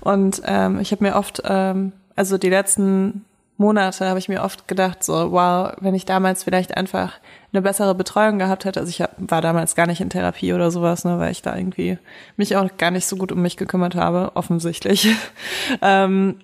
Und 0.00 0.42
ähm, 0.44 0.80
ich 0.80 0.92
habe 0.92 1.04
mir 1.04 1.14
oft, 1.16 1.42
ähm, 1.44 1.92
also 2.16 2.36
die 2.38 2.48
letzten 2.50 3.24
Monate 3.58 4.06
habe 4.06 4.18
ich 4.18 4.28
mir 4.28 4.42
oft 4.42 4.68
gedacht, 4.68 5.02
so, 5.02 5.32
wow, 5.32 5.72
wenn 5.80 5.94
ich 5.94 6.04
damals 6.04 6.44
vielleicht 6.44 6.76
einfach 6.76 7.14
eine 7.52 7.62
bessere 7.62 7.94
Betreuung 7.94 8.38
gehabt 8.38 8.64
hätte, 8.64 8.80
also 8.80 8.90
ich 8.90 9.02
war 9.16 9.40
damals 9.40 9.74
gar 9.74 9.86
nicht 9.86 10.00
in 10.00 10.10
Therapie 10.10 10.52
oder 10.52 10.70
sowas, 10.70 11.04
ne, 11.04 11.18
weil 11.18 11.32
ich 11.32 11.42
da 11.42 11.56
irgendwie 11.56 11.98
mich 12.36 12.56
auch 12.56 12.68
gar 12.76 12.90
nicht 12.90 13.06
so 13.06 13.16
gut 13.16 13.32
um 13.32 13.40
mich 13.40 13.56
gekümmert 13.56 13.94
habe, 13.94 14.32
offensichtlich. 14.34 15.08
ähm, 15.82 16.36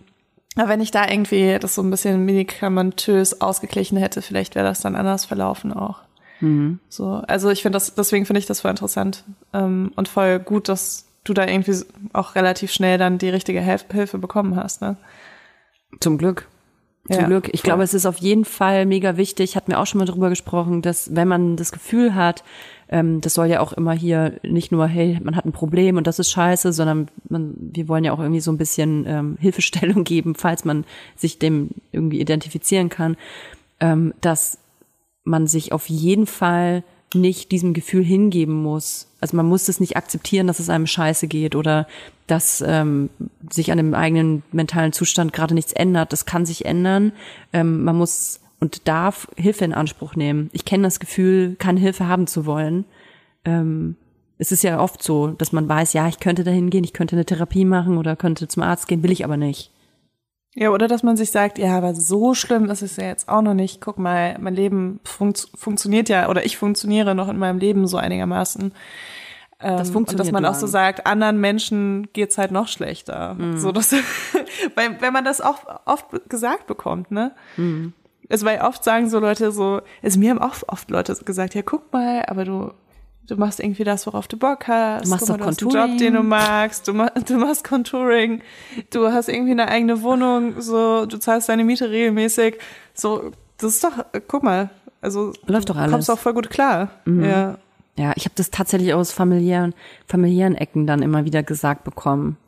aber 0.56 0.68
wenn 0.68 0.80
ich 0.80 0.90
da 0.90 1.08
irgendwie 1.08 1.58
das 1.58 1.74
so 1.74 1.82
ein 1.82 1.90
bisschen 1.90 2.24
medikamentös 2.24 3.40
ausgeglichen 3.40 3.98
hätte, 3.98 4.22
vielleicht 4.22 4.54
wäre 4.54 4.66
das 4.66 4.80
dann 4.80 4.96
anders 4.96 5.24
verlaufen 5.24 5.72
auch. 5.72 6.00
So, 6.88 7.22
also 7.26 7.50
ich 7.50 7.62
finde 7.62 7.76
das, 7.76 7.94
deswegen 7.94 8.26
finde 8.26 8.40
ich 8.40 8.46
das 8.46 8.60
voll 8.62 8.70
interessant 8.70 9.24
ähm, 9.52 9.92
und 9.96 10.08
voll 10.08 10.38
gut, 10.40 10.68
dass 10.68 11.06
du 11.24 11.34
da 11.34 11.46
irgendwie 11.46 11.84
auch 12.12 12.34
relativ 12.34 12.72
schnell 12.72 12.98
dann 12.98 13.18
die 13.18 13.28
richtige 13.28 13.60
Helf 13.60 13.86
Hilfe 13.92 14.18
bekommen 14.18 14.56
hast, 14.56 14.82
ne? 14.82 14.96
Zum 16.00 16.18
Glück. 16.18 16.48
Zum 17.10 17.20
Ja, 17.22 17.26
Glück. 17.26 17.50
Ich 17.52 17.64
glaube, 17.64 17.82
es 17.82 17.94
ist 17.94 18.06
auf 18.06 18.18
jeden 18.18 18.44
Fall 18.44 18.86
mega 18.86 19.16
wichtig, 19.16 19.56
hat 19.56 19.66
mir 19.68 19.78
auch 19.78 19.86
schon 19.86 19.98
mal 19.98 20.04
drüber 20.04 20.28
gesprochen, 20.28 20.82
dass 20.82 21.14
wenn 21.14 21.26
man 21.26 21.56
das 21.56 21.72
Gefühl 21.72 22.14
hat, 22.14 22.44
ähm, 22.88 23.20
das 23.20 23.34
soll 23.34 23.46
ja 23.46 23.58
auch 23.60 23.72
immer 23.72 23.92
hier 23.92 24.38
nicht 24.44 24.70
nur, 24.70 24.86
hey, 24.86 25.18
man 25.20 25.34
hat 25.34 25.44
ein 25.44 25.52
Problem 25.52 25.96
und 25.96 26.06
das 26.06 26.20
ist 26.20 26.30
scheiße, 26.30 26.72
sondern 26.72 27.08
man, 27.28 27.54
wir 27.58 27.88
wollen 27.88 28.04
ja 28.04 28.12
auch 28.12 28.20
irgendwie 28.20 28.40
so 28.40 28.52
ein 28.52 28.58
bisschen 28.58 29.04
ähm, 29.08 29.36
Hilfestellung 29.40 30.04
geben, 30.04 30.36
falls 30.36 30.64
man 30.64 30.84
sich 31.16 31.40
dem 31.40 31.70
irgendwie 31.90 32.20
identifizieren 32.20 32.88
kann, 32.88 33.16
ähm, 33.80 34.14
dass 34.20 34.58
man 35.24 35.48
sich 35.48 35.72
auf 35.72 35.88
jeden 35.88 36.26
Fall 36.26 36.84
nicht 37.14 37.52
diesem 37.52 37.74
Gefühl 37.74 38.04
hingeben 38.04 38.62
muss. 38.62 39.08
Also 39.20 39.36
man 39.36 39.46
muss 39.46 39.68
es 39.68 39.80
nicht 39.80 39.96
akzeptieren, 39.96 40.46
dass 40.46 40.58
es 40.58 40.68
einem 40.68 40.86
scheiße 40.86 41.26
geht 41.28 41.54
oder 41.54 41.86
dass 42.26 42.62
ähm, 42.66 43.10
sich 43.50 43.70
an 43.72 43.78
dem 43.78 43.94
eigenen 43.94 44.42
mentalen 44.52 44.92
Zustand 44.92 45.32
gerade 45.32 45.54
nichts 45.54 45.72
ändert. 45.72 46.12
Das 46.12 46.26
kann 46.26 46.46
sich 46.46 46.64
ändern. 46.64 47.12
Ähm, 47.52 47.84
man 47.84 47.96
muss 47.96 48.40
und 48.62 48.86
darf 48.86 49.26
Hilfe 49.36 49.64
in 49.64 49.74
Anspruch 49.74 50.14
nehmen. 50.14 50.48
Ich 50.52 50.64
kenne 50.64 50.84
das 50.84 51.00
Gefühl, 51.00 51.56
keine 51.58 51.80
Hilfe 51.80 52.06
haben 52.06 52.28
zu 52.28 52.46
wollen. 52.46 52.84
Ähm, 53.44 53.96
es 54.38 54.52
ist 54.52 54.62
ja 54.62 54.78
oft 54.78 55.02
so, 55.02 55.26
dass 55.26 55.50
man 55.50 55.68
weiß, 55.68 55.94
ja, 55.94 56.06
ich 56.06 56.20
könnte 56.20 56.44
dahin 56.44 56.70
gehen, 56.70 56.84
ich 56.84 56.92
könnte 56.92 57.16
eine 57.16 57.24
Therapie 57.24 57.64
machen 57.64 57.98
oder 57.98 58.14
könnte 58.14 58.46
zum 58.46 58.62
Arzt 58.62 58.86
gehen, 58.86 59.02
will 59.02 59.10
ich 59.10 59.24
aber 59.24 59.36
nicht. 59.36 59.71
Ja, 60.54 60.70
oder 60.70 60.86
dass 60.86 61.02
man 61.02 61.16
sich 61.16 61.30
sagt, 61.30 61.58
ja, 61.58 61.78
aber 61.78 61.94
so 61.94 62.34
schlimm 62.34 62.68
ist 62.68 62.82
es 62.82 62.96
ja 62.96 63.04
jetzt 63.04 63.28
auch 63.28 63.40
noch 63.40 63.54
nicht. 63.54 63.80
Guck 63.80 63.98
mal, 63.98 64.36
mein 64.38 64.54
Leben 64.54 65.00
funkt, 65.04 65.48
funktioniert 65.54 66.08
ja, 66.10 66.28
oder 66.28 66.44
ich 66.44 66.58
funktioniere 66.58 67.14
noch 67.14 67.28
in 67.28 67.38
meinem 67.38 67.58
Leben 67.58 67.86
so 67.86 67.96
einigermaßen. 67.96 68.72
Ähm, 69.60 69.76
Das 69.78 69.90
funktioniert 69.90 70.20
Und 70.20 70.26
dass 70.26 70.32
man 70.32 70.44
auch 70.44 70.54
so 70.54 70.66
sagt, 70.66 71.06
anderen 71.06 71.40
Menschen 71.40 72.08
geht's 72.12 72.36
halt 72.36 72.50
noch 72.50 72.68
schlechter. 72.68 73.34
Mhm. 73.34 73.56
So, 73.58 73.72
dass, 73.72 73.92
weil, 74.74 75.00
wenn 75.00 75.12
man 75.14 75.24
das 75.24 75.40
auch 75.40 75.60
oft 75.86 76.28
gesagt 76.28 76.66
bekommt, 76.66 77.10
ne? 77.10 77.32
Mhm. 77.56 77.94
Es 78.28 78.44
weil 78.44 78.60
oft 78.60 78.84
sagen 78.84 79.10
so 79.10 79.18
Leute 79.18 79.52
so, 79.52 79.80
also 80.02 80.18
mir 80.18 80.30
haben 80.30 80.40
auch 80.40 80.56
oft 80.66 80.90
Leute 80.90 81.14
gesagt, 81.24 81.54
ja, 81.54 81.62
guck 81.62 81.92
mal, 81.92 82.24
aber 82.26 82.44
du, 82.44 82.72
du 83.26 83.36
machst 83.36 83.60
irgendwie 83.60 83.84
das, 83.84 84.06
worauf 84.06 84.28
du 84.28 84.36
Bock 84.36 84.68
hast. 84.68 85.04
Du 85.06 85.10
machst 85.10 85.26
Guck 85.26 85.28
mal, 85.28 85.36
doch 85.38 85.44
du 85.44 85.50
hast 85.50 85.62
einen 85.62 85.70
Contouring. 85.70 85.90
Job, 85.90 85.98
den 85.98 86.14
du 86.14 86.22
magst. 86.22 86.88
Du, 86.88 86.92
ma 86.92 87.06
du 87.26 87.34
machst 87.36 87.64
Contouring. 87.64 88.42
Du 88.90 89.08
hast 89.12 89.28
irgendwie 89.28 89.52
eine 89.52 89.68
eigene 89.68 90.02
Wohnung. 90.02 90.60
So, 90.60 91.06
du 91.06 91.18
zahlst 91.18 91.48
deine 91.48 91.64
Miete 91.64 91.90
regelmäßig. 91.90 92.58
So, 92.94 93.30
das 93.58 93.74
ist 93.74 93.84
doch, 93.84 94.04
guck 94.28 94.42
mal, 94.42 94.70
also 95.00 95.32
Läuft 95.46 95.68
doch 95.70 95.74
du 95.74 95.80
alles. 95.80 95.90
Mhm. 95.90 95.94
kommst 95.94 96.10
auch 96.10 96.18
voll 96.18 96.34
gut 96.34 96.50
klar. 96.50 96.90
Ja. 97.06 97.58
Ja, 97.98 98.12
ich 98.16 98.24
habe 98.24 98.34
das 98.36 98.50
tatsächlich 98.50 98.94
aus 98.94 99.12
familiären, 99.12 99.74
familiären 100.06 100.54
Ecken 100.54 100.86
dann 100.86 101.02
immer 101.02 101.24
wieder 101.26 101.42
gesagt 101.42 101.84
bekommen. 101.84 102.38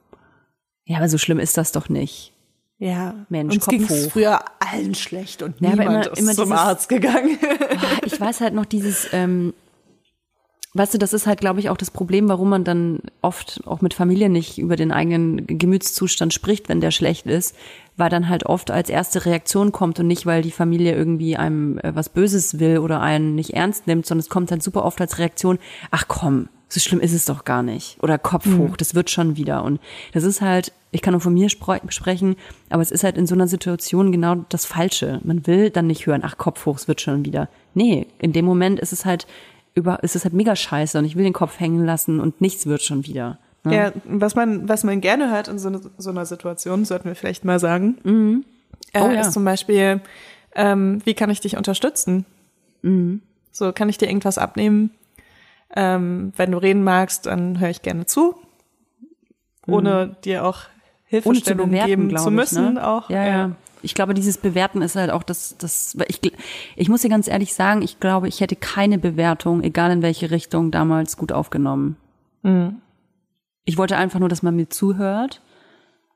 Ja, 0.87 0.97
aber 0.99 1.09
so 1.09 1.19
schlimm 1.19 1.39
ist 1.39 1.57
das 1.59 1.71
doch 1.73 1.89
nicht. 1.91 2.33
Ja, 2.79 3.15
Mensch, 3.29 3.55
uns 3.55 3.67
Kopf 3.67 3.89
hoch. 3.91 4.11
früher 4.11 4.41
allen 4.59 4.95
schlecht 4.95 5.43
und 5.43 5.61
Ja, 5.61 5.71
niemand 5.71 5.89
immer- 6.07 6.13
ist 6.13 6.19
immer 6.19 6.33
zum 6.35 6.45
dieses- 6.47 6.59
Arzt 6.59 6.89
gegangen. 6.89 7.39
Boah, 7.41 8.07
ich 8.07 8.21
weiß 8.21 8.41
halt 8.41 8.55
noch 8.55 8.65
dieses, 8.67 9.07
ähm, 9.13 9.53
weißt 10.75 10.95
du, 10.95 10.99
das 10.99 11.13
ist 11.13 11.27
halt, 11.27 11.41
glaube 11.41 11.61
ich, 11.61 11.71
auch 11.71 11.77
das 11.77 11.91
Problem, 11.91 12.29
warum 12.29 12.51
man 12.51 12.65
dann 12.65 12.99
oft 13.23 13.63
auch 13.65 13.81
mit 13.81 13.95
Familie 13.95 14.29
nicht 14.29 14.59
über 14.59 14.77
den 14.77 14.93
eigenen 14.93 15.47
Gemütszustand 15.47 16.35
spricht, 16.35 16.69
wenn 16.69 16.81
der 16.81 16.91
schlecht 16.91 17.27
ist, 17.27 17.55
weil 17.97 18.11
dann 18.11 18.29
halt 18.29 18.47
oft 18.47 18.71
als 18.71 18.91
erste 18.91 19.25
Reaktion 19.25 19.71
kommt 19.73 20.01
und 20.01 20.09
nicht, 20.09 20.27
weil 20.27 20.43
die 20.43 20.51
Familie 20.51 20.95
irgendwie 20.95 21.37
einem 21.37 21.79
äh, 21.79 21.95
was 21.95 22.09
Böses 22.09 22.59
will 22.59 22.79
oder 22.79 23.01
einen 23.01 23.35
nicht 23.37 23.55
ernst 23.55 23.87
nimmt, 23.87 24.05
sondern 24.05 24.21
es 24.21 24.29
kommt 24.29 24.51
halt 24.51 24.63
super 24.63 24.85
oft 24.85 25.01
als 25.01 25.19
Reaktion, 25.19 25.59
ach 25.91 26.07
komm, 26.09 26.49
so 26.69 26.81
schlimm 26.81 26.99
ist 26.99 27.13
es 27.13 27.25
doch 27.27 27.45
gar 27.45 27.63
nicht. 27.63 27.99
Oder 28.03 28.19
Kopf 28.19 28.47
hoch, 28.59 28.77
das 28.77 28.97
wird 28.97 29.09
schon 29.09 29.37
wieder. 29.37 29.63
Und 29.63 29.81
das 30.13 30.25
ist 30.25 30.41
halt, 30.41 30.73
ich 30.91 31.03
kann 31.03 31.13
nur 31.13 31.21
von 31.21 31.33
mir 31.35 31.49
spre- 31.49 31.89
sprechen, 31.93 32.35
aber 32.69 32.83
es 32.83 32.91
ist 32.91 33.05
halt 33.05 33.17
in 33.17 33.29
so 33.29 33.37
einer 33.37 33.47
Situation 33.47 34.11
genau 34.11 34.45
das 34.49 34.65
Falsche. 34.65 35.21
Man 35.23 35.47
will 35.47 35.71
dann 35.71 35.87
nicht 35.87 36.07
hören, 36.07 36.23
ach 36.25 36.37
Kopf 36.37 36.67
hoch, 36.67 36.77
es 36.77 36.89
wird 36.89 37.01
schon 37.01 37.25
wieder. 37.25 37.49
Nee, 37.75 38.09
in 38.19 38.33
dem 38.33 38.45
Moment 38.45 38.81
ist 38.81 38.93
es 38.93 39.05
halt 39.05 39.29
über, 39.75 40.03
ist 40.03 40.15
es 40.17 40.25
halt 40.25 40.35
mega 40.35 40.55
scheiße 40.55 40.99
und 40.99 41.05
ich 41.05 41.17
will 41.17 41.25
den 41.25 41.33
Kopf 41.33 41.59
hängen 41.59 41.85
lassen 41.85 42.21
und 42.21 42.41
nichts 42.41 42.67
wird 42.67 42.83
schon 42.83 43.05
wieder. 43.05 43.39
Ne? 43.65 43.75
Ja, 43.77 43.93
was 44.05 44.35
man, 44.35 44.69
was 44.69 44.85
man 44.85 45.01
gerne 45.01 45.31
hört 45.31 45.49
in 45.49 45.59
so, 45.59 45.71
ne, 45.71 45.81
so 45.99 46.11
einer 46.11 46.27
Situation, 46.27 46.85
sollten 46.85 47.07
wir 47.09 47.15
vielleicht 47.17 47.45
mal 47.45 47.59
sagen, 47.59 48.45
äh, 48.93 49.01
Oh 49.01 49.11
ja. 49.11 49.23
ist 49.23 49.33
zum 49.33 49.45
Beispiel, 49.45 50.01
ähm, 50.55 51.01
wie 51.05 51.15
kann 51.15 51.31
ich 51.31 51.41
dich 51.41 51.57
unterstützen? 51.57 52.25
Mhm. 52.83 53.23
So, 53.51 53.73
kann 53.73 53.89
ich 53.89 53.99
dir 53.99 54.07
irgendwas 54.09 54.39
abnehmen? 54.39 54.91
Ähm, 55.75 56.33
wenn 56.37 56.53
du 56.53 56.59
reden 56.59 56.85
magst, 56.85 57.27
dann 57.27 57.59
höre 57.59 57.71
ich 57.71 57.83
gerne 57.83 58.07
zu, 58.07 58.37
ohne 59.67 60.17
dir 60.25 60.45
auch 60.45 60.59
Mhm. 61.11 61.19
Ohne 61.19 61.23
zu 61.23 61.31
Hilfestellung 61.31 61.71
bewerten, 61.71 61.87
geben 62.09 62.17
zu 62.17 62.31
müssen. 62.31 62.67
ich, 62.69 62.75
ne? 62.75 62.87
auch. 62.87 63.09
Ja, 63.09 63.27
ja. 63.27 63.51
Ich 63.85 63.95
glaube, 63.95 64.15
dieses 64.15 64.39
Bewerten 64.39 64.83
ist 64.83 64.97
halt 64.97 65.11
auch 65.11 65.23
das, 65.23 65.57
das, 65.59 65.97
ich, 66.09 66.21
ich 66.77 66.89
muss 66.89 67.03
dir 67.03 67.09
ganz 67.09 67.29
ehrlich 67.29 67.55
sagen, 67.55 67.83
ich 67.83 68.01
glaube, 68.01 68.29
ich 68.29 68.41
hätte 68.41 68.57
keine 68.57 68.99
Bewertung, 68.99 69.63
egal 69.63 69.91
in 69.93 70.03
welche 70.03 70.31
Richtung, 70.31 70.71
damals 70.71 71.17
gut 71.17 71.33
aufgenommen. 71.33 71.97
Mhm. 72.43 72.77
Ich 73.65 73.79
wollte 73.79 73.97
einfach 73.97 74.21
nur, 74.21 74.29
dass 74.29 74.43
man 74.43 74.57
mir 74.57 74.69
zuhört 74.69 75.41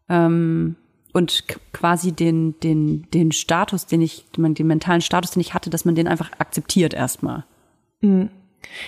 ähm, 0.08 0.76
und 1.12 1.44
quasi 1.72 2.12
den, 2.12 2.58
den, 2.60 3.06
den 3.12 3.32
Status, 3.32 3.86
den 3.86 4.02
ich, 4.02 4.26
den, 4.36 4.66
mentalen 4.66 5.00
Status, 5.00 5.30
den 5.30 5.40
ich 5.40 5.54
hatte, 5.54 5.70
dass 5.70 5.84
man 5.84 5.94
den 5.94 6.08
einfach 6.08 6.30
akzeptiert 6.38 6.94
erstmal. 6.94 7.44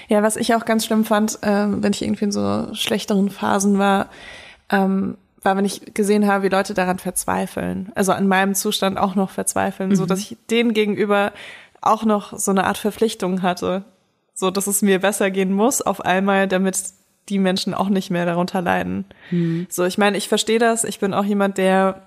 Ja, 0.08 0.22
was 0.22 0.36
ich 0.36 0.54
auch 0.54 0.64
ganz 0.64 0.84
schlimm 0.84 1.04
fand, 1.04 1.38
ähm, 1.42 1.82
wenn 1.82 1.92
ich 1.92 2.02
irgendwie 2.02 2.24
in 2.24 2.32
so 2.32 2.74
schlechteren 2.74 3.30
Phasen 3.30 3.78
war, 3.78 4.08
ähm, 4.70 5.16
war, 5.42 5.56
wenn 5.56 5.64
ich 5.64 5.94
gesehen 5.94 6.26
habe, 6.26 6.44
wie 6.44 6.48
Leute 6.48 6.74
daran 6.74 6.98
verzweifeln. 6.98 7.90
Also 7.94 8.12
an 8.12 8.28
meinem 8.28 8.54
Zustand 8.54 8.98
auch 8.98 9.14
noch 9.14 9.30
verzweifeln, 9.30 9.94
so 9.96 10.06
dass 10.06 10.20
ich 10.20 10.36
denen 10.50 10.74
gegenüber 10.74 11.32
auch 11.80 12.04
noch 12.04 12.38
so 12.38 12.50
eine 12.50 12.64
Art 12.64 12.78
Verpflichtung 12.78 13.42
hatte. 13.42 13.84
So, 14.34 14.50
dass 14.50 14.66
es 14.66 14.80
mir 14.80 15.00
besser 15.00 15.30
gehen 15.30 15.52
muss 15.52 15.82
auf 15.82 16.02
einmal, 16.02 16.48
damit 16.48 16.78
die 17.28 17.38
Menschen 17.38 17.74
auch 17.74 17.88
nicht 17.90 18.10
mehr 18.10 18.24
darunter 18.24 18.62
leiden. 18.62 19.04
So, 19.68 19.84
ich 19.84 19.98
meine, 19.98 20.16
ich 20.16 20.28
verstehe 20.28 20.58
das. 20.58 20.84
Ich 20.84 20.98
bin 20.98 21.12
auch 21.14 21.24
jemand, 21.24 21.58
der 21.58 22.02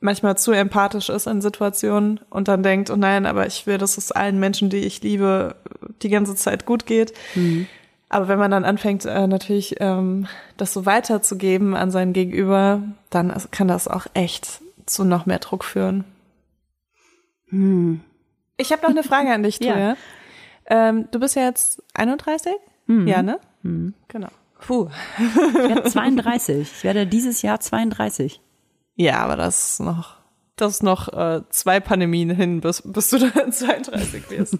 manchmal 0.00 0.36
zu 0.38 0.52
empathisch 0.52 1.08
ist 1.08 1.26
in 1.26 1.40
Situationen 1.40 2.20
und 2.30 2.46
dann 2.46 2.62
denkt, 2.62 2.90
oh 2.90 2.96
nein, 2.96 3.26
aber 3.26 3.46
ich 3.46 3.66
will, 3.66 3.78
dass 3.78 3.98
es 3.98 4.12
allen 4.12 4.38
Menschen, 4.38 4.70
die 4.70 4.78
ich 4.78 5.02
liebe, 5.02 5.56
die 6.02 6.08
ganze 6.08 6.36
Zeit 6.36 6.66
gut 6.66 6.86
geht. 6.86 7.12
Aber 8.10 8.28
wenn 8.28 8.38
man 8.38 8.50
dann 8.50 8.64
anfängt, 8.64 9.04
äh, 9.04 9.26
natürlich 9.26 9.76
ähm, 9.80 10.26
das 10.56 10.72
so 10.72 10.86
weiterzugeben 10.86 11.74
an 11.76 11.90
sein 11.90 12.12
Gegenüber, 12.14 12.82
dann 13.10 13.28
ist- 13.30 13.52
kann 13.52 13.68
das 13.68 13.86
auch 13.88 14.06
echt 14.14 14.60
zu 14.86 15.04
noch 15.04 15.26
mehr 15.26 15.38
Druck 15.40 15.62
führen. 15.64 16.04
Ich 17.50 18.72
habe 18.72 18.82
noch 18.82 18.90
eine 18.90 19.02
Frage 19.02 19.32
an 19.32 19.42
dich, 19.42 19.58
Ja. 19.60 19.72
Toja. 19.74 19.96
Ähm, 20.70 21.08
du 21.10 21.20
bist 21.20 21.34
ja 21.36 21.44
jetzt 21.44 21.82
31? 21.94 22.52
Ja, 23.06 23.22
ne? 23.22 23.38
Genau. 24.08 24.28
Puh. 24.60 24.88
Ich 25.18 25.54
werde 25.54 25.84
32. 25.84 26.60
Ich 26.78 26.84
werde 26.84 27.06
dieses 27.06 27.42
Jahr 27.42 27.60
32. 27.60 28.40
Ja, 28.96 29.18
aber 29.18 29.36
das 29.36 29.70
ist 29.72 29.80
noch 29.80 30.16
dass 30.56 30.82
noch 30.82 31.12
äh, 31.12 31.42
zwei 31.50 31.78
Pandemien 31.78 32.30
hin, 32.30 32.60
bis, 32.60 32.82
bis 32.82 33.10
du 33.10 33.18
dann 33.18 33.52
32 33.52 34.28
wirst. 34.30 34.58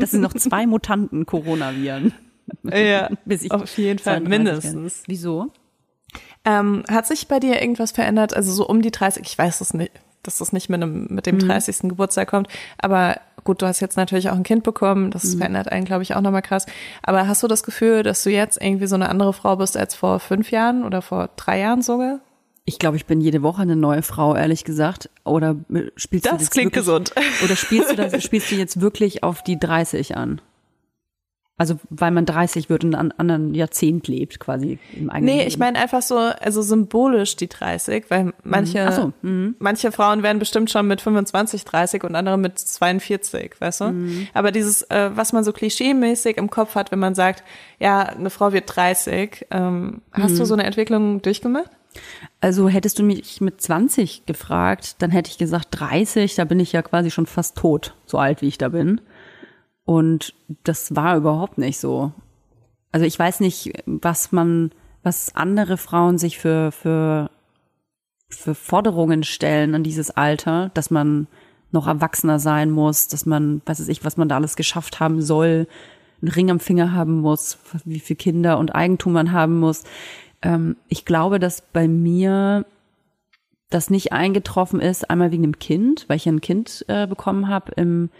Das 0.00 0.12
sind 0.12 0.22
noch 0.22 0.32
zwei 0.32 0.66
Mutanten 0.66 1.26
Coronaviren. 1.26 2.14
Ja, 2.62 3.10
Bis 3.24 3.42
ich 3.42 3.50
auf 3.50 3.76
jeden 3.78 3.98
Fall 3.98 4.22
32 4.22 4.28
mindestens. 4.28 4.74
werde. 4.74 5.06
Wieso? 5.06 5.46
Ähm, 6.44 6.84
hat 6.88 7.06
sich 7.06 7.28
bei 7.28 7.40
dir 7.40 7.60
irgendwas 7.60 7.92
verändert? 7.92 8.34
Also 8.36 8.52
so 8.52 8.66
um 8.66 8.82
die 8.82 8.90
30, 8.90 9.22
ich 9.26 9.38
weiß 9.38 9.60
es 9.60 9.74
nicht, 9.74 9.92
dass 10.22 10.38
das 10.38 10.52
nicht 10.52 10.68
mit, 10.68 10.82
einem, 10.82 11.06
mit 11.10 11.26
dem 11.26 11.38
30. 11.38 11.88
Geburtstag 11.88 12.28
kommt, 12.28 12.48
aber 12.78 13.16
gut, 13.44 13.62
du 13.62 13.66
hast 13.66 13.80
jetzt 13.80 13.96
natürlich 13.96 14.30
auch 14.30 14.36
ein 14.36 14.42
Kind 14.42 14.62
bekommen, 14.62 15.10
das 15.10 15.34
verändert 15.34 15.70
einen, 15.70 15.84
glaube 15.84 16.02
ich, 16.02 16.14
auch 16.14 16.20
nochmal 16.20 16.42
krass. 16.42 16.66
Aber 17.02 17.28
hast 17.28 17.42
du 17.42 17.46
das 17.48 17.62
Gefühl, 17.62 18.02
dass 18.02 18.22
du 18.22 18.30
jetzt 18.30 18.60
irgendwie 18.60 18.86
so 18.86 18.94
eine 18.94 19.08
andere 19.08 19.32
Frau 19.32 19.56
bist 19.56 19.76
als 19.76 19.94
vor 19.94 20.18
fünf 20.20 20.50
Jahren 20.50 20.84
oder 20.84 21.02
vor 21.02 21.30
drei 21.36 21.60
Jahren 21.60 21.82
sogar? 21.82 22.20
Ich 22.66 22.78
glaube, 22.78 22.96
ich 22.96 23.04
bin 23.04 23.20
jede 23.20 23.42
Woche 23.42 23.60
eine 23.60 23.76
neue 23.76 24.02
Frau, 24.02 24.34
ehrlich 24.34 24.64
gesagt. 24.64 25.10
Oder 25.24 25.56
äh, 25.72 25.90
spielst 25.96 26.24
du 26.24 26.30
Das 26.30 26.50
klingt 26.50 26.74
wirklich, 26.74 26.86
gesund. 26.86 27.12
Oder 27.44 27.56
spielst 27.56 27.90
du 27.90 27.96
das, 27.96 28.22
spielst 28.24 28.50
du 28.50 28.54
jetzt 28.54 28.80
wirklich 28.80 29.22
auf 29.22 29.42
die 29.42 29.58
30 29.58 30.16
an? 30.16 30.40
Also, 31.56 31.76
weil 31.88 32.10
man 32.10 32.26
30 32.26 32.68
wird 32.68 32.82
und 32.82 32.94
in 32.94 32.98
einem 32.98 33.12
anderen 33.16 33.54
Jahrzehnt 33.54 34.08
lebt, 34.08 34.40
quasi 34.40 34.80
im 34.92 35.08
eigenen 35.08 35.24
Nee, 35.32 35.38
Leben. 35.38 35.48
ich 35.48 35.56
meine 35.58 35.78
einfach 35.78 36.02
so, 36.02 36.16
also 36.16 36.62
symbolisch 36.62 37.36
die 37.36 37.48
30, 37.48 38.06
weil 38.08 38.32
manche, 38.42 38.84
Ach 38.88 38.92
so, 38.92 39.12
mhm. 39.22 39.54
manche 39.60 39.92
Frauen 39.92 40.24
werden 40.24 40.40
bestimmt 40.40 40.70
schon 40.72 40.88
mit 40.88 41.00
25, 41.00 41.64
30 41.64 42.02
und 42.02 42.16
andere 42.16 42.38
mit 42.38 42.58
42, 42.58 43.60
weißt 43.60 43.82
du? 43.82 43.84
Mhm. 43.92 44.26
Aber 44.34 44.50
dieses, 44.50 44.82
äh, 44.90 45.10
was 45.14 45.32
man 45.32 45.44
so 45.44 45.52
klischeemäßig 45.52 46.38
im 46.38 46.50
Kopf 46.50 46.74
hat, 46.74 46.90
wenn 46.90 46.98
man 46.98 47.14
sagt, 47.14 47.44
ja, 47.78 48.00
eine 48.02 48.30
Frau 48.30 48.52
wird 48.52 48.74
30, 48.74 49.46
ähm, 49.52 50.02
hast 50.10 50.32
Mhm. 50.32 50.38
du 50.38 50.44
so 50.46 50.54
eine 50.54 50.64
Entwicklung 50.64 51.22
durchgemacht? 51.22 51.70
Also 52.40 52.68
hättest 52.68 52.98
du 52.98 53.04
mich 53.04 53.40
mit 53.40 53.60
20 53.60 54.26
gefragt, 54.26 54.96
dann 54.98 55.12
hätte 55.12 55.30
ich 55.30 55.38
gesagt 55.38 55.68
30, 55.70 56.34
da 56.34 56.44
bin 56.44 56.58
ich 56.58 56.72
ja 56.72 56.82
quasi 56.82 57.12
schon 57.12 57.26
fast 57.26 57.56
tot, 57.56 57.94
so 58.06 58.18
alt 58.18 58.42
wie 58.42 58.48
ich 58.48 58.58
da 58.58 58.70
bin. 58.70 59.00
Und 59.84 60.34
das 60.64 60.96
war 60.96 61.16
überhaupt 61.16 61.58
nicht 61.58 61.78
so. 61.78 62.12
Also 62.92 63.06
ich 63.06 63.18
weiß 63.18 63.40
nicht, 63.40 63.72
was 63.86 64.32
man, 64.32 64.70
was 65.02 65.34
andere 65.34 65.76
Frauen 65.76 66.16
sich 66.18 66.38
für, 66.38 66.72
für, 66.72 67.30
für 68.28 68.54
Forderungen 68.54 69.24
stellen 69.24 69.74
an 69.74 69.82
dieses 69.82 70.10
Alter, 70.10 70.70
dass 70.74 70.90
man 70.90 71.26
noch 71.72 71.86
erwachsener 71.86 72.38
sein 72.38 72.70
muss, 72.70 73.08
dass 73.08 73.26
man, 73.26 73.60
weiß 73.66 73.80
es 73.80 73.88
ich, 73.88 74.04
was 74.04 74.16
man 74.16 74.28
da 74.28 74.36
alles 74.36 74.56
geschafft 74.56 75.00
haben 75.00 75.20
soll, 75.20 75.66
einen 76.22 76.30
Ring 76.30 76.50
am 76.50 76.60
Finger 76.60 76.92
haben 76.92 77.20
muss, 77.20 77.58
wie 77.84 78.00
viel 78.00 78.16
Kinder 78.16 78.58
und 78.58 78.74
Eigentum 78.74 79.12
man 79.12 79.32
haben 79.32 79.58
muss. 79.58 79.84
Ähm, 80.40 80.76
ich 80.88 81.04
glaube, 81.04 81.38
dass 81.38 81.62
bei 81.72 81.88
mir 81.88 82.64
das 83.70 83.90
nicht 83.90 84.12
eingetroffen 84.12 84.80
ist, 84.80 85.10
einmal 85.10 85.32
wegen 85.32 85.42
dem 85.42 85.58
Kind, 85.58 86.04
weil 86.08 86.16
ich 86.16 86.28
ein 86.28 86.40
Kind 86.40 86.84
äh, 86.88 87.06
bekommen 87.06 87.48
habe 87.48 87.72
im 87.72 88.10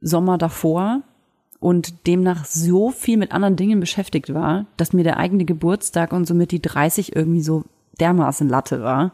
Sommer 0.00 0.38
davor 0.38 1.02
und 1.58 2.06
demnach 2.06 2.44
so 2.46 2.90
viel 2.90 3.18
mit 3.18 3.32
anderen 3.32 3.56
Dingen 3.56 3.80
beschäftigt 3.80 4.32
war, 4.32 4.66
dass 4.76 4.92
mir 4.92 5.04
der 5.04 5.18
eigene 5.18 5.44
Geburtstag 5.44 6.12
und 6.12 6.26
somit 6.26 6.52
die 6.52 6.62
30 6.62 7.14
irgendwie 7.14 7.42
so 7.42 7.64
dermaßen 8.00 8.48
Latte 8.48 8.82
war. 8.82 9.12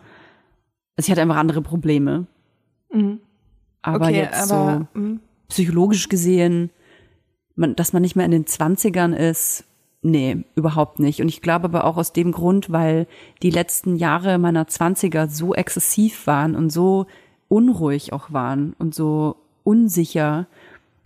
Also 0.96 1.06
ich 1.06 1.10
hatte 1.10 1.22
einfach 1.22 1.36
andere 1.36 1.60
Probleme. 1.60 2.26
Aber 3.82 4.10
jetzt 4.10 4.48
so 4.48 4.86
mm, 4.94 5.20
psychologisch 5.48 6.08
gesehen, 6.08 6.70
man, 7.56 7.74
dass 7.74 7.92
man 7.92 8.02
nicht 8.02 8.16
mehr 8.16 8.24
in 8.24 8.30
den 8.30 8.46
Zwanzigern 8.46 9.12
ist, 9.12 9.64
nee, 10.02 10.44
überhaupt 10.54 10.98
nicht. 10.98 11.20
Und 11.20 11.28
ich 11.28 11.42
glaube 11.42 11.64
aber 11.64 11.84
auch 11.84 11.96
aus 11.96 12.12
dem 12.12 12.32
Grund, 12.32 12.70
weil 12.70 13.06
die 13.42 13.50
letzten 13.50 13.96
Jahre 13.96 14.38
meiner 14.38 14.68
Zwanziger 14.68 15.28
so 15.28 15.54
exzessiv 15.54 16.26
waren 16.26 16.54
und 16.54 16.70
so 16.70 17.06
unruhig 17.48 18.12
auch 18.12 18.32
waren 18.32 18.74
und 18.78 18.94
so 18.94 19.36
unsicher, 19.64 20.46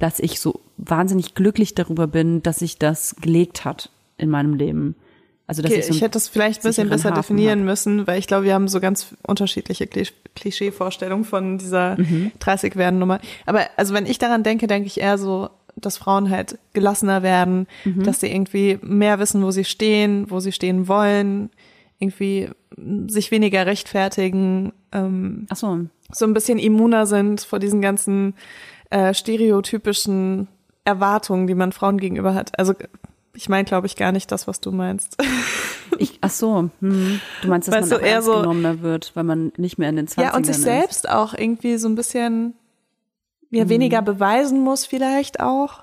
dass 0.01 0.19
ich 0.19 0.41
so 0.41 0.61
wahnsinnig 0.79 1.35
glücklich 1.37 1.75
darüber 1.77 2.09
bin, 2.09 2.43
dass 2.43 2.59
sich 2.59 2.79
das 2.79 3.15
gelegt 3.21 3.65
hat 3.65 3.91
in 4.19 4.29
meinem 4.31 4.55
Leben. 4.55 4.97
Also 5.47 5.63
dass 5.63 5.71
Okay, 5.73 5.81
ich, 5.81 5.87
so 5.87 5.95
ich 5.95 6.01
hätte 6.03 6.13
das 6.13 6.29
vielleicht 6.29 6.61
ein 6.65 6.69
bisschen 6.69 6.89
besser 6.89 7.11
Hafen 7.11 7.17
definieren 7.37 7.61
hab. 7.61 7.67
müssen, 7.67 8.07
weil 8.07 8.19
ich 8.19 8.27
glaube, 8.27 8.45
wir 8.45 8.55
haben 8.55 8.67
so 8.69 8.81
ganz 8.81 9.15
unterschiedliche 9.27 9.85
Klisch- 9.87 10.13
Klischee-Vorstellungen 10.37 11.25
von 11.25 11.59
dieser 11.59 11.97
Mhm. 11.99 12.31
30-Werden-Nummer. 12.41 13.21
Aber 13.47 13.63
also 13.77 13.93
wenn 13.95 14.07
ich 14.07 14.19
daran 14.19 14.43
denke, 14.43 14.67
denke 14.67 14.87
ich 14.87 15.01
eher 15.01 15.19
so, 15.19 15.51
dass 15.77 15.97
Frauen 15.97 16.31
halt 16.31 16.59
gelassener 16.73 17.23
werden, 17.23 17.67
Mhm. 17.85 18.03
dass 18.05 18.21
sie 18.21 18.29
irgendwie 18.31 18.79
mehr 18.83 19.19
wissen, 19.19 19.43
wo 19.43 19.51
sie 19.51 19.65
stehen, 19.65 20.31
wo 20.31 20.41
sie 20.41 20.53
stehen 20.53 20.87
wollen, 20.89 21.51
irgendwie 21.99 22.49
sich 23.09 23.31
weniger 23.31 23.67
rechtfertigen, 23.67 24.73
ähm, 24.93 25.47
Ach 25.51 25.57
so, 25.57 25.81
so 26.13 26.25
ein 26.25 26.33
bisschen 26.35 26.59
immuner 26.59 27.07
sind 27.07 27.41
vor 27.43 27.59
diesen 27.59 27.81
ganzen 27.83 28.35
äh, 28.91 29.14
stereotypischen 29.14 30.49
Erwartungen, 30.84 31.47
die 31.47 31.55
man 31.55 31.72
Frauen 31.72 31.99
gegenüber 31.99 32.34
hat. 32.34 32.59
Also 32.59 32.74
ich 33.34 33.49
meine, 33.49 33.64
glaube 33.64 33.86
ich, 33.86 33.97
gar 33.97 34.12
nicht 34.12 34.30
das, 34.32 34.47
was 34.49 34.61
du 34.61 34.72
meinst. 34.72 35.16
ich, 35.99 36.18
ach 36.20 36.30
so, 36.30 36.70
hm. 36.80 37.20
du 37.43 37.49
meinst, 37.49 37.68
dass 37.68 37.74
Weißt 37.76 37.91
man 37.91 38.01
auch 38.01 38.03
eher 38.05 38.12
ernst 38.14 38.26
so- 38.26 38.41
genommener 38.41 38.80
wird, 38.82 39.12
weil 39.14 39.24
man 39.24 39.53
nicht 39.57 39.78
mehr 39.78 39.88
in 39.88 39.97
den 39.97 40.09
20ern 40.09 40.22
Ja, 40.22 40.34
und 40.36 40.45
sich 40.47 40.57
ist. 40.57 40.62
selbst 40.62 41.09
auch 41.09 41.34
irgendwie 41.34 41.76
so 41.78 41.88
ein 41.88 41.95
bisschen 41.95 42.55
ja, 43.51 43.68
weniger 43.68 44.03
beweisen 44.03 44.61
muss 44.61 44.86
vielleicht 44.86 45.41
auch. 45.41 45.82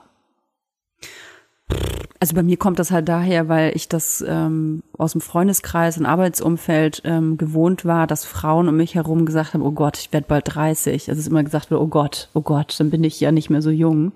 Also 2.20 2.36
bei 2.36 2.44
mir 2.44 2.58
kommt 2.58 2.80
das 2.80 2.92
halt 2.92 3.08
daher, 3.08 3.48
weil 3.48 3.76
ich 3.76 3.88
das 3.90 4.24
ähm, 4.28 4.82
aus 4.98 5.12
dem 5.12 5.22
Freundeskreis 5.22 5.98
und 5.98 6.06
Arbeitsumfeld 6.06 7.04
ähm, 7.06 7.38
gewohnt 7.38 7.86
war, 7.86 8.08
dass 8.08 8.26
Frauen 8.26 8.68
um 8.68 8.78
mich 8.78 8.96
herum 8.96 9.26
gesagt 9.26 9.54
haben, 9.54 9.62
oh 9.62 9.72
Gott, 9.72 9.98
ich 10.00 10.12
werde 10.14 10.26
bald 10.28 10.56
30. 10.56 11.10
Also 11.10 11.20
es 11.20 11.28
immer 11.28 11.44
gesagt 11.44 11.70
wird, 11.70 11.80
oh 11.80 11.88
Gott, 11.88 12.30
oh 12.34 12.42
Gott, 12.42 12.76
dann 12.80 12.90
bin 12.90 13.04
ich 13.04 13.20
ja 13.20 13.32
nicht 13.32 13.50
mehr 13.50 13.62
so 13.62 13.70
jung. 13.70 14.14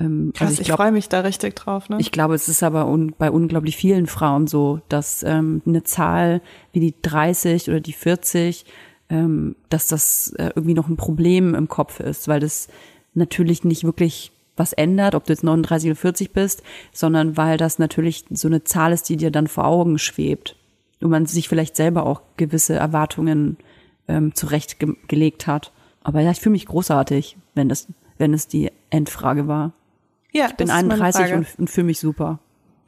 Ähm, 0.00 0.32
Krass, 0.34 0.48
also 0.48 0.62
ich, 0.62 0.66
glaub- 0.66 0.78
freue 0.78 0.92
mich 0.92 1.08
da 1.08 1.20
richtig 1.20 1.54
drauf. 1.54 1.88
Ne? 1.88 1.98
ich 2.00 2.10
glaube, 2.10 2.34
es 2.34 2.48
ist 2.48 2.62
aber 2.62 2.86
un 2.86 3.14
bei 3.16 3.30
unglaublich 3.30 3.76
vielen 3.76 4.06
Frauen 4.06 4.46
so, 4.46 4.80
dass 4.88 5.22
ähm, 5.22 5.62
eine 5.66 5.84
Zahl 5.84 6.40
wie 6.72 6.80
die 6.80 6.94
30 7.02 7.68
oder 7.68 7.80
die 7.80 7.92
40, 7.92 8.64
ähm, 9.08 9.54
dass 9.68 9.86
das 9.86 10.32
äh, 10.36 10.50
irgendwie 10.54 10.74
noch 10.74 10.88
ein 10.88 10.96
Problem 10.96 11.54
im 11.54 11.68
Kopf 11.68 12.00
ist, 12.00 12.26
weil 12.26 12.40
das 12.40 12.68
natürlich 13.14 13.62
nicht 13.62 13.84
wirklich 13.84 14.32
was 14.60 14.72
ändert, 14.72 15.16
ob 15.16 15.24
du 15.24 15.32
jetzt 15.32 15.42
39 15.42 15.90
oder 15.90 15.96
40 15.96 16.32
bist, 16.32 16.62
sondern 16.92 17.36
weil 17.36 17.56
das 17.56 17.80
natürlich 17.80 18.26
so 18.30 18.46
eine 18.46 18.62
Zahl 18.62 18.92
ist, 18.92 19.08
die 19.08 19.16
dir 19.16 19.32
dann 19.32 19.48
vor 19.48 19.64
Augen 19.64 19.98
schwebt. 19.98 20.54
Und 21.00 21.10
man 21.10 21.26
sich 21.26 21.48
vielleicht 21.48 21.76
selber 21.76 22.04
auch 22.06 22.20
gewisse 22.36 22.74
Erwartungen 22.74 23.56
ähm, 24.06 24.34
zurechtgelegt 24.34 25.46
hat. 25.46 25.72
Aber 26.02 26.20
ja, 26.20 26.30
ich 26.30 26.40
fühle 26.40 26.52
mich 26.52 26.66
großartig, 26.66 27.36
wenn 27.54 27.68
das, 27.68 27.88
wenn 28.18 28.34
es 28.34 28.48
die 28.48 28.70
Endfrage 28.90 29.48
war. 29.48 29.72
ja, 30.32 30.46
Ich 30.48 30.56
bin 30.56 30.68
das 30.68 30.76
ist 30.76 30.82
meine 30.82 30.94
31 31.02 31.20
Frage. 31.20 31.36
und, 31.36 31.46
und 31.58 31.70
fühle 31.70 31.86
mich 31.86 31.98
super. 31.98 32.38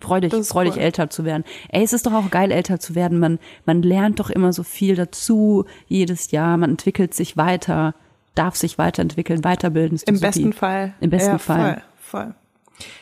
Freu 0.00 0.20
dich, 0.20 0.32
freu 0.46 0.64
dich, 0.64 0.74
cool. 0.74 0.82
älter 0.82 1.10
zu 1.10 1.24
werden. 1.24 1.44
Ey, 1.68 1.84
es 1.84 1.92
ist 1.92 2.06
doch 2.06 2.12
auch 2.12 2.30
geil, 2.30 2.50
älter 2.50 2.80
zu 2.80 2.94
werden. 2.94 3.18
Man, 3.18 3.38
man 3.64 3.82
lernt 3.82 4.18
doch 4.18 4.30
immer 4.30 4.52
so 4.52 4.64
viel 4.64 4.96
dazu 4.96 5.64
jedes 5.86 6.32
Jahr. 6.32 6.56
Man 6.56 6.70
entwickelt 6.70 7.14
sich 7.14 7.36
weiter, 7.36 7.94
darf 8.34 8.56
sich 8.56 8.78
weiterentwickeln, 8.78 9.44
weiterbilden. 9.44 9.98
Im 10.06 10.16
supi. 10.16 10.26
besten 10.26 10.52
Fall. 10.52 10.94
Im 11.00 11.10
besten 11.10 11.32
ja, 11.32 11.38
Fall. 11.38 11.82
Voll, 11.98 12.22
voll. 12.22 12.34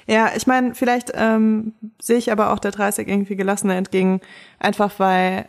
Ja, 0.07 0.31
ich 0.37 0.47
meine, 0.47 0.75
vielleicht 0.75 1.13
ähm, 1.15 1.73
sehe 2.01 2.19
ich 2.19 2.33
aber 2.33 2.53
auch 2.53 2.59
der 2.59 2.73
30 2.73 3.09
irgendwie 3.09 3.37
gelassener 3.37 3.77
entgegen, 3.77 4.21
einfach 4.59 4.99
weil, 4.99 5.47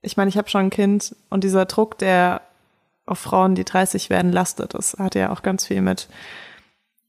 ich 0.00 0.16
meine, 0.16 0.28
ich 0.28 0.38
habe 0.38 0.48
schon 0.48 0.66
ein 0.66 0.70
Kind 0.70 1.14
und 1.28 1.44
dieser 1.44 1.66
Druck, 1.66 1.98
der 1.98 2.42
auf 3.04 3.18
Frauen, 3.18 3.54
die 3.54 3.64
30 3.64 4.10
werden, 4.10 4.32
lastet, 4.32 4.74
das 4.74 4.96
hat 4.98 5.14
ja 5.14 5.30
auch 5.30 5.42
ganz 5.42 5.66
viel 5.66 5.80
mit 5.80 6.08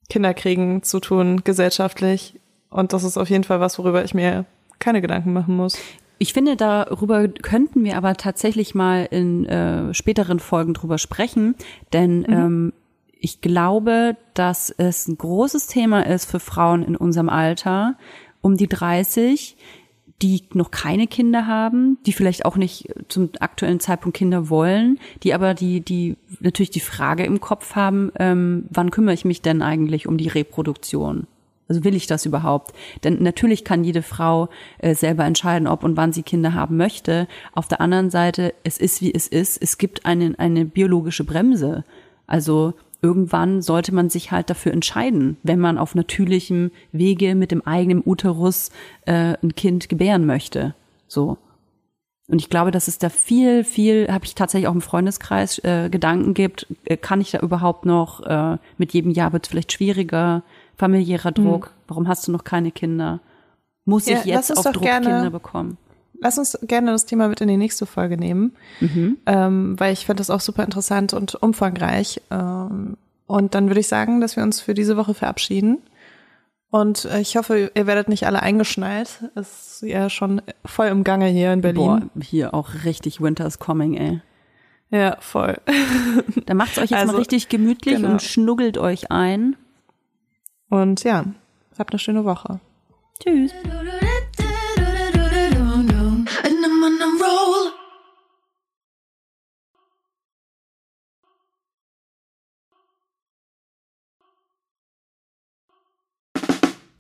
Kinderkriegen 0.09 0.81
zu 0.83 0.99
tun, 0.99 1.43
gesellschaftlich. 1.43 2.39
Und 2.69 2.93
das 2.93 3.03
ist 3.03 3.17
auf 3.17 3.29
jeden 3.29 3.43
Fall 3.43 3.59
was, 3.59 3.77
worüber 3.77 4.03
ich 4.03 4.13
mir 4.13 4.45
keine 4.79 5.01
Gedanken 5.01 5.33
machen 5.33 5.55
muss. 5.55 5.77
Ich 6.21 6.33
finde, 6.33 6.57
darüber 6.57 7.29
könnten 7.29 7.85
wir 7.85 7.95
aber 7.95 8.15
tatsächlich 8.15 8.75
mal 8.75 9.07
in 9.09 9.45
äh, 9.45 9.93
späteren 9.93 10.39
Folgen 10.39 10.73
drüber 10.73 10.97
sprechen, 10.97 11.55
denn 11.93 12.25
ähm, 12.27 12.73
ich 13.21 13.39
glaube, 13.39 14.17
dass 14.33 14.69
es 14.69 15.07
ein 15.07 15.17
großes 15.17 15.67
Thema 15.67 16.05
ist 16.05 16.29
für 16.29 16.41
Frauen 16.41 16.83
in 16.83 16.97
unserem 16.97 17.29
Alter, 17.29 17.95
um 18.41 18.57
die 18.57 18.67
30, 18.67 19.55
die 20.21 20.43
noch 20.53 20.71
keine 20.71 21.07
Kinder 21.07 21.47
haben, 21.47 21.97
die 22.05 22.11
vielleicht 22.11 22.45
auch 22.45 22.57
nicht 22.57 22.89
zum 23.07 23.29
aktuellen 23.39 23.79
Zeitpunkt 23.79 24.17
Kinder 24.17 24.49
wollen, 24.49 24.99
die 25.23 25.33
aber 25.33 25.53
die, 25.53 25.79
die 25.79 26.17
natürlich 26.41 26.71
die 26.71 26.81
Frage 26.81 27.23
im 27.23 27.39
Kopf 27.39 27.75
haben, 27.75 28.11
ähm, 28.19 28.65
wann 28.69 28.91
kümmere 28.91 29.13
ich 29.13 29.23
mich 29.23 29.41
denn 29.41 29.61
eigentlich 29.61 30.07
um 30.07 30.17
die 30.17 30.27
Reproduktion? 30.27 31.27
Also 31.69 31.83
will 31.83 31.95
ich 31.95 32.07
das 32.07 32.25
überhaupt? 32.25 32.73
Denn 33.03 33.21
natürlich 33.21 33.63
kann 33.63 33.83
jede 33.83 34.01
Frau 34.01 34.49
äh, 34.79 34.95
selber 34.95 35.23
entscheiden, 35.23 35.67
ob 35.67 35.83
und 35.83 35.95
wann 35.95 36.11
sie 36.11 36.23
Kinder 36.23 36.55
haben 36.55 36.77
möchte. 36.77 37.27
Auf 37.53 37.67
der 37.67 37.79
anderen 37.79 38.09
Seite, 38.09 38.53
es 38.63 38.79
ist 38.79 39.01
wie 39.01 39.13
es 39.13 39.27
ist. 39.27 39.61
Es 39.61 39.77
gibt 39.77 40.05
eine, 40.05 40.33
eine 40.39 40.65
biologische 40.65 41.23
Bremse. 41.23 41.85
Also 42.25 42.73
irgendwann 43.01 43.61
sollte 43.61 43.93
man 43.93 44.09
sich 44.09 44.31
halt 44.31 44.49
dafür 44.49 44.73
entscheiden, 44.73 45.37
wenn 45.43 45.59
man 45.59 45.77
auf 45.77 45.95
natürlichem 45.95 46.71
Wege 46.91 47.35
mit 47.35 47.51
dem 47.51 47.65
eigenen 47.65 48.03
Uterus 48.03 48.71
äh, 49.05 49.35
ein 49.41 49.55
Kind 49.55 49.89
gebären 49.89 50.25
möchte. 50.25 50.73
So. 51.07 51.37
Und 52.27 52.39
ich 52.39 52.49
glaube, 52.49 52.71
dass 52.71 52.87
es 52.87 52.99
da 52.99 53.09
viel, 53.09 53.63
viel, 53.63 54.07
habe 54.11 54.25
ich 54.25 54.35
tatsächlich 54.35 54.67
auch 54.67 54.75
im 54.75 54.81
Freundeskreis 54.81 55.59
äh, 55.63 55.89
Gedanken 55.89 56.35
gibt, 56.35 56.67
äh, 56.85 56.95
kann 56.95 57.21
ich 57.21 57.31
da 57.31 57.39
überhaupt 57.39 57.85
noch, 57.85 58.21
äh, 58.21 58.57
mit 58.77 58.93
jedem 58.93 59.11
Jahr 59.11 59.33
wird 59.33 59.45
es 59.45 59.49
vielleicht 59.49 59.71
schwieriger, 59.71 60.43
familiärer 60.79 61.31
Druck, 61.31 61.71
warum 61.87 62.07
hast 62.07 62.27
du 62.27 62.31
noch 62.31 62.43
keine 62.43 62.71
Kinder? 62.71 63.19
Muss 63.85 64.07
Ja, 64.07 64.19
ich 64.19 64.25
jetzt 64.25 64.55
auf 64.57 64.63
doch 64.63 64.71
Druck 64.73 64.83
gerne- 64.83 65.05
Kinder 65.07 65.29
bekommen? 65.29 65.77
Lass 66.21 66.37
uns 66.37 66.57
gerne 66.63 66.91
das 66.91 67.05
Thema 67.05 67.27
mit 67.29 67.39
in 67.41 67.47
die 67.47 67.57
nächste 67.57 67.85
Folge 67.85 68.17
nehmen, 68.17 68.53
Mhm. 68.81 69.17
ähm, 69.25 69.79
weil 69.79 69.93
ich 69.93 70.05
finde 70.05 70.19
das 70.21 70.29
auch 70.29 70.41
super 70.41 70.63
interessant 70.63 71.13
und 71.13 71.35
umfangreich. 71.35 72.21
Ähm, 72.29 72.97
und 73.25 73.55
dann 73.55 73.67
würde 73.67 73.79
ich 73.79 73.87
sagen, 73.87 74.19
dass 74.21 74.35
wir 74.35 74.43
uns 74.43 74.59
für 74.61 74.73
diese 74.73 74.97
Woche 74.97 75.13
verabschieden. 75.13 75.77
Und 76.71 77.05
äh, 77.05 77.19
ich 77.21 77.35
hoffe, 77.37 77.71
ihr 77.73 77.87
werdet 77.87 78.09
nicht 78.09 78.25
alle 78.27 78.41
eingeschnallt. 78.41 79.23
Es 79.35 79.81
ist 79.81 79.89
ja 79.89 80.09
schon 80.09 80.41
voll 80.65 80.87
im 80.87 81.03
Gange 81.03 81.27
hier 81.27 81.51
in 81.53 81.61
Berlin. 81.61 82.09
Boah, 82.13 82.21
hier 82.21 82.53
auch 82.53 82.69
richtig 82.85 83.21
Winter's 83.21 83.57
coming, 83.59 83.95
ey. 83.95 84.21
Ja, 84.91 85.17
voll. 85.19 85.57
Dann 86.47 86.57
macht's 86.57 86.77
euch 86.77 86.89
jetzt 86.91 86.99
Also, 86.99 87.13
mal 87.13 87.19
richtig 87.19 87.47
gemütlich 87.49 87.95
genau. 87.95 88.09
und 88.11 88.21
schnuggelt 88.21 88.77
euch 88.77 89.09
ein. 89.11 89.55
Und 90.69 91.03
ja, 91.03 91.25
habt 91.77 91.91
eine 91.91 91.99
schöne 91.99 92.25
Woche. 92.25 92.59
Tschüss. 93.21 93.53
And 96.43 96.65
I'm 96.65 96.83
on 96.83 97.01
a 97.01 97.05
roll. 97.19 97.73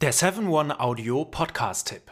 Der 0.01 0.13
7-One-Audio-Podcast-Tipp. 0.13 2.11